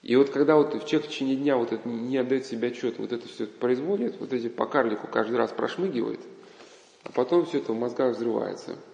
И 0.02 0.16
вот 0.16 0.32
когда 0.32 0.56
вот 0.56 0.72
человек 0.88 1.08
в 1.08 1.14
течение 1.14 1.36
дня 1.36 1.58
вот 1.58 1.72
это 1.72 1.88
не 1.88 2.18
отдает 2.18 2.48
себе 2.48 2.70
отчет, 2.70 2.98
вот 2.98 3.12
это 3.12 3.28
все 3.28 3.46
производит, 3.46 4.20
вот 4.20 4.34
эти 4.34 4.50
по 4.50 4.66
карлику 4.66 5.06
каждый 5.06 5.38
раз 5.38 5.52
прошмыгивает, 5.52 6.22
а 7.04 7.12
потом 7.12 7.46
все 7.46 7.60
это 7.60 7.74
в 7.74 7.80
мозгах 7.80 8.16
взрывается– 8.16 8.76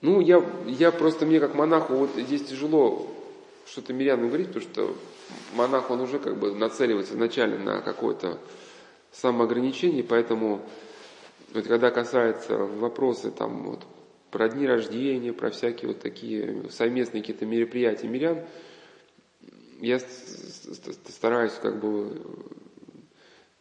ну, 0.00 0.20
я, 0.20 0.44
я 0.66 0.92
просто, 0.92 1.26
мне 1.26 1.40
как 1.40 1.54
монаху, 1.54 1.94
вот 1.94 2.10
здесь 2.16 2.44
тяжело 2.44 3.08
что-то 3.66 3.92
мирянам 3.92 4.28
говорить, 4.28 4.48
потому 4.48 4.64
что 4.64 4.96
монах, 5.54 5.90
он 5.90 6.00
уже 6.00 6.18
как 6.18 6.36
бы 6.36 6.54
нацеливается 6.54 7.14
вначале 7.14 7.58
на 7.58 7.80
какое-то 7.80 8.38
самоограничение, 9.12 10.04
поэтому 10.04 10.62
вот 11.52 11.66
когда 11.66 11.90
касается 11.90 12.56
вопросы 12.56 13.30
там 13.30 13.70
вот 13.70 13.80
про 14.30 14.48
дни 14.48 14.66
рождения, 14.66 15.32
про 15.32 15.50
всякие 15.50 15.88
вот 15.88 16.00
такие 16.00 16.70
совместные 16.70 17.22
какие-то 17.22 17.46
мероприятия 17.46 18.08
мирян, 18.08 18.40
я 19.80 19.98
стараюсь 21.08 21.54
как 21.62 21.80
бы 21.80 22.20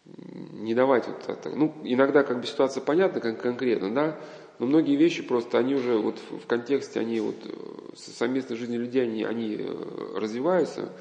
не 0.06 0.74
давать 0.74 1.08
вот 1.08 1.24
это. 1.28 1.50
Ну, 1.50 1.74
иногда 1.84 2.24
как 2.24 2.42
бы 2.42 2.48
ситуация 2.48 2.82
понятна 2.82 3.22
как 3.22 3.42
конкретно, 3.42 3.94
да, 3.94 4.20
но 4.60 4.66
многие 4.66 4.96
вещи 4.96 5.22
просто, 5.22 5.58
они 5.58 5.76
уже 5.76 5.98
вот 5.98 6.20
в 6.32 6.48
контексте, 6.48 7.00
они 7.00 7.20
вот 7.20 7.36
э, 7.46 7.52
совместной 7.96 8.58
жизни 8.58 8.78
людей, 8.78 9.04
они, 9.04 9.24
они 9.24 9.58
э, 9.60 10.18
развиваются. 10.18 10.92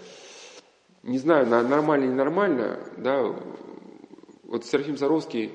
Не 1.03 1.19
знаю, 1.19 1.47
нормально 1.47 2.05
или 2.05 2.11
ненормально, 2.13 2.81
да, 2.97 3.35
вот 4.43 4.65
Серафим 4.65 4.97
Саровский, 4.97 5.53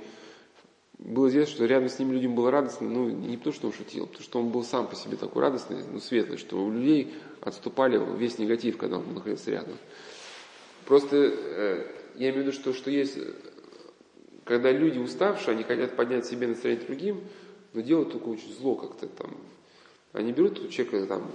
было 0.97 1.29
известно, 1.29 1.55
что 1.55 1.65
рядом 1.65 1.89
с 1.89 1.97
ним 1.97 2.11
людям 2.11 2.35
было 2.35 2.51
радостно, 2.51 2.87
ну, 2.87 3.09
не 3.09 3.35
потому, 3.35 3.55
что 3.55 3.67
он 3.67 3.73
шутил, 3.73 4.05
потому 4.05 4.23
что 4.23 4.39
он 4.39 4.49
был 4.49 4.63
сам 4.63 4.87
по 4.87 4.95
себе 4.95 5.17
такой 5.17 5.41
радостный, 5.41 5.77
ну, 5.91 5.99
светлый, 5.99 6.37
что 6.37 6.63
у 6.63 6.71
людей 6.71 7.13
отступали 7.41 7.99
весь 8.17 8.37
негатив, 8.37 8.77
когда 8.77 8.97
он 8.97 9.13
находился 9.13 9.51
рядом. 9.51 9.77
Просто 10.85 11.17
э, 11.17 11.85
я 12.15 12.29
имею 12.29 12.43
в 12.43 12.47
виду, 12.47 12.51
что, 12.51 12.73
что 12.73 12.91
есть, 12.91 13.17
когда 14.43 14.71
люди 14.71 14.99
уставшие, 14.99 15.53
они 15.53 15.63
хотят 15.63 15.95
поднять 15.95 16.25
себе 16.25 16.47
настроение 16.47 16.85
другим, 16.85 17.21
но 17.73 17.81
делают 17.81 18.11
только 18.11 18.27
очень 18.27 18.53
зло 18.53 18.75
как-то 18.75 19.07
там. 19.07 19.31
Они 20.13 20.31
берут 20.31 20.59
у 20.59 20.67
человека 20.67 21.07
там, 21.07 21.31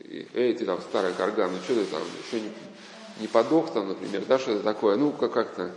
эй, 0.00 0.54
ты 0.54 0.64
там 0.64 0.80
старый 0.80 1.12
карган, 1.14 1.52
ну 1.52 1.58
что 1.58 1.74
ты 1.74 1.84
там, 1.86 2.02
еще 2.26 2.40
не, 2.40 2.50
не 3.20 3.26
подох 3.26 3.72
там, 3.72 3.88
например, 3.88 4.24
да, 4.26 4.38
что 4.38 4.52
это 4.52 4.62
такое, 4.62 4.96
ну 4.96 5.10
как- 5.12 5.32
как-то. 5.32 5.74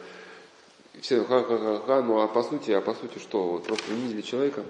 Все 1.01 1.23
ха-ха-ха-ха, 1.23 2.01
ну 2.03 2.19
а 2.19 2.27
по 2.27 2.43
сути, 2.43 2.71
а 2.71 2.81
по 2.81 2.93
сути 2.93 3.19
что, 3.19 3.49
вот 3.49 3.63
просто 3.63 3.91
унизили 3.91 4.21
человека. 4.21 4.63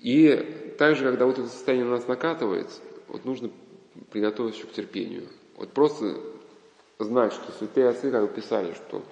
И 0.00 0.74
также, 0.78 1.04
когда 1.04 1.26
вот 1.26 1.38
это 1.38 1.48
состояние 1.48 1.84
на 1.84 1.96
нас 1.96 2.08
накатывает, 2.08 2.68
вот 3.08 3.24
нужно 3.26 3.50
приготовиться 4.10 4.66
к 4.66 4.72
терпению. 4.72 5.28
Вот 5.56 5.72
просто 5.72 6.18
знать, 6.98 7.34
что 7.34 7.52
святые 7.52 7.88
отцы 7.88 8.10
как 8.10 8.34
писали, 8.34 8.72
что, 8.72 9.02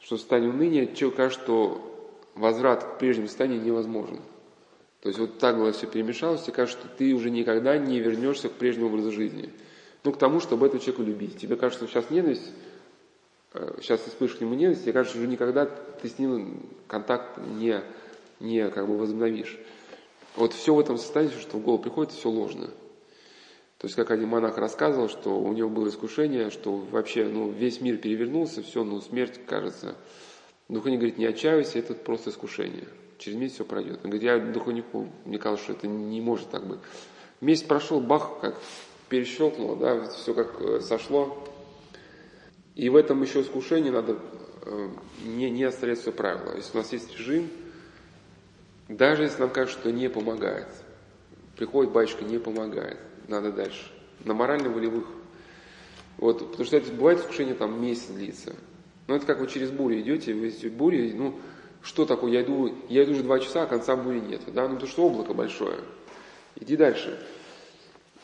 что 0.00 0.16
состояние 0.16 0.50
уныния, 0.50 0.86
человек 0.94 1.16
кажется, 1.16 1.44
что 1.44 1.97
возврат 2.38 2.84
к 2.84 2.98
прежнему 2.98 3.28
состоянию 3.28 3.62
невозможен. 3.62 4.20
То 5.00 5.08
есть 5.08 5.18
вот 5.18 5.38
так 5.38 5.56
было 5.56 5.72
все 5.72 5.86
перемешалось, 5.86 6.42
тебе 6.42 6.54
кажется, 6.54 6.80
что 6.80 6.88
ты 6.96 7.12
уже 7.14 7.30
никогда 7.30 7.78
не 7.78 8.00
вернешься 8.00 8.48
к 8.48 8.52
прежнему 8.52 8.88
образу 8.88 9.12
жизни. 9.12 9.52
Ну, 10.04 10.12
к 10.12 10.18
тому, 10.18 10.40
чтобы 10.40 10.66
этого 10.66 10.80
человека 10.80 11.02
любить. 11.02 11.38
Тебе 11.38 11.56
кажется, 11.56 11.86
что 11.86 11.92
сейчас 11.92 12.10
ненависть, 12.10 12.52
э, 13.54 13.78
сейчас 13.80 14.00
испытываешь 14.00 14.36
к 14.36 14.40
нему 14.40 14.54
ненависть, 14.54 14.82
тебе 14.82 14.92
кажется, 14.92 15.16
что 15.16 15.22
уже 15.22 15.30
никогда 15.30 15.66
ты 15.66 16.08
с 16.08 16.18
ним 16.18 16.66
контакт 16.86 17.38
не, 17.38 17.80
не 18.40 18.68
как 18.70 18.86
бы 18.86 18.96
возобновишь. 18.96 19.58
Вот 20.36 20.52
все 20.52 20.74
в 20.74 20.80
этом 20.80 20.98
состоянии, 20.98 21.32
что 21.32 21.58
в 21.58 21.62
голову 21.62 21.82
приходит, 21.82 22.12
все 22.12 22.28
ложно. 22.28 22.68
То 23.78 23.86
есть, 23.86 23.94
как 23.94 24.10
один 24.10 24.28
монах 24.28 24.58
рассказывал, 24.58 25.08
что 25.08 25.38
у 25.38 25.52
него 25.52 25.68
было 25.68 25.88
искушение, 25.88 26.50
что 26.50 26.76
вообще 26.76 27.24
ну, 27.24 27.50
весь 27.50 27.80
мир 27.80 27.96
перевернулся, 27.98 28.62
все, 28.62 28.82
ну 28.82 29.00
смерть, 29.00 29.40
кажется, 29.46 29.94
Дух 30.68 30.86
они 30.86 30.96
говорит, 30.96 31.16
не 31.18 31.24
отчаивайся, 31.24 31.78
это 31.78 31.94
просто 31.94 32.30
искушение. 32.30 32.88
через 33.16 33.38
месяц 33.38 33.54
все 33.54 33.64
пройдет. 33.64 34.00
Он 34.04 34.10
говорит, 34.10 34.22
я 34.22 34.38
духовнику, 34.38 35.08
мне 35.24 35.38
казалось, 35.38 35.62
что 35.62 35.72
это 35.72 35.88
не 35.88 36.20
может 36.20 36.50
так 36.50 36.66
быть. 36.66 36.78
Месяц 37.40 37.62
прошел, 37.64 38.00
бах, 38.00 38.40
как 38.40 38.56
перещелкнуло, 39.08 39.76
да, 39.76 40.08
все 40.08 40.34
как 40.34 40.60
э, 40.60 40.80
сошло. 40.80 41.42
И 42.74 42.88
в 42.90 42.96
этом 42.96 43.22
еще 43.22 43.40
искушении 43.40 43.90
надо 43.90 44.18
э, 44.62 44.88
не, 45.24 45.50
не 45.50 45.64
оставлять 45.64 46.00
все 46.00 46.12
правила. 46.12 46.54
Если 46.54 46.76
у 46.76 46.80
нас 46.80 46.92
есть 46.92 47.16
режим, 47.16 47.48
даже 48.88 49.22
если 49.22 49.40
нам 49.40 49.50
кажется, 49.50 49.80
что 49.80 49.90
не 49.90 50.08
помогает, 50.10 50.68
приходит 51.56 51.92
батюшка, 51.92 52.24
не 52.24 52.38
помогает, 52.38 52.98
надо 53.26 53.52
дальше. 53.52 53.90
На 54.24 54.34
морально-волевых. 54.34 55.06
Вот, 56.18 56.50
потому 56.50 56.64
что 56.64 56.76
это 56.76 56.92
бывает 56.92 57.20
искушение 57.20 57.54
там 57.54 57.80
месяц 57.80 58.08
длится. 58.08 58.54
Но 59.08 59.16
это 59.16 59.26
как 59.26 59.40
вы 59.40 59.48
через 59.48 59.70
бурю 59.70 60.00
идете, 60.00 60.34
вы 60.34 60.50
идете 60.50 60.68
бури, 60.68 61.12
ну, 61.12 61.34
что 61.82 62.04
такое, 62.04 62.30
я 62.30 62.42
иду, 62.42 62.72
я 62.88 63.04
иду 63.04 63.12
уже 63.12 63.22
два 63.22 63.40
часа, 63.40 63.62
а 63.62 63.66
конца 63.66 63.96
бури 63.96 64.20
нет. 64.20 64.42
Да? 64.48 64.68
Ну, 64.68 64.74
потому 64.74 64.90
что 64.90 65.06
облако 65.06 65.34
большое. 65.34 65.78
Иди 66.56 66.76
дальше. 66.76 67.18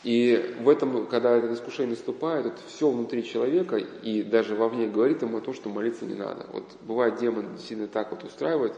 И 0.03 0.55
в 0.59 0.69
этом, 0.69 1.07
когда 1.07 1.35
это 1.35 1.51
искушение 1.51 1.95
наступает, 1.95 2.45
это 2.45 2.61
все 2.67 2.87
внутри 2.87 3.23
человека 3.23 3.77
и 3.77 4.21
даже 4.21 4.53
вовне 4.53 4.87
говорит 4.87 5.23
ему 5.23 5.39
о 5.39 5.41
том, 5.41 5.55
что 5.55 5.69
молиться 5.69 6.05
не 6.05 6.13
надо. 6.13 6.45
Вот 6.53 6.63
бывает 6.81 7.17
демон 7.17 7.57
сильно 7.57 7.87
так 7.87 8.11
вот 8.11 8.23
устраивает, 8.23 8.73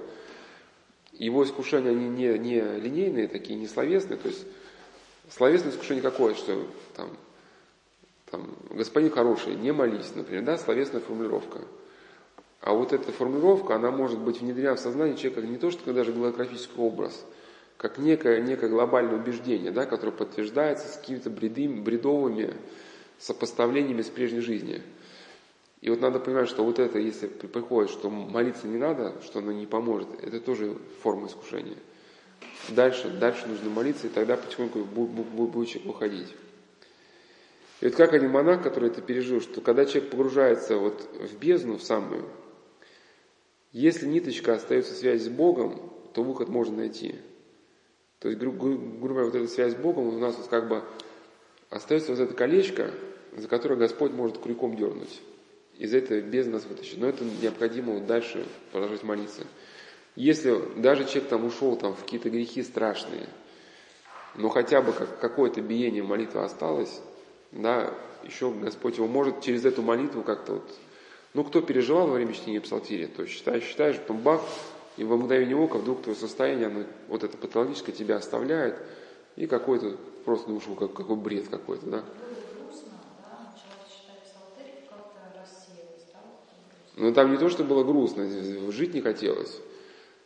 его 1.11 1.43
искушения, 1.43 1.91
они 1.91 2.07
не, 2.07 2.37
не 2.37 2.61
линейные 2.61 3.27
такие, 3.27 3.59
не 3.59 3.67
словесные, 3.67 4.17
то 4.17 4.29
есть 4.29 4.45
словесное 5.29 5.71
искушение 5.71 6.01
какое, 6.01 6.35
что 6.35 6.65
там, 6.95 7.09
там, 8.31 8.55
господин 8.69 9.11
хороший, 9.11 9.55
не 9.55 9.73
молись, 9.73 10.15
например, 10.15 10.43
да, 10.45 10.57
словесная 10.57 11.01
формулировка. 11.01 11.59
А 12.61 12.73
вот 12.73 12.93
эта 12.93 13.11
формулировка, 13.11 13.75
она 13.75 13.91
может 13.91 14.19
быть 14.19 14.41
внедрена 14.41 14.75
в 14.75 14.79
сознание 14.79 15.17
человека 15.17 15.41
не 15.41 15.57
то, 15.57 15.71
что 15.71 15.93
даже 15.93 16.11
голографический 16.11 16.77
образ– 16.77 17.25
как 17.77 17.99
некое, 17.99 18.41
некое 18.41 18.69
глобальное 18.69 19.15
убеждение, 19.15 19.71
да, 19.71 19.85
которое 19.85 20.11
подтверждается 20.11 20.87
с 20.87 20.97
какими-то 20.97 21.29
бредовыми 21.29 22.55
сопоставлениями 23.19 24.01
с 24.01 24.09
прежней 24.09 24.41
жизнью. 24.41 24.81
И 25.81 25.91
вот 25.91 26.01
надо 26.01 26.19
понимать, 26.19 26.49
что 26.49 26.63
вот 26.63 26.79
это, 26.79 26.97
если 26.97 27.27
приходит, 27.27 27.91
что 27.91 28.09
молиться 28.09 28.67
не 28.67 28.77
надо, 28.77 29.13
что 29.23 29.39
оно 29.39 29.51
не 29.51 29.67
поможет, 29.67 30.07
это 30.23 30.39
тоже 30.39 30.75
форма 31.03 31.27
искушения. 31.27 31.77
Дальше, 32.69 33.09
дальше 33.09 33.47
нужно 33.47 33.69
молиться, 33.69 34.07
и 34.07 34.09
тогда 34.09 34.37
потихоньку 34.37 34.79
будет 34.79 35.69
человек 35.69 35.89
уходить. 35.89 36.35
И 37.79 37.85
вот 37.85 37.95
как 37.95 38.13
один 38.13 38.31
монах, 38.31 38.63
который 38.63 38.89
это 38.89 39.01
пережил, 39.01 39.39
что 39.39 39.61
когда 39.61 39.85
человек 39.85 40.09
погружается 40.09 40.77
вот 40.77 41.07
в 41.13 41.37
бездну, 41.37 41.77
в 41.77 41.83
самую, 41.83 42.25
если 43.71 44.05
ниточка 44.05 44.53
остается 44.53 44.93
связь 44.93 45.23
с 45.23 45.29
Богом, 45.29 45.91
то 46.13 46.23
выход 46.23 46.49
можно 46.49 46.77
найти– 46.77 47.15
то 48.19 48.29
есть, 48.29 48.39
грубо 48.39 49.07
говоря, 49.07 49.25
вот 49.25 49.35
эта 49.35 49.47
связь 49.47 49.73
с 49.73 49.75
Богом 49.75 50.07
у 50.07 50.19
нас 50.19 50.35
вот 50.37 50.47
как 50.47 50.67
бы 50.67 50.83
остается 51.69 52.11
вот 52.11 52.19
это 52.19 52.33
колечко, 52.33 52.91
за 53.35 53.47
которое 53.47 53.75
Господь 53.75 54.11
может 54.11 54.39
крюком 54.39 54.75
дернуть. 54.75 55.21
Из 55.77 55.93
этой 55.93 56.21
без 56.21 56.47
нас 56.47 56.65
вытащить. 56.65 56.97
Но 56.97 57.07
это 57.07 57.23
необходимо 57.23 57.93
вот 57.93 58.07
дальше 58.07 58.43
продолжать 58.71 59.03
молиться. 59.03 59.43
Если 60.15 60.59
даже 60.77 61.05
человек 61.05 61.29
там 61.29 61.45
ушел 61.45 61.75
там, 61.75 61.93
в 61.93 62.03
какие-то 62.03 62.31
грехи 62.31 62.63
страшные, 62.63 63.29
но 64.35 64.49
хотя 64.49 64.81
бы 64.81 64.91
как, 64.93 65.19
какое-то 65.19 65.61
биение 65.61 66.01
молитвы 66.01 66.41
осталось, 66.41 67.01
да, 67.51 67.93
еще 68.23 68.49
Господь 68.51 68.97
его 68.97 69.07
может 69.07 69.41
через 69.41 69.63
эту 69.65 69.83
молитву 69.83 70.23
как-то 70.23 70.53
вот... 70.53 70.77
Ну, 71.37 71.43
кто 71.43 71.61
переживал 71.61 72.07
во 72.07 72.13
время 72.15 72.33
чтения 72.33 72.59
псалтири, 72.59 73.05
то 73.05 73.27
считаешь, 73.27 73.61
считаешь, 73.61 73.99
потом 73.99 74.21
бах, 74.21 74.41
и 74.97 75.03
во 75.03 75.17
мгновение 75.17 75.55
ока 75.55 75.77
вдруг 75.77 76.01
твое 76.01 76.17
состояние, 76.17 76.65
оно, 76.65 76.83
вот 77.09 77.23
это 77.23 77.37
патологическое 77.37 77.93
тебя 77.93 78.15
оставляет, 78.15 78.75
и 79.35 79.45
какой-то 79.45 79.97
просто 80.25 80.47
душу, 80.49 80.73
как, 80.73 80.93
какой 80.93 81.15
бред 81.15 81.47
какой-то, 81.47 81.85
да? 81.85 82.03
Но 86.95 87.11
там 87.13 87.31
не 87.31 87.37
то, 87.37 87.49
что 87.49 87.63
было 87.63 87.83
грустно, 87.83 88.27
жить 88.71 88.95
не 88.95 89.01
хотелось. 89.01 89.59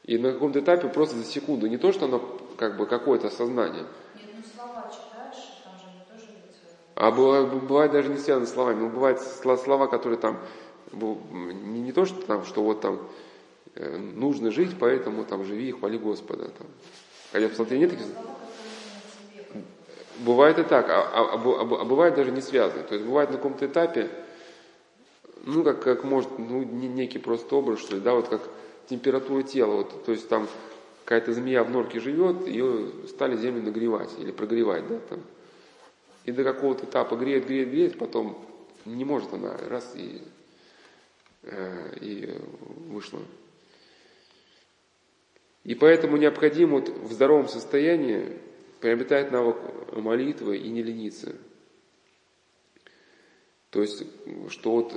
И 0.05 0.17
на 0.17 0.31
каком-то 0.31 0.61
этапе 0.61 0.87
просто 0.87 1.17
за 1.17 1.25
секунду, 1.25 1.67
не 1.67 1.77
то, 1.77 1.91
что 1.91 2.05
оно 2.05 2.39
как 2.55 2.77
бы 2.77 2.85
какое-то 2.85 3.29
сознание. 3.29 3.83
Нет, 4.15 4.29
ну 4.37 4.43
слова 4.55 4.89
читаешь, 4.89 5.59
там 5.65 5.73
же 5.77 5.87
они 5.87 6.21
тоже 6.21 6.31
А 6.95 7.11
бывает, 7.11 7.49
бывает 7.49 7.91
даже 7.91 8.07
не 8.07 8.17
связано 8.17 8.45
с 8.45 8.53
словами, 8.53 8.79
но 8.79 8.87
бывают 8.87 9.19
слова, 9.19 9.87
которые 9.87 10.17
там, 10.17 10.39
не, 10.93 11.81
не 11.81 11.91
то, 11.91 12.05
что 12.05 12.21
там, 12.25 12.45
что 12.45 12.63
вот 12.63 12.81
там, 12.81 12.99
Э, 13.75 13.97
нужно 13.97 14.51
жить, 14.51 14.75
поэтому 14.79 15.23
там 15.23 15.45
живи 15.45 15.69
и 15.69 15.71
хвали 15.71 15.97
Господа. 15.97 16.45
Там. 16.45 16.67
Хотя 17.31 17.47
в 17.47 17.51
Псалтире 17.51 17.79
нет 17.79 17.91
таких... 17.91 18.05
Бывает 20.19 20.59
и 20.59 20.63
так, 20.63 20.87
а, 20.89 21.01
а, 21.01 21.33
а, 21.33 21.81
а 21.81 21.85
бывает 21.85 22.15
даже 22.15 22.31
не 22.31 22.41
связано. 22.41 22.83
То 22.83 22.95
есть 22.95 23.05
бывает 23.05 23.31
на 23.31 23.37
каком-то 23.37 23.65
этапе, 23.65 24.09
ну, 25.45 25.63
как, 25.63 25.81
как 25.81 26.03
может, 26.03 26.37
ну, 26.37 26.63
некий 26.63 27.17
просто 27.17 27.55
образ, 27.55 27.79
что 27.79 27.95
ли, 27.95 28.01
да, 28.01 28.13
вот 28.13 28.27
как 28.27 28.41
температура 28.87 29.41
тела, 29.41 29.77
вот, 29.77 30.05
то 30.05 30.11
есть 30.11 30.29
там 30.29 30.47
какая-то 31.05 31.33
змея 31.33 31.63
в 31.63 31.71
норке 31.71 31.99
живет, 31.99 32.47
ее 32.47 32.91
стали 33.07 33.35
землю 33.35 33.63
нагревать 33.63 34.11
или 34.19 34.31
прогревать, 34.31 34.87
да, 34.87 34.99
там. 35.09 35.21
И 36.25 36.31
до 36.31 36.43
какого-то 36.43 36.85
этапа 36.85 37.15
греет, 37.15 37.47
греет, 37.47 37.71
греет, 37.71 37.97
потом 37.97 38.37
не 38.85 39.05
может 39.05 39.33
она, 39.33 39.57
раз 39.69 39.93
и, 39.95 40.21
э, 40.21 40.40
и 41.43 42.37
вышла. 42.87 43.21
И 45.63 45.75
поэтому 45.75 46.17
необходимо 46.17 46.79
вот 46.79 46.89
в 46.89 47.11
здоровом 47.11 47.47
состоянии 47.47 48.37
приобретать 48.79 49.31
навык 49.31 49.57
молитвы 49.93 50.57
и 50.57 50.69
не 50.69 50.81
лениться. 50.81 51.35
То 53.69 53.81
есть, 53.81 54.03
что 54.49 54.71
вот 54.71 54.93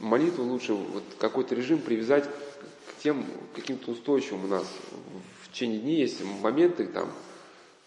молитву 0.00 0.44
лучше 0.44 0.74
вот 0.74 1.04
какой-то 1.18 1.54
режим 1.54 1.80
привязать 1.80 2.24
к 2.24 3.02
тем 3.02 3.24
каким-то 3.54 3.92
устойчивым 3.92 4.44
у 4.44 4.48
нас. 4.48 4.66
В 5.42 5.52
течение 5.52 5.80
дней 5.80 6.00
есть 6.00 6.22
моменты 6.42 6.86
там, 6.86 7.12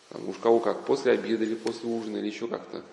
там 0.09 0.27
уж 0.27 0.37
кого 0.37 0.59
как, 0.59 0.85
после 0.85 1.11
обеда 1.13 1.43
или 1.43 1.55
после 1.55 1.89
ужина 1.89 2.17
или 2.17 2.27
еще 2.27 2.47
как-то. 2.47 2.83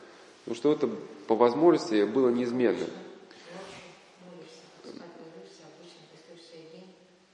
Ну 0.47 0.55
что 0.55 0.73
это 0.73 0.89
по 1.27 1.35
возможности 1.35 2.05
было 2.05 2.31
неизменно. 2.31 2.87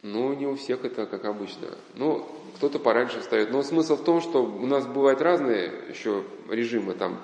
Ну, 0.05 0.35
не 0.35 0.47
у 0.47 0.55
всех 0.55 0.85
это 0.85 1.07
как 1.07 1.25
обычно. 1.25 1.69
Ну, 1.95 2.29
кто-то 2.57 2.79
пораньше 2.79 3.21
встает. 3.21 3.51
Но 3.51 3.63
смысл 3.63 3.97
в 3.97 4.05
том, 4.05 4.21
что 4.21 4.45
у 4.45 4.67
нас 4.67 4.87
бывают 4.87 5.23
разные 5.23 5.73
еще 5.89 6.25
режимы. 6.51 6.93
Там 6.93 7.23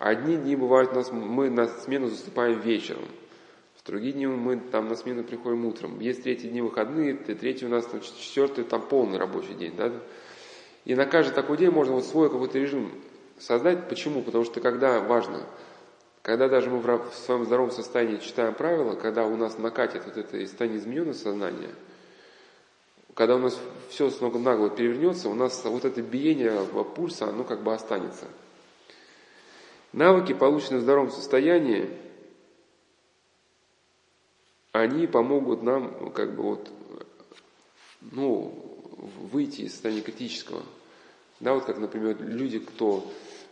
одни 0.00 0.36
дни 0.36 0.56
бывают 0.56 0.90
у 0.90 0.96
нас, 0.96 1.12
мы 1.12 1.48
на 1.48 1.68
смену 1.68 2.08
заступаем 2.08 2.58
вечером. 2.58 3.04
В 3.76 3.86
другие 3.86 4.14
дни 4.14 4.26
мы 4.26 4.56
там 4.56 4.88
на 4.88 4.96
смену 4.96 5.22
приходим 5.22 5.64
утром. 5.64 6.00
Есть 6.00 6.24
третьи 6.24 6.48
дни 6.48 6.60
выходные, 6.60 7.14
третий 7.14 7.66
у 7.66 7.68
нас 7.68 7.86
там 7.86 8.00
четвертый, 8.00 8.64
там 8.64 8.82
полный 8.82 9.16
рабочий 9.16 9.54
день. 9.54 9.76
Да? 9.76 9.92
И 10.86 10.96
на 10.96 11.06
каждый 11.06 11.34
такой 11.34 11.56
день 11.56 11.70
можно 11.70 11.94
вот 11.94 12.04
свой 12.04 12.28
какой-то 12.30 12.58
режим 12.58 12.90
создать. 13.38 13.88
Почему? 13.88 14.22
Потому 14.22 14.42
что 14.42 14.60
когда 14.60 14.98
важно, 14.98 15.46
когда 16.22 16.48
даже 16.48 16.68
мы 16.68 16.80
в 16.80 17.14
своем 17.14 17.44
здоровом 17.44 17.70
состоянии 17.70 18.16
читаем 18.16 18.54
правила, 18.54 18.96
когда 18.96 19.24
у 19.24 19.36
нас 19.36 19.56
накатит 19.56 20.04
вот 20.04 20.16
это 20.16 20.44
состояние 20.44 20.80
измененного 20.80 21.14
сознания– 21.14 21.70
когда 23.18 23.34
у 23.34 23.38
нас 23.40 23.58
все 23.88 24.10
с 24.10 24.20
ног 24.20 24.34
на 24.34 24.54
голову 24.54 24.76
перевернется, 24.76 25.28
у 25.28 25.34
нас 25.34 25.64
вот 25.64 25.84
это 25.84 26.00
биение 26.00 26.64
пульса, 26.94 27.28
оно 27.28 27.42
как 27.42 27.64
бы 27.64 27.74
останется. 27.74 28.28
Навыки, 29.92 30.34
полученные 30.34 30.78
в 30.78 30.82
здоровом 30.82 31.10
состоянии, 31.10 31.90
они 34.70 35.08
помогут 35.08 35.64
нам 35.64 36.12
как 36.12 36.36
бы 36.36 36.44
вот, 36.44 36.70
ну, 38.12 38.54
выйти 39.32 39.62
из 39.62 39.72
состояния 39.72 40.02
критического. 40.02 40.62
Да, 41.40 41.54
вот 41.54 41.64
как, 41.64 41.78
например, 41.78 42.18
люди, 42.20 42.60
кто 42.60 43.04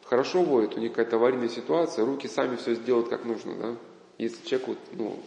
хорошо 0.05 0.45
воет, 0.45 0.77
у 0.77 0.81
них 0.81 0.93
какая-то 0.93 1.17
аварийная 1.17 1.49
ситуация, 1.49 2.05
руки 2.05 2.29
сами 2.29 2.55
все 2.55 2.77
сделают 2.77 3.09
как 3.09 3.25
нужно, 3.25 3.57
да. 3.57 3.77
Если 4.19 4.47
человек 4.47 4.69
вот, 4.69 4.79
ну, 4.93 5.21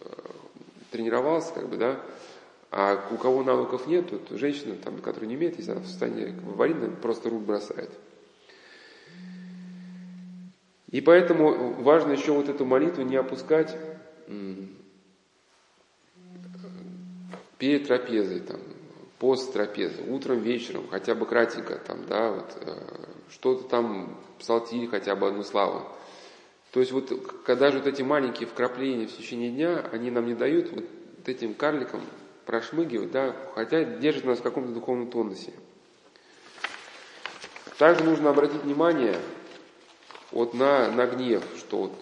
э, 0.00 0.06
тренировался, 0.90 1.54
как 1.54 1.70
бы, 1.70 1.78
да, 1.78 1.98
а 2.76 3.00
у 3.12 3.16
кого 3.18 3.44
навыков 3.44 3.86
нет, 3.86 4.10
то 4.28 4.36
женщина, 4.36 4.74
там, 4.74 4.98
которая 4.98 5.28
не 5.28 5.36
имеет, 5.36 5.56
если 5.58 5.70
она 5.70 5.80
в 5.80 5.86
состоянии 5.86 6.34
аварийном, 6.44 6.96
просто 6.96 7.30
рук 7.30 7.44
бросает. 7.44 7.90
И 10.90 11.00
поэтому 11.00 11.74
важно 11.74 12.10
еще 12.12 12.32
вот 12.32 12.48
эту 12.48 12.64
молитву 12.64 13.04
не 13.04 13.14
опускать 13.14 13.76
перед 17.58 17.86
трапезой, 17.86 18.40
там, 18.40 18.58
пост 19.20 19.52
трапезы, 19.52 20.02
утром, 20.08 20.40
вечером, 20.40 20.88
хотя 20.90 21.14
бы 21.14 21.26
кратенько, 21.26 21.76
там, 21.78 22.04
да, 22.08 22.32
вот, 22.32 22.58
э, 22.60 22.74
что-то 23.30 23.68
там, 23.68 24.18
псалтирь, 24.40 24.88
хотя 24.88 25.14
бы 25.14 25.28
одну 25.28 25.44
славу. 25.44 25.82
То 26.72 26.80
есть 26.80 26.90
вот, 26.90 27.12
когда 27.44 27.70
же 27.70 27.78
вот 27.78 27.86
эти 27.86 28.02
маленькие 28.02 28.48
вкрапления 28.48 29.06
в 29.06 29.16
течение 29.16 29.50
дня, 29.52 29.88
они 29.92 30.10
нам 30.10 30.26
не 30.26 30.34
дают 30.34 30.72
вот 30.72 30.84
этим 31.28 31.54
карликам 31.54 32.00
прошмыгивает, 32.46 33.10
да, 33.10 33.36
хотя 33.54 33.84
держит 33.84 34.24
нас 34.24 34.38
в 34.38 34.42
каком-то 34.42 34.72
духовном 34.72 35.10
тонусе. 35.10 35.52
Также 37.78 38.04
нужно 38.04 38.30
обратить 38.30 38.62
внимание 38.62 39.16
вот 40.30 40.54
на, 40.54 40.90
на 40.90 41.06
гнев, 41.06 41.42
что 41.56 41.78
вот 41.78 41.92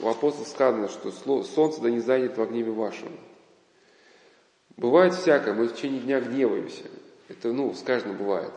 у 0.00 0.08
апостола 0.08 0.44
сказано, 0.44 0.88
что 0.88 1.10
солнце 1.42 1.80
да 1.80 1.90
не 1.90 2.00
зайдет 2.00 2.36
во 2.36 2.46
гневе 2.46 2.72
вашем. 2.72 3.08
Бывает 4.76 5.14
всякое, 5.14 5.54
мы 5.54 5.68
в 5.68 5.74
течение 5.74 6.00
дня 6.00 6.20
гневаемся. 6.20 6.84
Это, 7.28 7.52
ну, 7.52 7.74
с 7.74 7.82
каждым 7.82 8.16
бывает. 8.16 8.52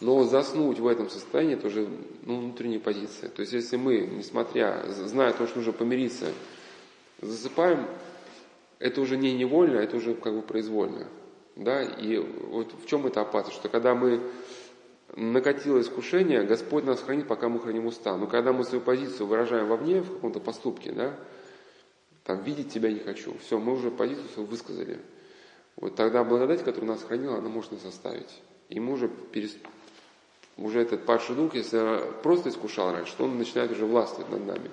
Но 0.00 0.24
заснуть 0.24 0.80
в 0.80 0.86
этом 0.86 1.08
состоянии, 1.08 1.54
это 1.54 1.68
уже 1.68 1.88
ну, 2.22 2.40
внутренняя 2.40 2.80
позиция. 2.80 3.28
То 3.28 3.40
есть, 3.42 3.52
если 3.52 3.76
мы, 3.76 4.00
несмотря, 4.00 4.84
зная 4.88 5.32
то, 5.32 5.46
что 5.46 5.58
нужно 5.58 5.72
помириться, 5.72 6.26
засыпаем, 7.20 7.86
это 8.82 9.00
уже 9.00 9.16
не 9.16 9.32
невольно, 9.32 9.78
это 9.78 9.96
уже 9.96 10.14
как 10.14 10.34
бы 10.34 10.42
произвольно. 10.42 11.06
Да? 11.56 11.82
И 11.82 12.18
вот 12.18 12.72
в 12.72 12.86
чем 12.86 13.06
это 13.06 13.20
опасность? 13.20 13.58
Что 13.58 13.68
когда 13.68 13.94
мы 13.94 14.20
накатило 15.14 15.80
искушение, 15.80 16.42
Господь 16.42 16.84
нас 16.84 17.00
хранит, 17.00 17.28
пока 17.28 17.48
мы 17.48 17.60
храним 17.60 17.86
уста. 17.86 18.16
Но 18.16 18.26
когда 18.26 18.52
мы 18.52 18.64
свою 18.64 18.82
позицию 18.82 19.26
выражаем 19.26 19.68
вовне, 19.68 20.00
в 20.00 20.14
каком-то 20.14 20.40
поступке, 20.40 20.92
да, 20.92 21.14
там, 22.24 22.42
видеть 22.42 22.72
тебя 22.72 22.90
не 22.90 23.00
хочу, 23.00 23.36
все, 23.38 23.58
мы 23.58 23.74
уже 23.74 23.90
позицию 23.90 24.28
свою 24.28 24.48
высказали. 24.48 25.00
Вот 25.76 25.94
тогда 25.94 26.24
благодать, 26.24 26.64
которая 26.64 26.90
нас 26.90 27.02
хранила, 27.02 27.38
она 27.38 27.48
может 27.48 27.72
нас 27.72 27.84
оставить. 27.84 28.40
И 28.68 28.80
мы 28.80 28.94
уже, 28.94 29.08
перест... 29.08 29.58
уже 30.56 30.80
этот 30.80 31.04
падший 31.04 31.36
дух, 31.36 31.54
если 31.54 32.02
просто 32.22 32.48
искушал 32.48 32.92
раньше, 32.92 33.14
то 33.16 33.24
он 33.24 33.38
начинает 33.38 33.70
уже 33.70 33.86
властвовать 33.86 34.30
над 34.30 34.46
нами. 34.46 34.70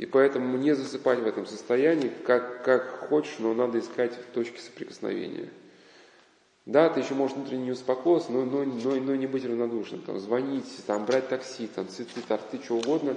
И 0.00 0.06
поэтому 0.06 0.56
не 0.56 0.74
засыпать 0.74 1.18
в 1.18 1.26
этом 1.26 1.44
состоянии, 1.44 2.10
как, 2.24 2.64
как 2.64 2.88
хочешь, 3.10 3.34
но 3.38 3.52
надо 3.52 3.80
искать 3.80 4.12
точки 4.32 4.58
соприкосновения. 4.58 5.50
Да, 6.64 6.88
ты 6.88 7.00
еще 7.00 7.12
можешь 7.12 7.36
внутренне 7.36 7.64
не 7.64 7.72
успокоиться, 7.72 8.32
но, 8.32 8.46
но, 8.46 8.64
но, 8.64 8.94
но 8.94 9.14
не 9.14 9.26
быть 9.26 9.44
равнодушным. 9.44 10.00
Там, 10.00 10.18
звонить, 10.18 10.64
там, 10.86 11.04
брать 11.04 11.28
такси, 11.28 11.66
там, 11.66 11.86
цветы, 11.86 12.22
торты, 12.26 12.58
что 12.64 12.76
угодно. 12.76 13.14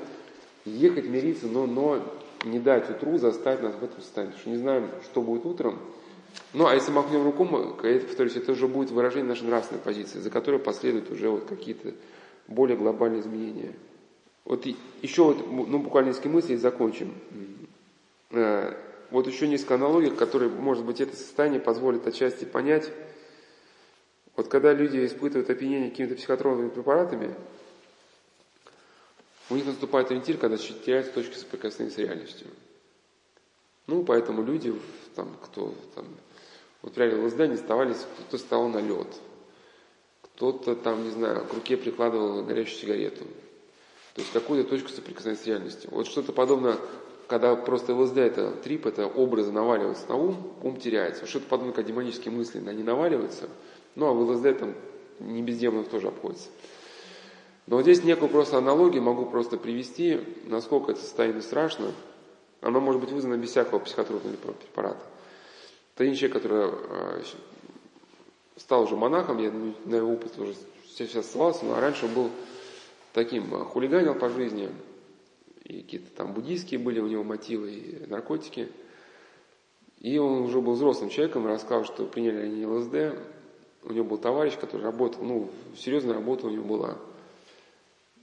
Ехать, 0.66 1.08
мириться, 1.08 1.48
но, 1.48 1.68
но 1.68 2.04
не 2.44 2.60
дать 2.60 2.90
утру 2.90 3.18
заставить 3.18 3.64
нас 3.64 3.76
в 3.76 3.84
этом 3.86 4.02
состоянии. 4.02 4.36
Что 4.36 4.50
не 4.50 4.58
знаем, 4.58 4.90
что 5.06 5.22
будет 5.22 5.46
утром. 5.46 5.80
Ну, 6.52 6.68
а 6.68 6.76
если 6.76 6.92
махнем 6.92 7.24
руком, 7.24 7.78
это, 7.82 8.08
повторюсь, 8.08 8.36
это 8.36 8.52
уже 8.52 8.68
будет 8.68 8.92
выражение 8.92 9.30
нашей 9.30 9.48
нравственной 9.48 9.80
позиции, 9.80 10.20
за 10.20 10.30
которой 10.30 10.60
последуют 10.60 11.10
уже 11.12 11.30
вот 11.30 11.46
какие-то 11.46 11.94
более 12.50 12.76
глобальные 12.76 13.22
изменения. 13.22 13.74
Вот 14.46 14.66
еще 15.02 15.24
вот, 15.24 15.48
ну, 15.48 15.80
буквально 15.80 16.10
несколько 16.10 16.30
мыслей 16.30 16.56
и 16.56 16.58
закончим. 16.58 17.14
Э, 18.32 18.76
вот 19.10 19.28
еще 19.28 19.48
несколько 19.48 19.76
аналогий, 19.76 20.10
которые, 20.10 20.50
может 20.50 20.84
быть, 20.84 21.00
это 21.00 21.16
состояние 21.16 21.62
позволит 21.62 22.06
отчасти 22.06 22.46
понять. 22.46 22.92
Вот 24.36 24.48
когда 24.48 24.74
люди 24.74 25.06
испытывают 25.06 25.50
опьянение 25.50 25.92
какими-то 25.92 26.16
психотропными 26.16 26.70
препаратами, 26.70 27.36
у 29.50 29.56
них 29.56 29.66
наступает 29.66 30.10
ориентир, 30.10 30.38
когда 30.38 30.58
теряются 30.58 31.14
точки 31.14 31.36
соприкосновения 31.36 31.96
с 31.96 31.98
реальностью. 32.00 32.48
Ну, 33.88 34.04
поэтому 34.04 34.44
люди, 34.44 34.74
там, 35.16 35.36
кто 35.44 35.74
там, 35.94 36.06
вот 36.82 36.94
при 36.94 37.14
ЛСД 37.14 37.40
не 37.40 37.54
оставались, 37.54 37.98
кто-то 37.98 38.38
стал 38.38 38.68
на 38.70 38.80
лед, 38.80 39.08
кто-то 40.22 40.76
там, 40.76 41.04
не 41.04 41.12
знаю, 41.12 41.46
к 41.46 41.54
руке 41.54 41.78
прикладывал 41.78 42.44
горящую 42.44 42.80
сигарету. 42.80 43.26
То 44.14 44.22
есть 44.22 44.32
какую-то 44.32 44.70
точку 44.70 44.90
соприкосновения 44.90 45.42
с 45.42 45.48
реальностью. 45.48 45.90
Вот 45.92 46.08
что-то 46.08 46.34
подобное, 46.34 46.78
когда 47.28 47.56
просто 47.56 47.96
ЛСД 47.96 48.18
это 48.18 48.52
трип, 48.52 48.86
это 48.86 49.08
образы 49.08 49.52
наваливаются 49.52 50.08
на 50.10 50.16
ум, 50.16 50.54
ум 50.62 50.78
теряется. 50.78 51.26
Что-то 51.26 51.48
подобное, 51.48 51.74
как 51.74 51.86
демонические 51.86 52.32
мысли, 52.32 52.62
они 52.68 52.84
наваливаются, 52.84 53.50
ну 53.96 54.08
а 54.08 54.14
в 54.14 54.30
ЛСД 54.30 54.60
там 54.60 54.76
не 55.20 55.42
без 55.42 55.58
демонов 55.58 55.88
тоже 55.88 56.10
обходится. 56.10 56.50
Но 57.66 57.78
вот 57.78 57.84
здесь 57.84 58.04
некую 58.04 58.30
просто 58.30 58.58
аналогию 58.58 59.02
могу 59.02 59.26
просто 59.26 59.58
привести, 59.58 60.20
насколько 60.46 60.92
это 60.92 61.02
состояние 61.02 61.42
страшно, 61.42 61.92
оно 62.62 62.80
может 62.82 63.02
быть 63.02 63.12
вызвано 63.12 63.38
без 63.38 63.50
всякого 63.50 63.80
психотропного 63.80 64.36
препарата. 64.36 65.04
Один 65.96 66.16
человек, 66.16 66.34
который 66.34 66.72
э, 66.72 67.24
стал 68.58 68.84
уже 68.84 68.96
монахом, 68.96 69.38
я 69.38 69.52
на 69.86 69.96
его 69.96 70.14
опыт 70.14 70.38
уже 70.38 70.56
сейчас 70.98 71.28
ссылался, 71.28 71.66
но 71.66 71.80
раньше 71.80 72.06
он 72.06 72.14
был 72.14 72.30
таким, 73.14 73.54
э, 73.56 73.66
хулиганил 73.66 74.16
по 74.16 74.30
жизни, 74.30 74.70
и 75.64 75.82
какие-то 75.82 76.12
там 76.12 76.34
буддийские 76.34 76.80
были 76.80 77.00
у 77.00 77.08
него 77.08 77.24
мотивы, 77.24 77.72
и 77.72 78.06
наркотики. 78.08 78.70
И 80.00 80.18
он 80.18 80.42
уже 80.42 80.60
был 80.60 80.74
взрослым 80.74 81.10
человеком, 81.10 81.48
рассказал, 81.48 81.86
что 81.86 82.06
приняли 82.06 82.40
они 82.40 82.66
ЛСД. 82.66 83.18
У 83.84 83.94
него 83.94 84.06
был 84.06 84.18
товарищ, 84.18 84.58
который 84.58 84.82
работал, 84.82 85.24
ну, 85.24 85.50
серьезная 85.78 86.16
работа 86.16 86.48
у 86.48 86.50
него 86.50 86.66
была. 86.66 86.98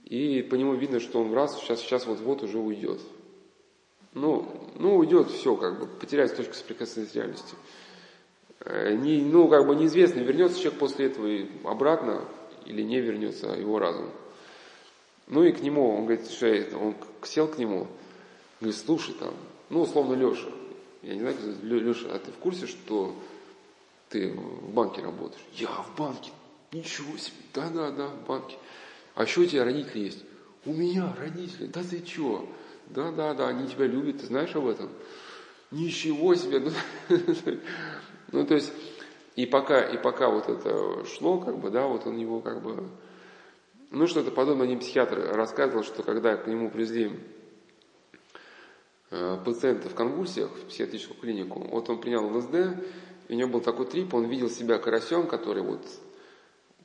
И 0.03 0.43
по 0.43 0.55
нему 0.55 0.75
видно, 0.75 0.99
что 0.99 1.21
он 1.21 1.33
раз, 1.33 1.59
сейчас, 1.59 1.79
сейчас 1.79 2.05
вот-вот 2.05 2.43
уже 2.43 2.59
уйдет 2.59 2.99
ну, 4.13 4.45
ну 4.75 4.97
уйдет 4.97 5.29
все, 5.29 5.55
как 5.55 5.79
бы, 5.79 5.87
потеряется 5.87 6.37
точка 6.37 6.53
соприкосновения 6.53 7.11
с 7.11 7.15
реальностью. 7.15 7.57
Э, 8.59 8.93
не, 8.95 9.21
ну, 9.21 9.47
как 9.47 9.65
бы 9.67 9.75
неизвестно, 9.75 10.19
вернется 10.19 10.59
человек 10.59 10.79
после 10.79 11.05
этого 11.07 11.27
и 11.27 11.47
обратно 11.63 12.25
или 12.65 12.81
не 12.81 12.99
вернется 12.99 13.47
его 13.47 13.79
разум. 13.79 14.09
Ну 15.31 15.45
и 15.45 15.53
к 15.53 15.61
нему, 15.61 15.95
он 15.95 16.05
говорит, 16.05 16.29
что 16.29 16.45
это, 16.45 16.77
он 16.77 16.93
сел 17.23 17.47
к 17.47 17.57
нему, 17.57 17.87
говорит, 18.59 18.77
слушай 18.77 19.15
там, 19.15 19.33
ну, 19.69 19.81
условно 19.81 20.13
Леша, 20.13 20.49
я 21.01 21.15
не 21.15 21.21
знаю, 21.21 21.37
Леша, 21.63 22.07
а 22.13 22.19
ты 22.19 22.31
в 22.31 22.35
курсе, 22.35 22.67
что 22.67 23.15
ты 24.09 24.33
в 24.33 24.73
банке 24.73 25.01
работаешь? 25.01 25.41
Я 25.53 25.69
в 25.69 25.95
банке, 25.97 26.31
ничего 26.73 27.17
себе, 27.17 27.37
да-да-да, 27.53 28.07
в 28.07 28.27
банке. 28.27 28.57
А 29.15 29.25
что 29.25 29.41
у 29.41 29.45
тебя 29.45 29.63
родители 29.63 29.99
есть? 29.99 30.19
У 30.65 30.73
меня 30.73 31.15
родители, 31.17 31.67
да 31.67 31.81
ты 31.81 32.01
чего? 32.01 32.45
Да, 32.87 33.11
да, 33.11 33.33
да, 33.33 33.47
они 33.47 33.69
тебя 33.69 33.87
любят, 33.87 34.19
ты 34.19 34.25
знаешь 34.25 34.53
об 34.57 34.67
этом? 34.67 34.89
Ничего 35.71 36.35
себе! 36.35 36.59
Ну, 36.59 36.71
ну, 38.33 38.45
то 38.45 38.53
есть, 38.53 38.73
и 39.37 39.45
пока, 39.45 39.81
и 39.81 39.97
пока 39.97 40.29
вот 40.29 40.49
это 40.49 41.05
шло, 41.05 41.39
как 41.39 41.57
бы, 41.57 41.69
да, 41.69 41.87
вот 41.87 42.05
он 42.05 42.17
его 42.17 42.41
как 42.41 42.61
бы... 42.61 42.83
Ну, 43.93 44.07
что-то 44.07 44.31
подобное 44.31 44.67
один 44.67 44.79
психиатр 44.79 45.19
рассказывал, 45.33 45.83
что 45.83 46.01
когда 46.01 46.37
к 46.37 46.47
нему 46.47 46.69
привезли 46.69 47.11
э, 49.09 49.37
пациента 49.43 49.89
в 49.89 49.95
конвульсиях 49.95 50.49
в 50.49 50.67
психиатрическую 50.67 51.19
клинику, 51.19 51.59
вот 51.59 51.89
он 51.89 51.99
принял 51.99 52.25
ЛСД, 52.25 52.81
у 53.27 53.33
него 53.33 53.49
был 53.49 53.59
такой 53.59 53.85
трип, 53.85 54.13
он 54.13 54.29
видел 54.29 54.49
себя 54.49 54.77
карасем, 54.77 55.27
который 55.27 55.61
вот 55.61 55.85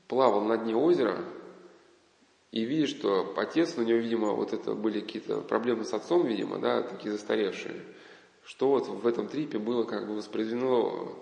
плавал 0.08 0.40
на 0.40 0.56
дне 0.56 0.74
озера, 0.74 1.24
и 2.50 2.64
видит, 2.64 2.88
что 2.88 3.34
отец, 3.36 3.74
у 3.76 3.82
него, 3.82 4.00
видимо, 4.00 4.32
вот 4.32 4.52
это 4.52 4.74
были 4.74 4.98
какие-то 4.98 5.42
проблемы 5.42 5.84
с 5.84 5.92
отцом, 5.92 6.26
видимо, 6.26 6.58
да, 6.58 6.82
такие 6.82 7.12
застаревшие, 7.12 7.84
что 8.44 8.70
вот 8.70 8.88
в 8.88 9.06
этом 9.06 9.28
трипе 9.28 9.60
было 9.60 9.84
как 9.84 10.08
бы 10.08 10.16
воспроизведено 10.16 11.16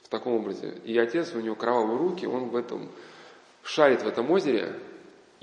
в 0.00 0.08
таком 0.08 0.34
образе. 0.34 0.80
И 0.84 0.96
отец, 0.96 1.34
у 1.34 1.40
него 1.40 1.56
кровавые 1.56 1.98
руки, 1.98 2.24
он 2.24 2.50
в 2.50 2.56
этом 2.56 2.88
шарит 3.64 4.02
в 4.02 4.06
этом 4.06 4.30
озере 4.30 4.78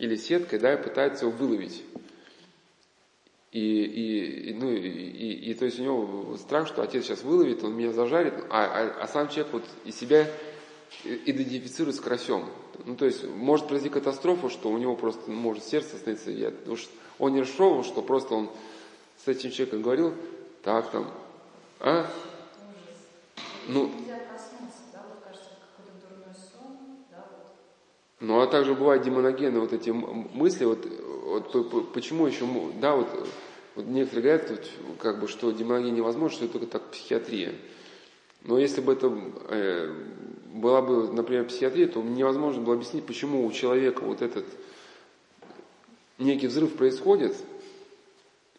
или 0.02 0.16
сеткой, 0.16 0.58
да, 0.58 0.74
и 0.74 0.82
пытается 0.82 1.26
его 1.26 1.38
выловить. 1.38 1.84
И, 3.52 4.50
и, 4.50 4.54
ну, 4.54 4.72
и, 4.72 4.80
и, 4.80 5.52
и 5.52 5.54
то 5.54 5.66
есть 5.66 5.80
у 5.80 5.84
него 5.84 6.38
страх, 6.38 6.68
что 6.68 6.82
отец 6.82 7.06
сейчас 7.06 7.22
выловит, 7.22 7.64
он 7.64 7.76
меня 7.76 7.92
зажарит, 7.92 8.34
а, 8.50 8.66
а, 8.66 9.04
а 9.04 9.08
сам 9.08 9.30
человек 9.30 9.54
вот 9.54 9.64
из 9.86 9.96
себя 9.96 10.28
идентифицирует 11.04 11.96
с 11.96 12.00
карасем. 12.00 12.50
Ну, 12.84 12.96
то 12.96 13.06
есть, 13.06 13.24
может 13.26 13.68
произойти 13.68 13.94
катастрофа, 13.94 14.50
что 14.50 14.70
у 14.70 14.78
него 14.80 14.96
просто 14.96 15.30
может 15.30 15.66
сердце 15.66 15.98
остановиться. 15.98 16.32
Я, 16.32 16.50
потому 16.50 16.78
что 16.78 16.92
он 17.20 17.34
не 17.34 17.42
расшел, 17.42 17.84
что 17.84 18.02
просто 18.02 18.34
он 18.34 18.50
с 19.24 19.28
этим 19.28 19.52
человеком 19.52 19.84
говорил, 19.84 20.16
так 20.64 20.90
там, 20.90 21.12
а? 21.80 22.10
Ну, 23.68 23.92
ну, 28.22 28.40
а 28.40 28.48
также 28.48 28.76
бывают 28.76 29.04
демоногены 29.04 29.60
вот 29.60 29.74
эти 29.74 29.90
мысли, 29.90 30.66
вот, 30.66 30.88
вот 31.54 31.92
почему 31.92 32.28
еще, 32.28 32.46
да, 32.80 32.96
вот, 32.96 33.08
вот 33.76 33.88
некоторые 33.88 34.38
говорят, 34.40 34.70
как 35.00 35.20
бы, 35.20 35.28
что 35.28 35.52
демоногия 35.52 35.90
невозможно, 35.90 36.36
что 36.36 36.46
это 36.46 36.54
только 36.54 36.68
так 36.68 36.92
психиатрия. 36.92 37.56
Но 38.44 38.60
если 38.60 38.82
бы 38.82 38.94
это 38.94 39.12
э, 39.50 39.94
была 40.54 40.84
бы, 40.84 41.12
например, 41.12 41.46
психиатрия, 41.46 41.88
то 41.88 42.02
невозможно 42.02 42.62
было 42.62 42.76
объяснить, 42.76 43.06
почему 43.06 43.46
у 43.46 43.52
человека 43.52 44.02
вот 44.04 44.22
этот 44.22 44.46
некий 46.20 46.48
взрыв 46.48 46.76
происходит, 46.76 47.36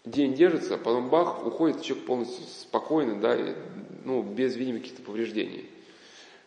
день 0.04 0.34
держится, 0.34 0.74
а 0.74 0.78
потом 0.78 1.08
бах, 1.08 1.46
уходит 1.46 1.82
человек 1.82 2.06
полностью 2.06 2.44
спокойно, 2.46 3.20
да, 3.20 3.36
и, 3.36 3.54
ну, 4.04 4.22
без 4.22 4.56
видимых 4.56 4.82
каких-то 4.82 5.02
повреждений. 5.02 5.68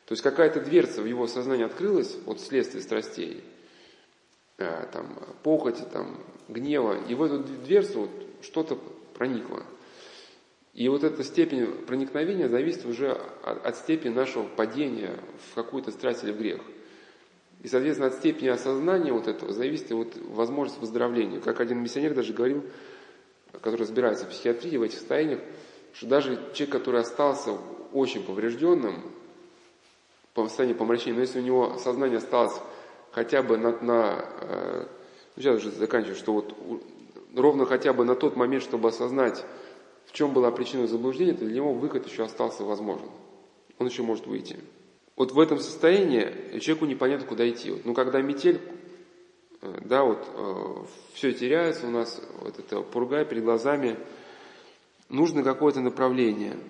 То 0.06 0.14
есть 0.14 0.22
какая-то 0.22 0.62
дверца 0.62 1.02
в 1.02 1.06
его 1.06 1.28
сознании 1.28 1.66
открылась 1.66 2.16
от 2.28 2.40
следствия 2.40 2.82
страстей, 2.82 3.44
э, 4.58 4.88
там, 4.92 5.18
похоти, 5.42 5.84
там, 5.92 6.24
гнева, 6.48 6.98
и 7.08 7.16
в 7.16 7.24
эту 7.24 7.40
дверцу 7.40 8.02
вот 8.02 8.12
что-то 8.42 8.78
проникло. 9.16 9.64
И 10.74 10.88
вот 10.90 11.04
эта 11.04 11.24
степень 11.24 11.66
проникновения 11.86 12.50
зависит 12.50 12.86
уже 12.86 13.12
от, 13.12 13.66
от 13.66 13.78
степени 13.78 14.14
нашего 14.14 14.44
падения 14.44 15.18
в 15.50 15.56
какую-то 15.56 15.92
страсть 15.92 16.24
или 16.24 16.32
в 16.32 16.38
грех. 16.38 16.62
И, 17.64 17.68
соответственно, 17.68 18.10
от 18.10 18.16
степени 18.16 18.50
осознания 18.50 19.12
вот 19.12 19.28
этого 19.28 19.52
зависит 19.54 19.90
вот 19.92 20.16
возможность 20.18 20.80
выздоровления. 20.80 21.40
Как 21.40 21.62
один 21.62 21.82
миссионер 21.82 22.14
даже 22.14 22.34
говорил, 22.34 22.64
который 23.62 23.82
разбирается 23.82 24.26
в 24.26 24.30
психиатрии, 24.30 24.78
в 24.78 24.84
этих 24.84 25.00
состояниях, 25.00 25.40
что 25.94 26.06
даже 26.08 26.36
человек, 26.54 26.74
который 26.74 27.02
остался 27.02 27.54
очень 27.94 28.24
поврежденным, 28.24 29.02
по 30.36 30.48
состоянию 30.48 30.78
помрачения, 30.78 31.16
но 31.16 31.22
если 31.22 31.40
у 31.40 31.44
него 31.44 31.78
сознание 31.80 32.18
осталось 32.18 32.54
хотя 33.12 33.42
бы 33.42 33.58
на, 33.58 33.72
на 33.82 34.26
э, 34.42 34.86
сейчас 35.38 35.58
уже 35.58 35.72
заканчиваю, 35.72 36.18
что 36.18 36.34
вот 36.34 36.54
ровно 37.34 37.66
хотя 37.66 37.94
бы 37.94 38.04
на 38.04 38.16
тот 38.16 38.36
момент, 38.36 38.62
чтобы 38.62 38.90
осознать, 38.90 39.46
в 40.06 40.12
чем 40.12 40.34
была 40.34 40.52
причина 40.52 40.88
заблуждения, 40.88 41.34
то 41.34 41.46
для 41.46 41.56
него 41.56 41.74
выход 41.74 42.06
еще 42.06 42.26
остался 42.26 42.66
возможен. 42.66 43.10
Он 43.80 43.88
еще 43.88 44.04
может 44.04 44.28
выйти. 44.28 44.60
Вот 45.16 45.32
в 45.32 45.40
этом 45.40 45.60
состоянии 45.60 46.60
человеку 46.60 46.86
непонятно, 46.86 47.26
куда 47.26 47.50
идти. 47.50 47.72
Вот, 47.72 47.86
ну, 47.86 47.94
когда 47.94 48.22
метель, 48.22 48.60
э, 49.62 49.78
да, 49.86 50.04
вот 50.04 50.28
э, 50.34 50.76
все 51.14 51.32
теряется 51.32 51.88
у 51.88 51.92
нас, 51.92 52.22
вот 52.42 52.60
это 52.60 52.82
пурга 52.82 53.24
перед 53.24 53.46
глазами, 53.46 53.98
нужно 55.08 55.44
какое-то 55.44 55.80
направление– 55.80 56.58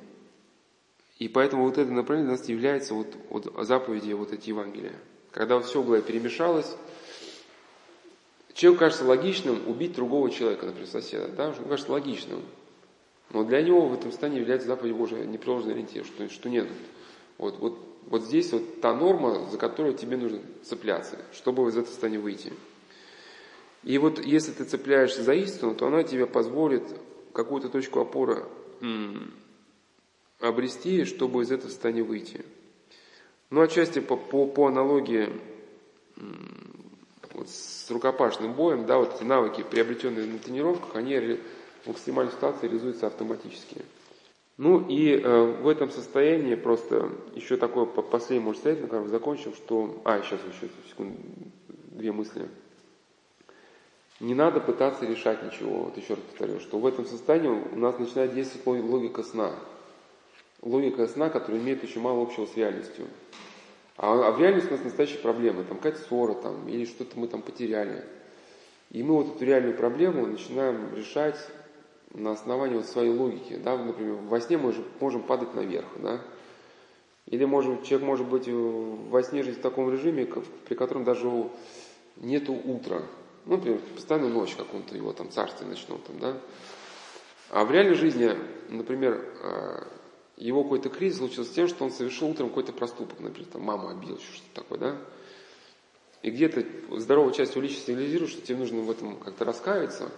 и 1.18 1.30
поэтому 1.30 1.64
вот 1.64 1.78
это 1.78 1.92
направление 1.92 2.34
у 2.34 2.38
нас 2.38 2.48
является 2.50 2.94
вот, 2.94 3.16
вот 3.30 3.54
заповеди 3.66 4.12
вот 4.12 4.34
эти 4.34 4.50
Евангелия. 4.50 4.96
Когда 5.32 5.60
все 5.62 5.82
было 5.82 6.02
перемешалось, 6.02 6.76
человеку 8.54 8.82
кажется 8.82 9.06
логичным 9.06 9.68
убить 9.68 9.94
другого 9.94 10.30
человека, 10.30 10.66
например, 10.66 10.88
соседа. 10.88 11.30
Да? 11.30 11.48
Он 11.50 11.70
кажется 11.70 11.92
логичным. 11.92 12.42
Но 13.32 13.44
для 13.44 13.62
него 13.62 13.88
в 13.88 13.94
этом 13.94 14.12
состоянии 14.12 14.40
является 14.40 14.68
заповедь 14.68 14.96
Божия 14.96 15.26
непреложный 15.26 15.74
ориентир, 15.74 16.06
что, 16.06 16.30
что 16.30 16.50
нет. 16.50 16.68
Вот, 17.38 17.60
вот, 17.60 17.80
вот 18.08 18.24
здесь 18.24 18.52
вот 18.52 18.82
та 18.82 18.94
норма, 18.94 19.50
за 19.50 19.58
которую 19.58 19.96
тебе 19.96 20.18
нужно 20.18 20.40
цепляться, 20.64 21.18
чтобы 21.34 21.68
из 21.70 21.78
этого 21.78 21.92
состояния 21.92 22.20
выйти. 22.20 22.54
И 23.84 23.98
вот 23.98 24.24
если 24.24 24.52
ты 24.52 24.64
цепляешься 24.64 25.24
за 25.24 25.34
истину, 25.34 25.76
то 25.76 25.88
она 25.88 26.04
тебе 26.04 26.26
позволит 26.26 26.84
какую-то 27.34 27.70
точку 27.70 28.02
опоры 28.02 28.46
обрести, 30.46 31.06
чтобы 31.06 31.44
из 31.44 31.52
этого 31.52 31.70
состояния 31.70 32.04
выйти. 32.04 32.46
Ну, 33.50 33.62
отчасти 33.62 34.00
по, 34.00 34.16
по, 34.16 34.48
по 34.48 34.68
аналогии 34.68 35.30
вот 37.36 37.50
с 37.50 37.90
рукопашным 37.92 38.54
боем, 38.54 38.86
да, 38.86 38.98
вот 38.98 39.16
эти 39.16 39.24
навыки, 39.24 39.64
приобретенные 39.70 40.26
на 40.26 40.40
тренировках, 40.40 40.96
они 40.96 41.40
в 41.86 41.92
экстремальной 41.92 42.32
ситуации 42.32 42.68
реализуются 42.68 43.08
автоматически. 43.08 43.82
Ну 44.58 44.88
и 44.88 45.12
э, 45.12 45.44
в 45.62 45.68
этом 45.68 45.92
состоянии 45.92 46.56
просто 46.56 47.10
еще 47.34 47.58
такое 47.58 47.86
последнее, 47.86 48.46
может, 48.46 48.62
сказать, 48.62 48.90
как 48.90 49.10
закончил, 49.10 49.54
что... 49.54 50.02
А, 50.06 50.22
сейчас 50.22 50.40
еще 50.46 50.72
секунду, 50.90 51.18
две 51.68 52.14
мысли. 52.14 52.48
Не 54.22 54.34
надо 54.34 54.62
пытаться 54.62 55.06
решать 55.06 55.44
ничего. 55.44 55.84
Вот 55.84 55.98
еще 55.98 56.14
раз 56.14 56.24
повторю, 56.24 56.62
что 56.62 56.80
в 56.80 56.86
этом 56.86 57.06
состоянии 57.06 57.50
у 57.50 57.78
нас 57.78 58.00
начинает 58.00 58.34
действовать 58.34 58.82
логика 58.82 59.24
сна 59.24 59.52
логика 60.66 61.08
сна, 61.08 61.30
которая 61.30 61.62
имеет 61.62 61.84
очень 61.84 62.02
мало 62.02 62.22
общего 62.22 62.46
с 62.46 62.58
реальностью. 62.58 63.06
А, 63.98 64.28
а 64.28 64.32
в 64.32 64.40
реальности 64.40 64.70
у 64.70 64.76
нас 64.76 64.84
настоящие 64.84 65.20
проблемы, 65.20 65.64
там 65.64 65.78
какая-то 65.78 66.00
ссора 66.00 66.34
там, 66.34 66.68
или 66.68 66.86
что-то 66.86 67.18
мы 67.18 67.28
там 67.28 67.42
потеряли. 67.42 68.04
И 68.92 69.04
мы 69.04 69.16
вот 69.16 69.36
эту 69.36 69.46
реальную 69.46 69.78
проблему 69.78 70.26
начинаем 70.26 70.94
решать 70.94 71.38
на 72.14 72.32
основании 72.32 72.76
вот 72.76 72.86
своей 72.86 73.12
логики. 73.12 73.58
Да? 73.58 73.78
Например, 73.78 74.16
во 74.16 74.40
сне 74.42 74.58
мы 74.58 74.74
можем 75.00 75.24
падать 75.24 75.54
наверх. 75.54 75.88
Да? 75.98 76.22
Или 77.26 77.46
можем, 77.46 77.82
человек 77.84 78.06
может 78.06 78.28
быть 78.28 78.48
во 78.48 79.24
сне 79.24 79.44
жить 79.44 79.58
в 79.58 79.62
таком 79.62 79.92
режиме, 79.92 80.28
при 80.68 80.76
котором 80.76 81.04
даже 81.04 81.30
нету 82.18 82.54
утра. 82.54 83.02
Ну, 83.46 83.58
например, 83.58 83.80
постоянно 83.96 84.30
ночь 84.30 84.56
каком-то 84.56 84.96
его 84.96 85.14
там 85.14 85.32
царстве 85.32 85.68
ночном. 85.68 86.00
Там, 86.00 86.20
да? 86.20 86.38
А 87.50 87.66
в 87.66 87.72
реальной 87.72 87.96
жизни, 87.96 88.32
например, 88.70 89.24
а, 89.44 89.88
его 90.38 90.64
какой-то 90.64 90.90
кризис 90.90 91.20
случился 91.20 91.54
тем, 91.54 91.68
что 91.68 91.86
он 91.86 91.92
совершил 91.92 92.30
утром 92.30 92.50
какой-то 92.50 92.74
проступок, 92.74 93.20
например, 93.20 93.50
там 93.52 93.62
маму 93.62 93.90
обидел, 93.90 94.20
что-то 94.20 94.62
такое, 94.62 94.80
да? 94.80 94.98
И 96.22 96.32
где-то 96.32 96.66
здоровая 97.00 97.34
часть 97.34 97.52
его 97.52 97.62
личности 97.62 97.88
сигнализирует, 97.88 98.32
что 98.32 98.42
тебе 98.42 98.58
нужно 98.58 98.82
в 98.82 98.92
этом 98.92 99.18
как-то 99.18 99.46
раскаяться. 99.46 100.12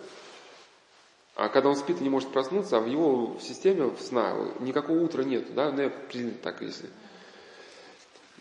А 1.35 1.49
когда 1.49 1.69
он 1.69 1.75
спит 1.75 1.99
и 1.99 2.03
не 2.03 2.09
может 2.09 2.29
проснуться, 2.29 2.77
а 2.77 2.79
в 2.79 2.87
его 2.87 3.37
системе 3.39 3.85
в 3.85 3.99
сна 3.99 4.35
никакого 4.59 4.99
утра 5.03 5.23
нету, 5.23 5.53
да, 5.53 5.71
ну 5.71 5.83
я 5.83 5.89
признаю 5.89 6.35
так, 6.41 6.61
если. 6.61 6.89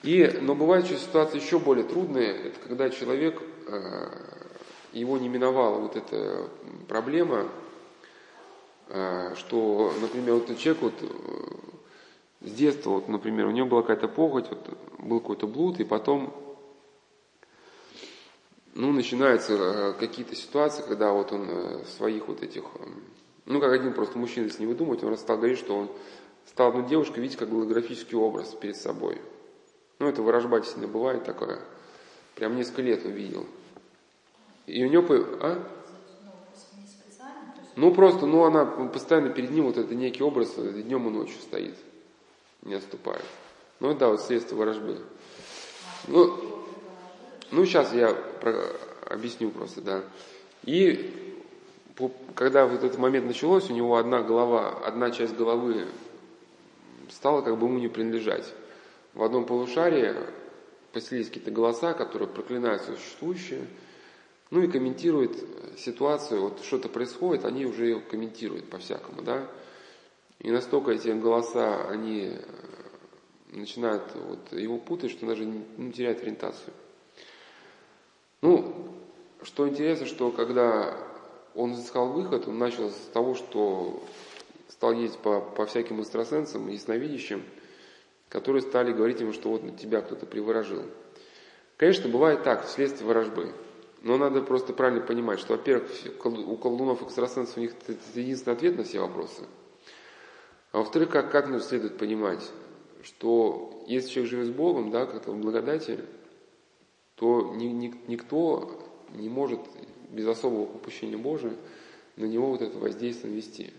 И, 0.03 0.39
но 0.41 0.55
бывают 0.55 0.87
еще 0.87 0.97
ситуации 0.97 1.41
еще 1.41 1.59
более 1.59 1.85
трудные, 1.85 2.49
это 2.49 2.61
когда 2.61 2.89
человек, 2.89 3.43
э, 3.67 4.11
его 4.93 5.19
не 5.19 5.29
миновала 5.29 5.81
вот 5.81 5.97
эта 5.97 6.49
проблема, 6.89 7.49
что, 8.89 9.93
например, 10.01 10.35
вот 10.35 10.59
человек 10.59 10.83
вот 10.83 10.95
с 12.41 12.53
детства, 12.53 12.91
вот, 12.91 13.09
например, 13.09 13.47
у 13.47 13.51
него 13.51 13.67
была 13.67 13.83
какая-то 13.83 14.09
похоть, 14.09 14.47
вот, 14.49 14.79
был 14.99 15.21
какой-то 15.21 15.47
блуд, 15.47 15.81
и 15.81 15.85
потом 15.85 16.33
ну, 18.77 18.93
начинаются 18.93 19.55
э, 19.55 19.93
какие-то 19.95 20.37
ситуации, 20.37 20.85
когда 20.87 21.13
вот 21.13 21.33
он 21.33 21.47
э, 21.49 21.85
своих 21.97 22.29
вот 22.29 22.43
этих, 22.43 22.63
э, 22.63 22.89
ну, 23.47 23.59
как 23.59 23.73
один 23.73 23.95
просто 23.95 24.19
мужчина, 24.19 24.45
если 24.45 24.61
не 24.61 24.67
выдумать, 24.67 25.03
он 25.03 25.17
стал 25.17 25.39
говорить, 25.39 25.59
что 25.59 25.77
он 25.77 25.91
стал 26.47 26.69
одну 26.69 26.87
девушку 26.87 27.19
видеть 27.19 27.39
как 27.39 27.49
голографический 27.49 28.17
образ 28.19 28.49
перед 28.49 28.77
собой. 28.77 29.21
Ну, 29.99 30.09
это 30.09 30.23
ворожба 30.23 30.61
действительно 30.61 30.93
бывает 30.93 31.25
такое. 31.25 31.61
Прям 32.35 32.55
несколько 32.55 32.83
лет 32.83 33.05
он 33.07 33.13
видел. 33.13 33.47
И 34.67 34.85
у 34.85 34.89
него... 34.89 35.07
А? 35.41 35.67
Ну, 37.77 37.95
просто, 37.95 38.27
ну, 38.27 38.45
она 38.45 38.65
постоянно 38.65 39.29
перед 39.29 39.51
ним, 39.51 39.67
вот 39.67 39.77
это 39.77 39.95
некий 39.95 40.23
образ, 40.23 40.55
днем 40.55 41.09
и 41.09 41.11
ночью 41.11 41.39
стоит 41.41 41.75
не 42.67 42.75
отступает. 42.75 43.25
Ну 43.81 43.95
да, 43.95 44.09
вот 44.09 44.21
средства 44.21 44.57
ворожбы. 44.57 44.99
Ну, 46.09 46.37
ну 47.51 47.65
сейчас 47.65 47.93
я 47.95 48.13
про, 48.15 48.55
объясню 49.09 49.51
просто, 49.51 49.81
да. 49.81 50.03
И 50.65 51.35
по, 51.95 52.11
когда 52.35 52.67
вот 52.67 52.83
этот 52.83 52.99
момент 52.99 53.27
началось, 53.27 53.71
у 53.71 53.75
него 53.75 53.97
одна 53.97 54.23
голова, 54.23 54.71
одна 54.85 55.11
часть 55.11 55.37
головы 55.37 55.87
стала 57.11 57.43
как 57.43 57.57
бы 57.59 57.67
ему 57.67 57.79
не 57.79 57.89
принадлежать. 57.89 58.53
В 59.15 59.23
одном 59.23 59.47
полушарии 59.47 60.15
поселились 60.93 61.29
какие-то 61.29 61.51
голоса, 61.51 61.95
которые 61.95 62.29
проклинают 62.29 62.83
существующее, 62.83 63.67
ну 64.51 64.63
и 64.63 64.69
комментируют 64.69 65.37
ситуацию, 65.77 66.41
вот 66.41 66.63
что-то 66.63 66.89
происходит, 66.89 67.45
они 67.45 67.67
уже 67.67 67.87
ее 67.87 68.01
комментируют 68.01 68.71
по-всякому, 68.71 69.23
да. 69.23 69.49
И 70.39 70.51
настолько 70.51 70.93
эти 70.93 71.09
голоса, 71.09 71.89
они 71.89 72.31
э, 72.33 73.57
начинают 73.57 74.05
вот 74.15 74.53
его 74.53 74.79
путать, 74.79 75.11
что 75.11 75.27
даже 75.27 75.45
ну, 75.45 75.91
теряет 75.93 76.23
ориентацию. 76.23 76.73
Ну, 78.43 78.93
что 79.43 79.69
интересно, 79.69 80.07
что 80.07 80.31
когда 80.31 80.97
он 81.55 81.75
искал 81.75 82.13
выход, 82.13 82.47
он 82.47 82.59
начал 82.59 82.91
с 82.91 83.11
того, 83.13 83.35
что 83.35 84.03
стал 84.69 84.93
ездить 84.93 85.19
по, 85.21 85.41
по 85.41 85.67
всяким 85.67 86.01
экстрасенсам 86.03 86.69
и 86.69 86.75
ясновидящим, 86.75 87.43
которые 88.29 88.63
стали 88.63 88.93
говорить 88.93 89.21
ему, 89.21 89.33
что 89.33 89.49
вот 89.49 89.63
на 89.63 89.73
тебя 89.73 90.03
кто-то 90.03 90.27
приворожил. 90.27 90.83
Конечно, 91.79 92.09
бывает 92.09 92.43
так, 92.43 92.67
вследствие 92.67 93.07
ворожбы. 93.07 93.53
Но 94.03 94.19
надо 94.19 94.43
просто 94.43 94.73
правильно 94.73 95.05
понимать, 95.05 95.41
что, 95.41 95.55
во-первых, 95.55 95.91
у 96.25 96.57
колдунов 96.57 97.03
экстрасенсов 97.03 97.57
у 97.57 97.61
них 97.61 97.73
это 97.87 97.99
единственный 98.15 98.55
ответ 98.55 98.77
на 98.77 98.85
все 98.85 99.01
вопросы– 99.01 99.43
а 100.77 100.81
во-вторых, 100.81 101.09
как, 101.09 101.31
как 101.31 101.49
нам 101.49 101.61
следует 101.61 101.97
понимать, 101.97 102.51
что 103.03 103.83
если 103.87 104.11
человек 104.11 104.31
живет 104.31 104.47
с 104.49 104.51
Богом, 104.51 104.91
да, 104.91 105.07
как-то 105.07 105.33
в 105.33 105.39
благодати, 105.39 106.01
то 107.15 107.55
ни, 107.57 107.65
ни, 107.65 107.95
никто 108.09 108.79
не 109.15 109.31
может 109.31 109.61
без 110.11 110.27
особого 110.27 110.67
попущения 110.67 111.17
Божия 111.17 111.55
на 112.17 112.27
него 112.27 112.51
вот 112.51 112.61
это 112.61 112.79
воздействие 112.79 113.33
вести. 113.33 113.73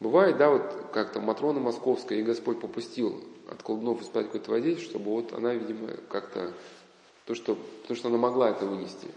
Бывает, 0.00 0.38
да, 0.38 0.48
вот 0.48 0.74
как-то 0.94 1.20
Матрона 1.20 1.60
Московская, 1.60 2.18
и 2.18 2.22
Господь 2.22 2.60
попустил 2.60 3.22
от 3.50 3.62
колдунов 3.62 4.00
испытать 4.00 4.28
какое-то 4.28 4.52
воздействие, 4.52 4.88
чтобы 4.88 5.10
вот 5.10 5.34
она, 5.34 5.52
видимо, 5.52 5.88
как-то, 6.08 6.54
то 7.26 7.34
что, 7.34 7.58
то, 7.86 7.94
что 7.94 8.08
она 8.08 8.16
могла 8.16 8.48
это 8.48 8.64
вынести. 8.64 9.08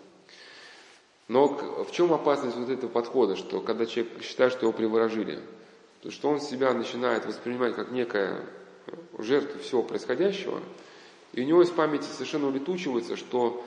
Но 1.27 1.47
в 1.83 1.91
чем 1.91 2.13
опасность 2.13 2.55
вот 2.55 2.69
этого 2.69 2.89
подхода, 2.89 3.35
что 3.35 3.61
когда 3.61 3.85
человек 3.85 4.21
считает, 4.21 4.51
что 4.51 4.65
его 4.65 4.73
приворожили– 4.73 5.39
то 6.05 6.11
что 6.11 6.29
он 6.29 6.39
себя 6.39 6.71
начинает 6.71 7.25
воспринимать 7.25 7.73
как 7.73 7.89
некая 7.89 8.45
жертва 9.17 9.59
всего 9.59 9.81
происходящего, 9.81 10.61
и 11.33 11.41
у 11.41 11.45
него 11.45 11.63
из 11.63 11.71
памяти 11.71 12.03
совершенно 12.03 12.45
улетучивается, 12.45 13.15
что 13.15 13.65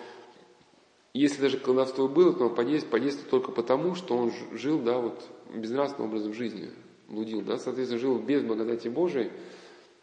если 1.13 1.43
даже 1.43 1.59
колдовство 1.59 2.07
было, 2.07 2.33
то 2.33 2.47
оно 2.47 2.55
подействует, 2.55 2.93
подействует 2.93 3.31
только 3.31 3.51
потому, 3.51 3.97
что 3.97 4.17
он 4.17 4.33
жил 4.53 4.79
да, 4.79 4.99
вот, 4.99 5.21
безнравственным 5.53 6.11
образом 6.11 6.33
жизни. 6.33 6.71
блудил, 7.09 7.41
да, 7.41 7.59
соответственно, 7.59 8.01
жил 8.01 8.21
без 8.21 8.43
благодати 8.43 8.87
Божией, 8.87 9.33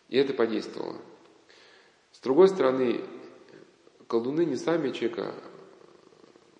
и 0.10 0.18
это 0.18 0.34
подействовало. 0.34 0.97
С 2.12 2.20
другой 2.20 2.49
стороны, 2.49 2.99
колдуны 4.08 4.43
не 4.43 4.58
сами 4.58 4.91
человека 4.91 5.36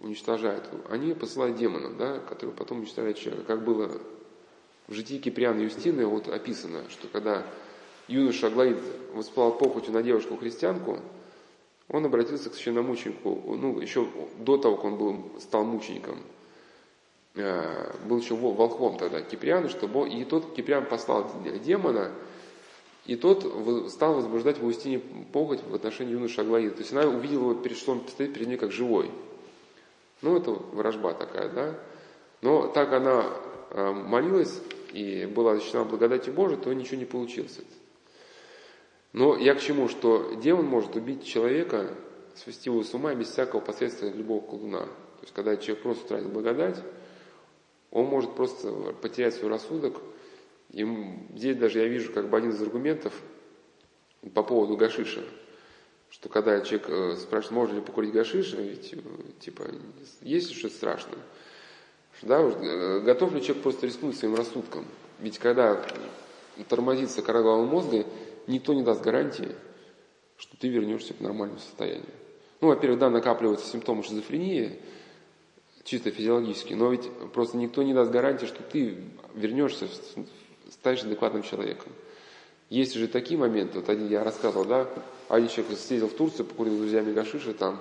уничтожают, 0.06 0.70
они 0.90 1.14
посылают 1.14 1.58
демонов, 1.58 1.98
да, 1.98 2.20
которые 2.20 2.56
потом 2.56 2.80
уничтожают 2.80 3.18
человека, 3.18 3.48
как 3.48 3.64
было 3.64 3.92
в 4.88 4.94
житии 4.94 5.18
Киприана 5.18 5.62
Юстины 5.62 6.06
вот 6.06 6.28
описано, 6.28 6.84
что 6.90 7.08
когда 7.08 7.44
юноша 8.08 8.48
Аглаид 8.48 8.78
воспылал 9.14 9.58
похотью 9.58 9.94
на 9.94 10.04
девушку-христианку, 10.04 11.00
он 11.90 12.06
обратился 12.06 12.50
к 12.50 12.54
священномученику, 12.54 13.56
ну, 13.56 13.80
еще 13.80 14.08
до 14.40 14.58
того, 14.58 14.76
как 14.76 14.86
он 14.86 14.98
был, 14.98 15.40
стал 15.40 15.64
мучеником, 15.64 16.20
э, 17.36 17.94
был 18.08 18.20
еще 18.20 18.36
волхвом 18.36 18.98
тогда 18.98 19.22
Киприана, 19.22 19.70
чтобы, 19.70 20.08
и 20.08 20.24
тот 20.24 20.54
Киприан 20.54 20.86
послал 20.86 21.32
демона, 21.64 22.12
и 23.08 23.16
тот 23.16 23.44
стал 23.92 24.16
возбуждать 24.16 24.60
в 24.60 24.66
Устине 24.66 25.00
похоть 25.32 25.62
в 25.64 25.74
отношении 25.74 26.14
юноши 26.14 26.42
Аглаида. 26.42 26.76
То 26.76 26.82
есть 26.82 26.92
она 26.92 27.04
увидела 27.04 27.52
его, 27.52 27.76
что 27.76 27.92
он 27.92 28.02
стоит 28.08 28.34
перед 28.34 28.48
ней 28.48 28.58
как 28.58 28.72
живой. 28.72 29.12
Ну, 30.26 30.38
это 30.38 30.50
ворожба 30.50 31.14
такая, 31.14 31.50
да. 31.50 31.80
Но 32.42 32.68
так 32.68 32.92
она 32.94 33.30
э, 33.70 33.92
молилась 33.92 34.60
и 34.92 35.28
была 35.28 35.54
защищена 35.54 35.84
благодатью 35.84 36.34
Божией, 36.34 36.60
то 36.60 36.74
ничего 36.74 36.98
не 36.98 37.06
получилось. 37.06 37.60
Но 39.14 39.38
я 39.38 39.54
к 39.54 39.62
чему, 39.62 39.88
что 39.88 40.34
демон 40.42 40.66
может 40.66 40.96
убить 40.96 41.24
человека, 41.28 41.92
свести 42.34 42.72
его 42.72 42.84
с 42.84 42.92
ума 42.96 43.14
без 43.14 43.30
всякого 43.30 43.60
последствия 43.60 44.10
любого 44.10 44.42
колдуна. 44.42 44.80
То 44.80 45.22
есть, 45.22 45.34
когда 45.36 45.58
человек 45.58 45.84
просто 45.84 46.06
утратил 46.06 46.30
благодать, 46.30 46.82
он 47.92 48.08
может 48.08 48.34
просто 48.34 48.72
потерять 49.04 49.36
свой 49.36 49.52
рассудок. 49.52 50.02
И 50.72 50.84
здесь 51.36 51.56
даже 51.56 51.78
я 51.78 51.88
вижу 51.88 52.12
как 52.12 52.30
бы 52.30 52.38
один 52.38 52.50
из 52.50 52.60
аргументов 52.64 53.14
по 54.34 54.42
поводу 54.42 54.76
гашиша, 54.76 55.24
что 56.10 56.30
когда 56.30 56.62
человек 56.62 56.90
э, 56.90 57.16
спрашивает, 57.18 57.52
можно 57.52 57.76
ли 57.76 57.82
покурить 57.82 58.14
гашиша, 58.14 58.58
ведь 58.58 58.94
э, 58.94 58.98
типа 59.40 59.66
есть 60.22 60.50
ли 60.50 60.56
что-то 60.56 60.76
страшное, 60.76 61.20
да, 62.22 62.40
э, 62.40 63.02
готов 63.02 63.34
ли 63.34 63.42
человек 63.42 63.64
просто 63.64 63.86
рискнуть 63.86 64.18
своим 64.18 64.36
рассудком? 64.36 64.86
Ведь 65.20 65.40
когда 65.40 65.86
тормозится 66.70 67.22
кора 67.22 67.42
головного 67.42 67.70
мозга, 67.70 68.06
никто 68.48 68.74
не 68.74 68.84
даст 68.84 69.02
гарантии, 69.02 69.56
что 70.38 70.58
ты 70.58 70.68
вернешься 70.68 71.14
к 71.14 71.20
нормальному 71.20 71.60
состоянию. 71.60 72.06
Ну, 72.62 72.70
во-первых, 72.70 73.00
да, 73.00 73.10
накапливаются 73.10 73.70
симптомы 73.70 74.04
шизофрении, 74.04 74.80
чисто 75.84 76.12
физиологически, 76.12 76.74
но 76.74 76.90
ведь 76.90 77.10
просто 77.34 77.58
никто 77.58 77.84
не 77.84 77.94
даст 77.94 78.12
гарантии, 78.12 78.46
что 78.46 78.64
ты 78.64 78.98
вернешься, 79.34 79.88
станешь 80.70 81.04
адекватным 81.04 81.44
человеком. 81.44 81.92
Есть 82.70 82.96
же 82.96 83.08
такие 83.08 83.40
моменты, 83.40 83.80
вот 83.80 83.90
один 83.90 84.10
я 84.10 84.24
рассказывал, 84.24 84.66
да, 84.66 84.90
один 85.30 85.50
человек 85.50 85.78
съездил 85.78 86.10
в 86.10 86.14
Турцию, 86.14 86.46
покурил 86.46 86.76
с 86.76 86.78
друзьями 86.78 87.14
гашиши 87.14 87.54
там, 87.54 87.80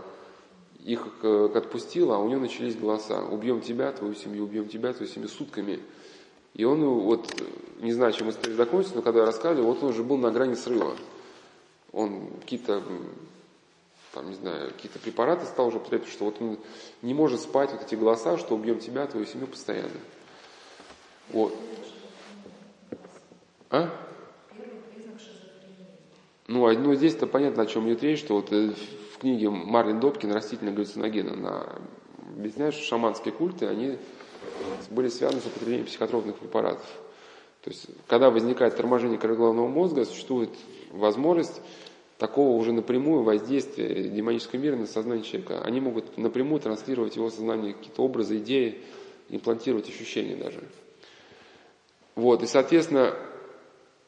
их 0.85 1.07
э, 1.23 1.51
отпустил, 1.55 2.13
а 2.13 2.19
у 2.19 2.29
него 2.29 2.41
начались 2.41 2.77
голоса. 2.77 3.23
Убьем 3.23 3.61
тебя, 3.61 3.93
твою 3.93 4.15
семью, 4.15 4.45
убьем 4.45 4.69
тебя, 4.69 4.93
твою 4.93 5.11
семью 5.11 5.29
сутками. 5.29 5.81
И 6.55 6.65
он 6.65 6.85
вот, 6.85 7.27
не 7.81 7.93
знаю, 7.93 8.13
чем 8.13 8.31
история 8.31 8.55
закончится, 8.55 8.97
но 8.97 9.03
когда 9.03 9.21
я 9.21 9.27
рассказывал, 9.27 9.73
вот 9.73 9.83
он 9.83 9.91
уже 9.91 10.03
был 10.03 10.19
на 10.19 10.31
грани 10.31 10.55
срыва. 10.55 10.95
Он 11.93 12.29
какие-то, 12.41 12.83
там, 14.13 14.29
не 14.29 14.37
знаю, 14.37 14.71
какие-то 14.73 14.99
препараты 14.99 15.47
стал 15.47 15.69
уже 15.69 15.79
употреблять, 15.79 16.11
что 16.11 16.27
вот 16.27 16.41
он 16.41 16.59
не 17.03 17.15
может 17.15 17.41
спать, 17.41 17.73
вот 17.73 17.83
эти 17.83 17.95
голоса, 17.95 18.39
что 18.39 18.55
убьем 18.55 18.79
тебя, 18.79 19.07
твою 19.07 19.27
семью 19.27 19.47
постоянно. 19.47 19.91
Вот. 21.31 21.55
А? 23.71 23.91
Ну, 26.47 26.67
а, 26.67 26.75
ну 26.75 26.95
здесь-то 26.95 27.27
понятно, 27.27 27.63
о 27.63 27.67
чем 27.67 27.89
идет 27.89 28.03
речь, 28.03 28.19
что 28.19 28.35
вот 28.35 28.53
э, 28.53 28.73
в 29.15 29.19
книге 29.19 29.49
Марлин 29.49 29.99
Добкин 29.99 30.31
«Растительная 30.31 30.75
галлюциногена» 30.75 31.33
она 31.33 31.69
объясняет, 32.37 32.75
что 32.75 32.85
шаманские 32.85 33.33
культы, 33.33 33.67
они 33.67 33.97
были 34.91 35.09
связаны 35.09 35.41
с 35.41 35.47
употреблением 35.47 35.87
психотропных 35.87 36.37
препаратов. 36.37 36.87
То 37.63 37.71
есть, 37.71 37.87
когда 38.09 38.29
возникает 38.29 38.77
торможение 38.77 39.19
коры 39.19 39.37
головного 39.37 39.69
мозга, 39.69 40.05
существует 40.05 40.51
возможность 40.91 41.63
такого 42.19 42.59
уже 42.59 42.73
напрямую 42.73 43.23
воздействия 43.23 44.05
демонического 44.11 44.61
мира 44.61 44.77
на 44.77 44.87
сознание 44.87 45.25
человека. 45.25 45.63
Они 45.63 45.81
могут 45.81 46.19
напрямую 46.19 46.61
транслировать 46.61 47.17
его 47.17 47.31
сознание 47.31 47.73
какие-то 47.73 48.03
образы, 48.03 48.37
идеи, 48.37 48.83
имплантировать 49.31 49.89
ощущения 49.89 50.37
даже. 50.37 50.61
Вот, 52.17 52.43
и, 52.43 52.47
соответственно, 52.47 53.15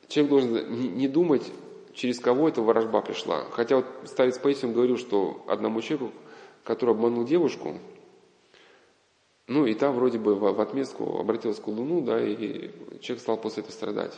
человек 0.09 0.31
должен 0.31 0.97
не 0.99 1.09
думать, 1.09 1.51
через 1.97 2.21
кого 2.21 2.49
эта 2.49 2.61
ворожба 2.61 3.01
пришла. 3.01 3.45
Хотя 3.51 3.77
вот 3.77 3.87
старец 4.05 4.39
Паисиум 4.39 4.75
говорил, 4.75 4.99
что 4.99 5.43
одному 5.49 5.81
человеку, 5.81 6.13
который 6.63 6.91
обманул 6.91 7.25
девушку, 7.25 7.79
ну 9.49 9.65
и 9.65 9.75
там 9.75 9.95
вроде 9.95 10.19
бы 10.19 10.35
в 10.35 10.61
отместку 10.61 11.19
обратилась 11.19 11.59
к 11.59 11.67
Луну, 11.67 12.03
да, 12.03 12.23
и 12.23 12.71
человек 13.01 13.23
стал 13.23 13.39
после 13.39 13.63
этого 13.63 13.73
страдать. 13.73 14.15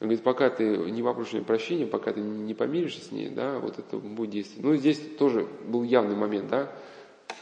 Он 0.00 0.08
говорит, 0.08 0.24
пока 0.24 0.50
ты 0.50 0.64
не 0.90 1.02
попросишь 1.02 1.42
прощения, 1.44 1.86
пока 1.86 2.12
ты 2.12 2.20
не 2.20 2.54
помиришься 2.54 3.02
с 3.02 3.12
ней, 3.12 3.28
да, 3.28 3.58
вот 3.58 3.78
это 3.78 3.98
будет 3.98 4.30
действие. 4.30 4.64
Ну, 4.64 4.74
здесь 4.76 5.00
тоже 5.18 5.46
был 5.66 5.82
явный 5.82 6.16
момент, 6.16 6.48
да. 6.48 6.72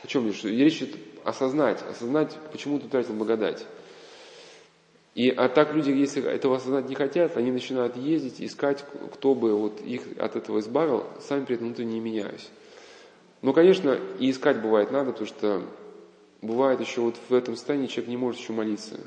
О 0.03 0.07
чем 0.07 0.27
речь? 0.27 0.43
Речь 0.45 0.83
идет 0.83 0.97
осознать, 1.25 1.83
осознать, 1.83 2.37
почему 2.53 2.79
ты 2.79 2.89
тратил 2.89 3.15
благодать. 3.15 3.67
И, 5.15 5.31
а 5.31 5.49
так 5.49 5.73
люди, 5.75 5.91
если 5.91 6.25
этого 6.25 6.57
осознать 6.57 6.89
не 6.89 6.97
хотят, 6.97 7.37
они 7.37 7.53
начинают 7.53 7.97
ездить, 7.97 8.41
искать, 8.41 8.85
кто 9.13 9.35
бы 9.35 9.55
вот 9.55 9.81
их 9.81 10.03
от 10.19 10.35
этого 10.35 10.59
избавил, 10.59 11.07
сами 11.21 11.45
при 11.45 11.55
этом 11.55 11.69
внутренне 11.69 11.95
не 11.95 12.01
меняясь. 12.01 12.51
Но, 13.41 13.53
конечно, 13.53 13.97
и 14.19 14.31
искать 14.31 14.61
бывает 14.61 14.91
надо, 14.91 15.13
потому 15.13 15.29
что 15.29 15.63
бывает 16.43 16.81
еще 16.81 17.01
вот 17.03 17.15
в 17.29 17.35
этом 17.35 17.55
состоянии 17.55 17.87
человек 17.87 18.09
не 18.09 18.17
может 18.17 18.41
еще 18.41 18.53
молиться. 18.53 18.99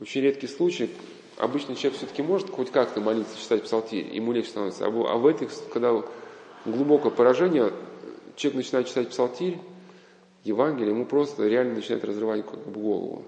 Очень 0.00 0.22
редкий 0.22 0.46
случай. 0.46 0.90
Обычно 1.38 1.74
человек 1.74 1.98
все-таки 1.98 2.22
может 2.22 2.48
хоть 2.50 2.70
как-то 2.70 3.00
молиться, 3.00 3.36
читать 3.38 3.64
псалтирь, 3.64 4.06
ему 4.14 4.32
легче 4.32 4.50
становится. 4.50 4.86
А 4.86 4.90
в, 4.90 5.06
а 5.06 5.16
в 5.16 5.26
этих, 5.26 5.50
когда 5.72 5.92
глубокое 6.64 7.10
поражение, 7.10 7.72
человек 8.36 8.56
начинает 8.58 8.86
читать 8.86 9.08
псалтирь, 9.08 9.58
Евангелие, 10.44 10.90
ему 10.90 11.04
просто 11.04 11.48
реально 11.48 11.74
начинает 11.74 12.04
разрывать 12.04 12.44
голову. 12.44 13.24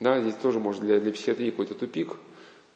Да, 0.00 0.20
здесь 0.20 0.34
тоже 0.34 0.60
может 0.60 0.82
для, 0.82 1.00
для 1.00 1.12
психиатрии 1.12 1.50
какой-то 1.50 1.74
тупик 1.74 2.16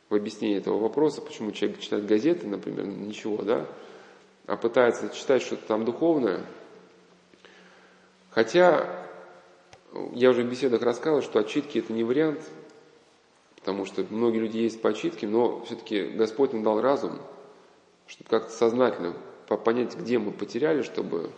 в 0.08 0.14
объяснении 0.14 0.56
этого 0.56 0.78
вопроса, 0.78 1.20
почему 1.20 1.52
человек 1.52 1.80
читает 1.80 2.06
газеты, 2.06 2.46
например, 2.46 2.86
ничего, 2.86 3.42
да, 3.42 3.66
а 4.46 4.56
пытается 4.56 5.08
читать 5.10 5.42
что-то 5.42 5.66
там 5.66 5.84
духовное. 5.84 6.44
Хотя 8.30 9.08
я 10.12 10.30
уже 10.30 10.42
в 10.42 10.50
беседах 10.50 10.82
рассказывал, 10.82 11.22
что 11.22 11.40
отчитки 11.40 11.78
это 11.78 11.92
не 11.92 12.04
вариант, 12.04 12.40
потому 13.56 13.84
что 13.84 14.04
многие 14.10 14.38
люди 14.38 14.58
есть 14.58 14.80
по 14.80 14.90
отчитке, 14.90 15.26
но 15.26 15.62
все-таки 15.64 16.08
Господь 16.08 16.52
нам 16.52 16.62
дал 16.62 16.80
разум, 16.80 17.20
чтобы 18.06 18.30
как-то 18.30 18.50
сознательно 18.50 19.14
понять, 19.64 19.96
где 19.96 20.18
мы 20.18 20.32
потеряли, 20.32 20.82
чтобы, 20.82 21.30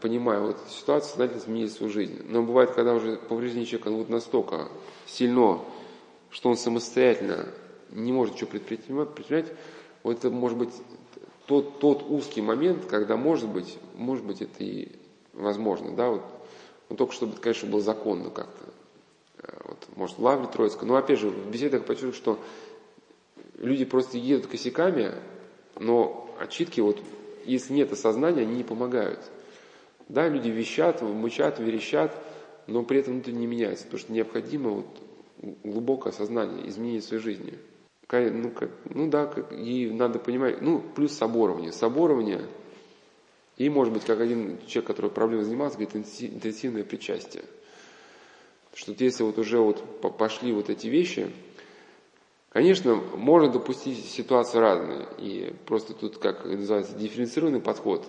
понимая 0.00 0.40
вот 0.40 0.56
эту 0.56 0.70
ситуацию, 0.70 1.10
сознательно 1.10 1.40
изменить 1.40 1.72
свою 1.72 1.92
жизнь. 1.92 2.22
Но 2.28 2.42
бывает, 2.42 2.70
когда 2.72 2.94
уже 2.94 3.16
повреждение 3.16 3.66
человека 3.66 3.90
вот 3.90 4.08
настолько 4.08 4.68
сильно, 5.06 5.60
что 6.30 6.50
он 6.50 6.56
самостоятельно 6.56 7.46
не 7.90 8.12
может 8.12 8.34
ничего 8.34 8.50
предпринимать, 8.50 9.14
предпринимать 9.14 9.52
вот 10.02 10.18
это 10.18 10.30
может 10.30 10.58
быть 10.58 10.70
тот, 11.46 11.78
тот 11.78 12.04
узкий 12.08 12.42
момент, 12.42 12.86
когда 12.86 13.16
может 13.16 13.48
быть, 13.48 13.78
может 13.94 14.24
быть 14.24 14.42
это 14.42 14.64
и 14.64 14.88
возможно, 15.32 15.94
да, 15.94 16.10
вот 16.10 16.22
ну, 16.90 16.96
только 16.96 17.14
чтобы, 17.14 17.36
конечно, 17.36 17.68
было 17.70 17.80
законно 17.80 18.30
как-то. 18.30 18.64
Э, 19.38 19.56
вот, 19.64 19.78
может, 19.94 20.18
в 20.18 20.22
Лавре 20.22 20.48
Троицкой. 20.48 20.88
Но, 20.88 20.96
опять 20.96 21.20
же, 21.20 21.30
в 21.30 21.50
беседах 21.50 21.84
почувствую, 21.84 22.12
что 22.12 22.38
люди 23.58 23.84
просто 23.84 24.18
едут 24.18 24.48
косяками, 24.48 25.12
но 25.78 26.28
отчитки, 26.40 26.80
вот, 26.80 27.00
если 27.44 27.74
нет 27.74 27.92
осознания, 27.92 28.42
они 28.42 28.56
не 28.56 28.64
помогают. 28.64 29.20
Да, 30.10 30.28
люди 30.28 30.48
вещат, 30.48 31.02
мычат, 31.02 31.58
верещат, 31.58 32.14
но 32.66 32.82
при 32.82 33.00
этом 33.00 33.18
это 33.18 33.32
не 33.32 33.46
меняется, 33.46 33.84
потому 33.84 34.00
что 34.00 34.12
необходимо 34.12 34.70
вот 34.70 34.86
глубокое 35.64 36.12
осознание, 36.12 36.68
изменение 36.68 37.02
своей 37.02 37.22
жизни. 37.22 37.58
Ну, 38.12 38.50
как, 38.50 38.70
ну 38.86 39.08
да, 39.08 39.26
как, 39.26 39.52
и 39.52 39.88
надо 39.88 40.18
понимать, 40.18 40.60
ну, 40.60 40.80
плюс 40.80 41.12
соборование. 41.12 41.72
Соборование– 41.72 42.42
и, 43.60 43.68
может 43.68 43.92
быть, 43.92 44.06
как 44.06 44.20
один 44.20 44.58
человек, 44.66 44.86
который 44.86 45.10
проблемой 45.10 45.44
занимался, 45.44 45.76
говорит, 45.76 45.94
интенсивное 45.94 46.82
причастие. 46.82 47.44
Что 48.72 48.94
если 48.98 49.22
вот 49.22 49.36
уже 49.36 49.58
вот 49.58 50.00
пошли 50.16 50.54
вот 50.54 50.70
эти 50.70 50.86
вещи, 50.86 51.30
конечно, 52.48 52.94
можно 52.94 53.52
допустить 53.52 54.02
ситуации 54.02 54.56
разные. 54.56 55.08
И 55.18 55.52
просто 55.66 55.92
тут, 55.92 56.16
как 56.16 56.46
называется, 56.46 56.96
дифференцированный 56.96 57.60
подход. 57.60 58.08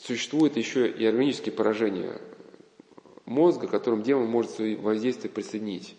Существует 0.00 0.56
еще 0.56 0.88
и 0.88 1.04
органические 1.04 1.52
поражения 1.52 2.20
мозга, 3.24 3.66
которым 3.66 4.02
демон 4.02 4.26
может 4.26 4.52
свои 4.52 4.76
воздействия 4.76 5.28
присоединить. 5.28 5.96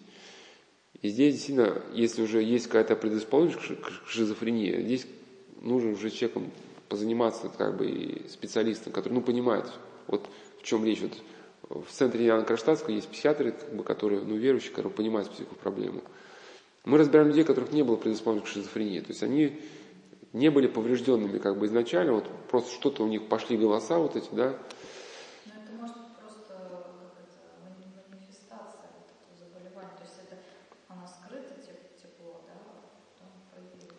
И 1.02 1.10
здесь 1.10 1.36
действительно, 1.36 1.82
если 1.94 2.22
уже 2.22 2.42
есть 2.42 2.68
какая-то 2.68 2.96
предрасположенность 2.96 3.82
к 3.82 4.08
шизофрении, 4.08 4.82
здесь 4.82 5.06
нужно 5.62 5.92
уже 5.92 6.10
человеком 6.10 6.52
позаниматься 6.88 7.50
как 7.50 7.78
бы 7.78 7.88
и 7.88 8.28
специалистом, 8.30 8.92
который 8.92 9.14
ну, 9.14 9.22
понимает, 9.22 9.66
вот 10.08 10.28
в 10.60 10.64
чем 10.64 10.84
речь. 10.84 11.02
Вот 11.02 11.86
в 11.88 11.92
центре 11.92 12.26
Яна 12.26 12.44
Кронштадтского 12.44 12.94
есть 12.94 13.08
психиатры, 13.08 13.52
как 13.52 13.76
бы, 13.76 13.84
которые, 13.84 14.24
ну, 14.24 14.36
верующие, 14.36 14.72
которые 14.72 14.92
понимают 14.92 15.30
психопроблему. 15.30 16.02
Мы 16.84 16.98
разбираем 16.98 17.28
людей, 17.28 17.44
которых 17.44 17.72
не 17.72 17.84
было 17.84 17.96
предрасположенных 17.96 18.50
к 18.50 18.52
шизофрении. 18.52 19.02
То 19.02 19.10
есть 19.10 19.22
они 19.22 19.60
не 20.34 20.50
были 20.50 20.68
поврежденными 20.68 21.38
как 21.38 21.58
бы 21.58 21.66
изначально, 21.66 22.14
вот 22.14 22.26
просто 22.50 22.74
что-то 22.74 23.04
у 23.04 23.08
них 23.08 23.28
пошли 23.28 23.58
голоса 23.58 23.98
вот 23.98 24.16
эти, 24.16 24.30
да, 24.32 24.56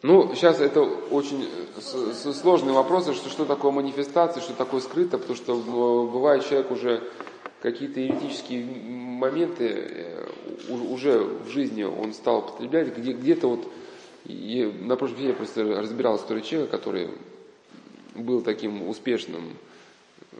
Ну, 0.02 0.34
сейчас 0.34 0.60
это 0.60 0.80
очень 0.80 1.46
сложный 1.82 2.72
вопрос, 2.72 3.04
что, 3.14 3.28
что 3.28 3.44
такое 3.44 3.70
манифестация, 3.70 4.42
что 4.42 4.54
такое 4.54 4.80
скрыто, 4.80 5.18
потому 5.18 5.36
что 5.36 5.54
бывает 6.10 6.46
человек 6.46 6.70
уже 6.70 7.02
какие-то 7.60 8.00
юридические 8.00 8.64
моменты 8.64 9.68
э, 9.68 10.26
уже 10.70 11.18
в 11.18 11.48
жизни 11.48 11.82
он 11.82 12.14
стал 12.14 12.38
употреблять, 12.38 12.96
где, 12.96 13.12
где-то 13.12 13.48
вот, 13.48 13.68
и 14.24 14.64
на 14.80 14.96
прошлом 14.96 15.18
день 15.18 15.28
я 15.28 15.34
просто 15.34 15.64
разбирал 15.64 16.16
историю 16.16 16.44
человека, 16.44 16.76
который 16.76 17.10
был 18.14 18.42
таким 18.42 18.88
успешным, 18.88 19.56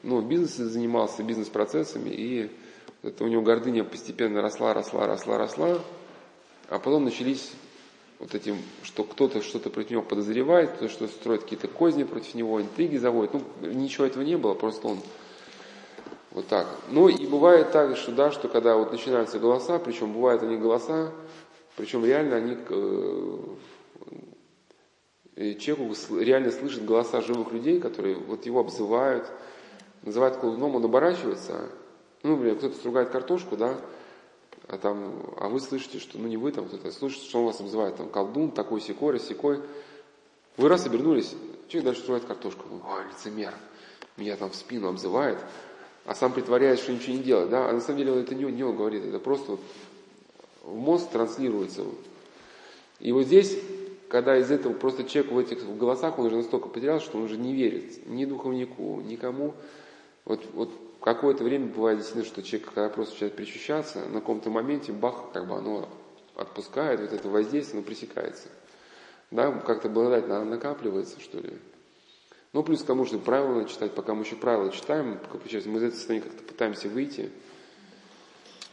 ну, 0.03 0.21
в 0.21 0.29
бизнесе 0.29 0.65
занимался, 0.65 1.23
бизнес-процессами, 1.23 2.11
и 2.11 2.51
это 3.03 3.25
у 3.25 3.29
него 3.29 3.43
гордыня 3.43 3.85
постепенно 3.85 4.43
росла, 4.43 4.75
росла, 4.75 5.07
росла, 5.07 5.39
росла, 5.39 5.79
а 6.69 6.79
потом 6.79 7.05
начались 7.05 7.53
вот 8.19 8.35
этим, 8.35 8.59
что 8.83 9.03
кто-то 9.05 9.41
что-то 9.43 9.71
против 9.71 9.93
него 9.93 10.03
подозревает, 10.03 10.73
кто-то 10.73 10.93
что 10.93 11.09
строит 11.09 11.43
какие-то 11.43 11.69
козни 11.69 12.05
против 12.05 12.35
него, 12.35 12.61
интриги 12.61 12.97
заводит. 12.99 13.33
Ну, 13.33 13.43
ничего 13.73 14.07
этого 14.07 14.23
не 14.23 14.37
было, 14.37 14.55
просто 14.55 14.89
он 14.89 15.01
вот 16.31 16.47
так. 16.47 16.67
Ну 16.91 17.09
и 17.09 17.27
бывает 17.27 17.73
так, 17.73 17.97
что 17.97 18.13
да, 18.13 18.31
что 18.31 18.49
когда 18.49 18.77
вот 18.77 18.93
начинаются 18.93 19.39
голоса, 19.39 19.79
причем 19.79 20.13
бывают 20.13 20.43
они 20.43 20.57
голоса, 20.57 21.13
причем 21.77 22.05
реально 22.05 22.37
они 22.37 22.57
э, 25.37 25.55
человеку 25.55 25.95
реально 26.19 26.51
слышит 26.51 26.85
голоса 26.85 27.21
живых 27.23 27.53
людей, 27.53 27.81
которые 27.81 28.17
вот 28.17 28.45
его 28.47 28.61
обзывают, 28.61 29.31
называют 30.03 30.37
колдуном, 30.37 30.77
он 30.77 30.85
оборачивается, 30.85 31.71
ну, 32.23 32.33
например, 32.33 32.57
кто-то 32.57 32.75
стругает 32.77 33.11
картошку, 33.11 33.57
да, 33.57 33.81
а, 34.69 34.79
там, 34.79 35.35
а 35.37 35.49
вы 35.49 35.61
слышите, 35.61 35.99
что, 35.99 36.19
ну 36.19 36.29
не 36.29 36.37
вы 36.37 36.53
там 36.53 36.67
кто-то, 36.67 36.93
слышите, 36.93 37.27
что 37.27 37.41
он 37.41 37.47
вас 37.47 37.61
обзывает, 37.61 37.97
там, 37.97 38.09
колдун, 38.09 38.51
такой 38.51 38.81
секой, 38.81 39.15
рассекой. 39.15 39.61
Вы 40.57 40.69
раз 40.69 40.87
обернулись, 40.87 41.35
человек 41.69 41.87
дальше 41.87 42.03
строит 42.03 42.25
картошку, 42.25 42.65
ой, 42.69 43.05
лицемер, 43.09 43.55
меня 44.17 44.37
там 44.37 44.51
в 44.51 44.55
спину 44.55 44.89
обзывает, 44.89 45.39
а 46.05 46.15
сам 46.15 46.33
притворяется, 46.33 46.85
что 46.85 46.93
ничего 46.93 47.17
не 47.17 47.23
делает, 47.23 47.51
да, 47.51 47.69
а 47.69 47.73
на 47.73 47.81
самом 47.81 47.99
деле 47.99 48.13
он 48.13 48.19
это 48.19 48.35
не, 48.35 48.45
не 48.45 48.63
он 48.63 48.77
говорит, 48.77 49.05
это 49.05 49.19
просто 49.19 49.53
вот 49.53 49.61
в 50.63 50.77
мозг 50.77 51.11
транслируется. 51.11 51.85
И 52.99 53.13
вот 53.13 53.25
здесь, 53.25 53.57
когда 54.09 54.37
из 54.37 54.51
этого 54.51 54.73
просто 54.73 55.05
человек 55.05 55.33
в 55.33 55.39
этих 55.39 55.77
голосах, 55.77 56.19
он 56.19 56.27
уже 56.27 56.37
настолько 56.37 56.69
потерял, 56.69 57.01
что 57.01 57.19
он 57.19 57.25
уже 57.25 57.37
не 57.37 57.55
верит 57.55 58.07
ни 58.07 58.25
духовнику, 58.25 59.01
никому. 59.01 59.55
Вот, 60.25 60.45
вот 60.53 60.71
какое-то 61.01 61.45
время 61.45 61.67
бывает 61.67 61.99
действительно, 61.99 62.27
что 62.27 62.43
человек, 62.43 62.69
когда 62.69 62.89
просто 62.89 63.15
начинает 63.15 63.37
причащаться, 63.37 64.07
на 64.07 64.21
каком-то 64.21 64.51
моменте 64.51 64.93
бах, 64.93 65.33
как 65.33 65.49
бы 65.49 65.57
оно 65.57 65.89
отпускает, 66.37 67.01
вот 67.01 67.13
это 67.13 67.29
воздействие, 67.29 67.79
оно 67.79 67.87
пресекается. 67.87 68.49
Да, 69.31 69.53
как-то 69.53 69.89
благодать 69.89 70.27
накапливается, 70.29 71.21
что 71.21 71.39
ли. 71.39 71.53
Ну, 72.53 72.65
плюс 72.65 72.83
к 72.83 72.87
тому, 72.87 73.07
что 73.07 73.19
правила 73.19 73.65
читать, 73.65 73.95
пока 73.95 74.13
мы 74.13 74.25
еще 74.25 74.35
правила 74.35 74.73
читаем, 74.73 75.21
мы 75.33 75.39
из 75.49 75.67
этого 75.67 75.91
состояния 75.91 76.25
как-то 76.25 76.43
пытаемся 76.43 76.89
выйти. 76.89 77.31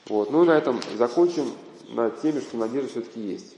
Вот. 0.08 0.32
Ну, 0.32 0.44
на 0.46 0.58
этом 0.58 0.80
закончим 0.96 1.52
на 1.90 2.10
теме, 2.10 2.42
что 2.42 2.58
надежда 2.58 2.90
все-таки 2.90 3.20
есть. 3.20 3.58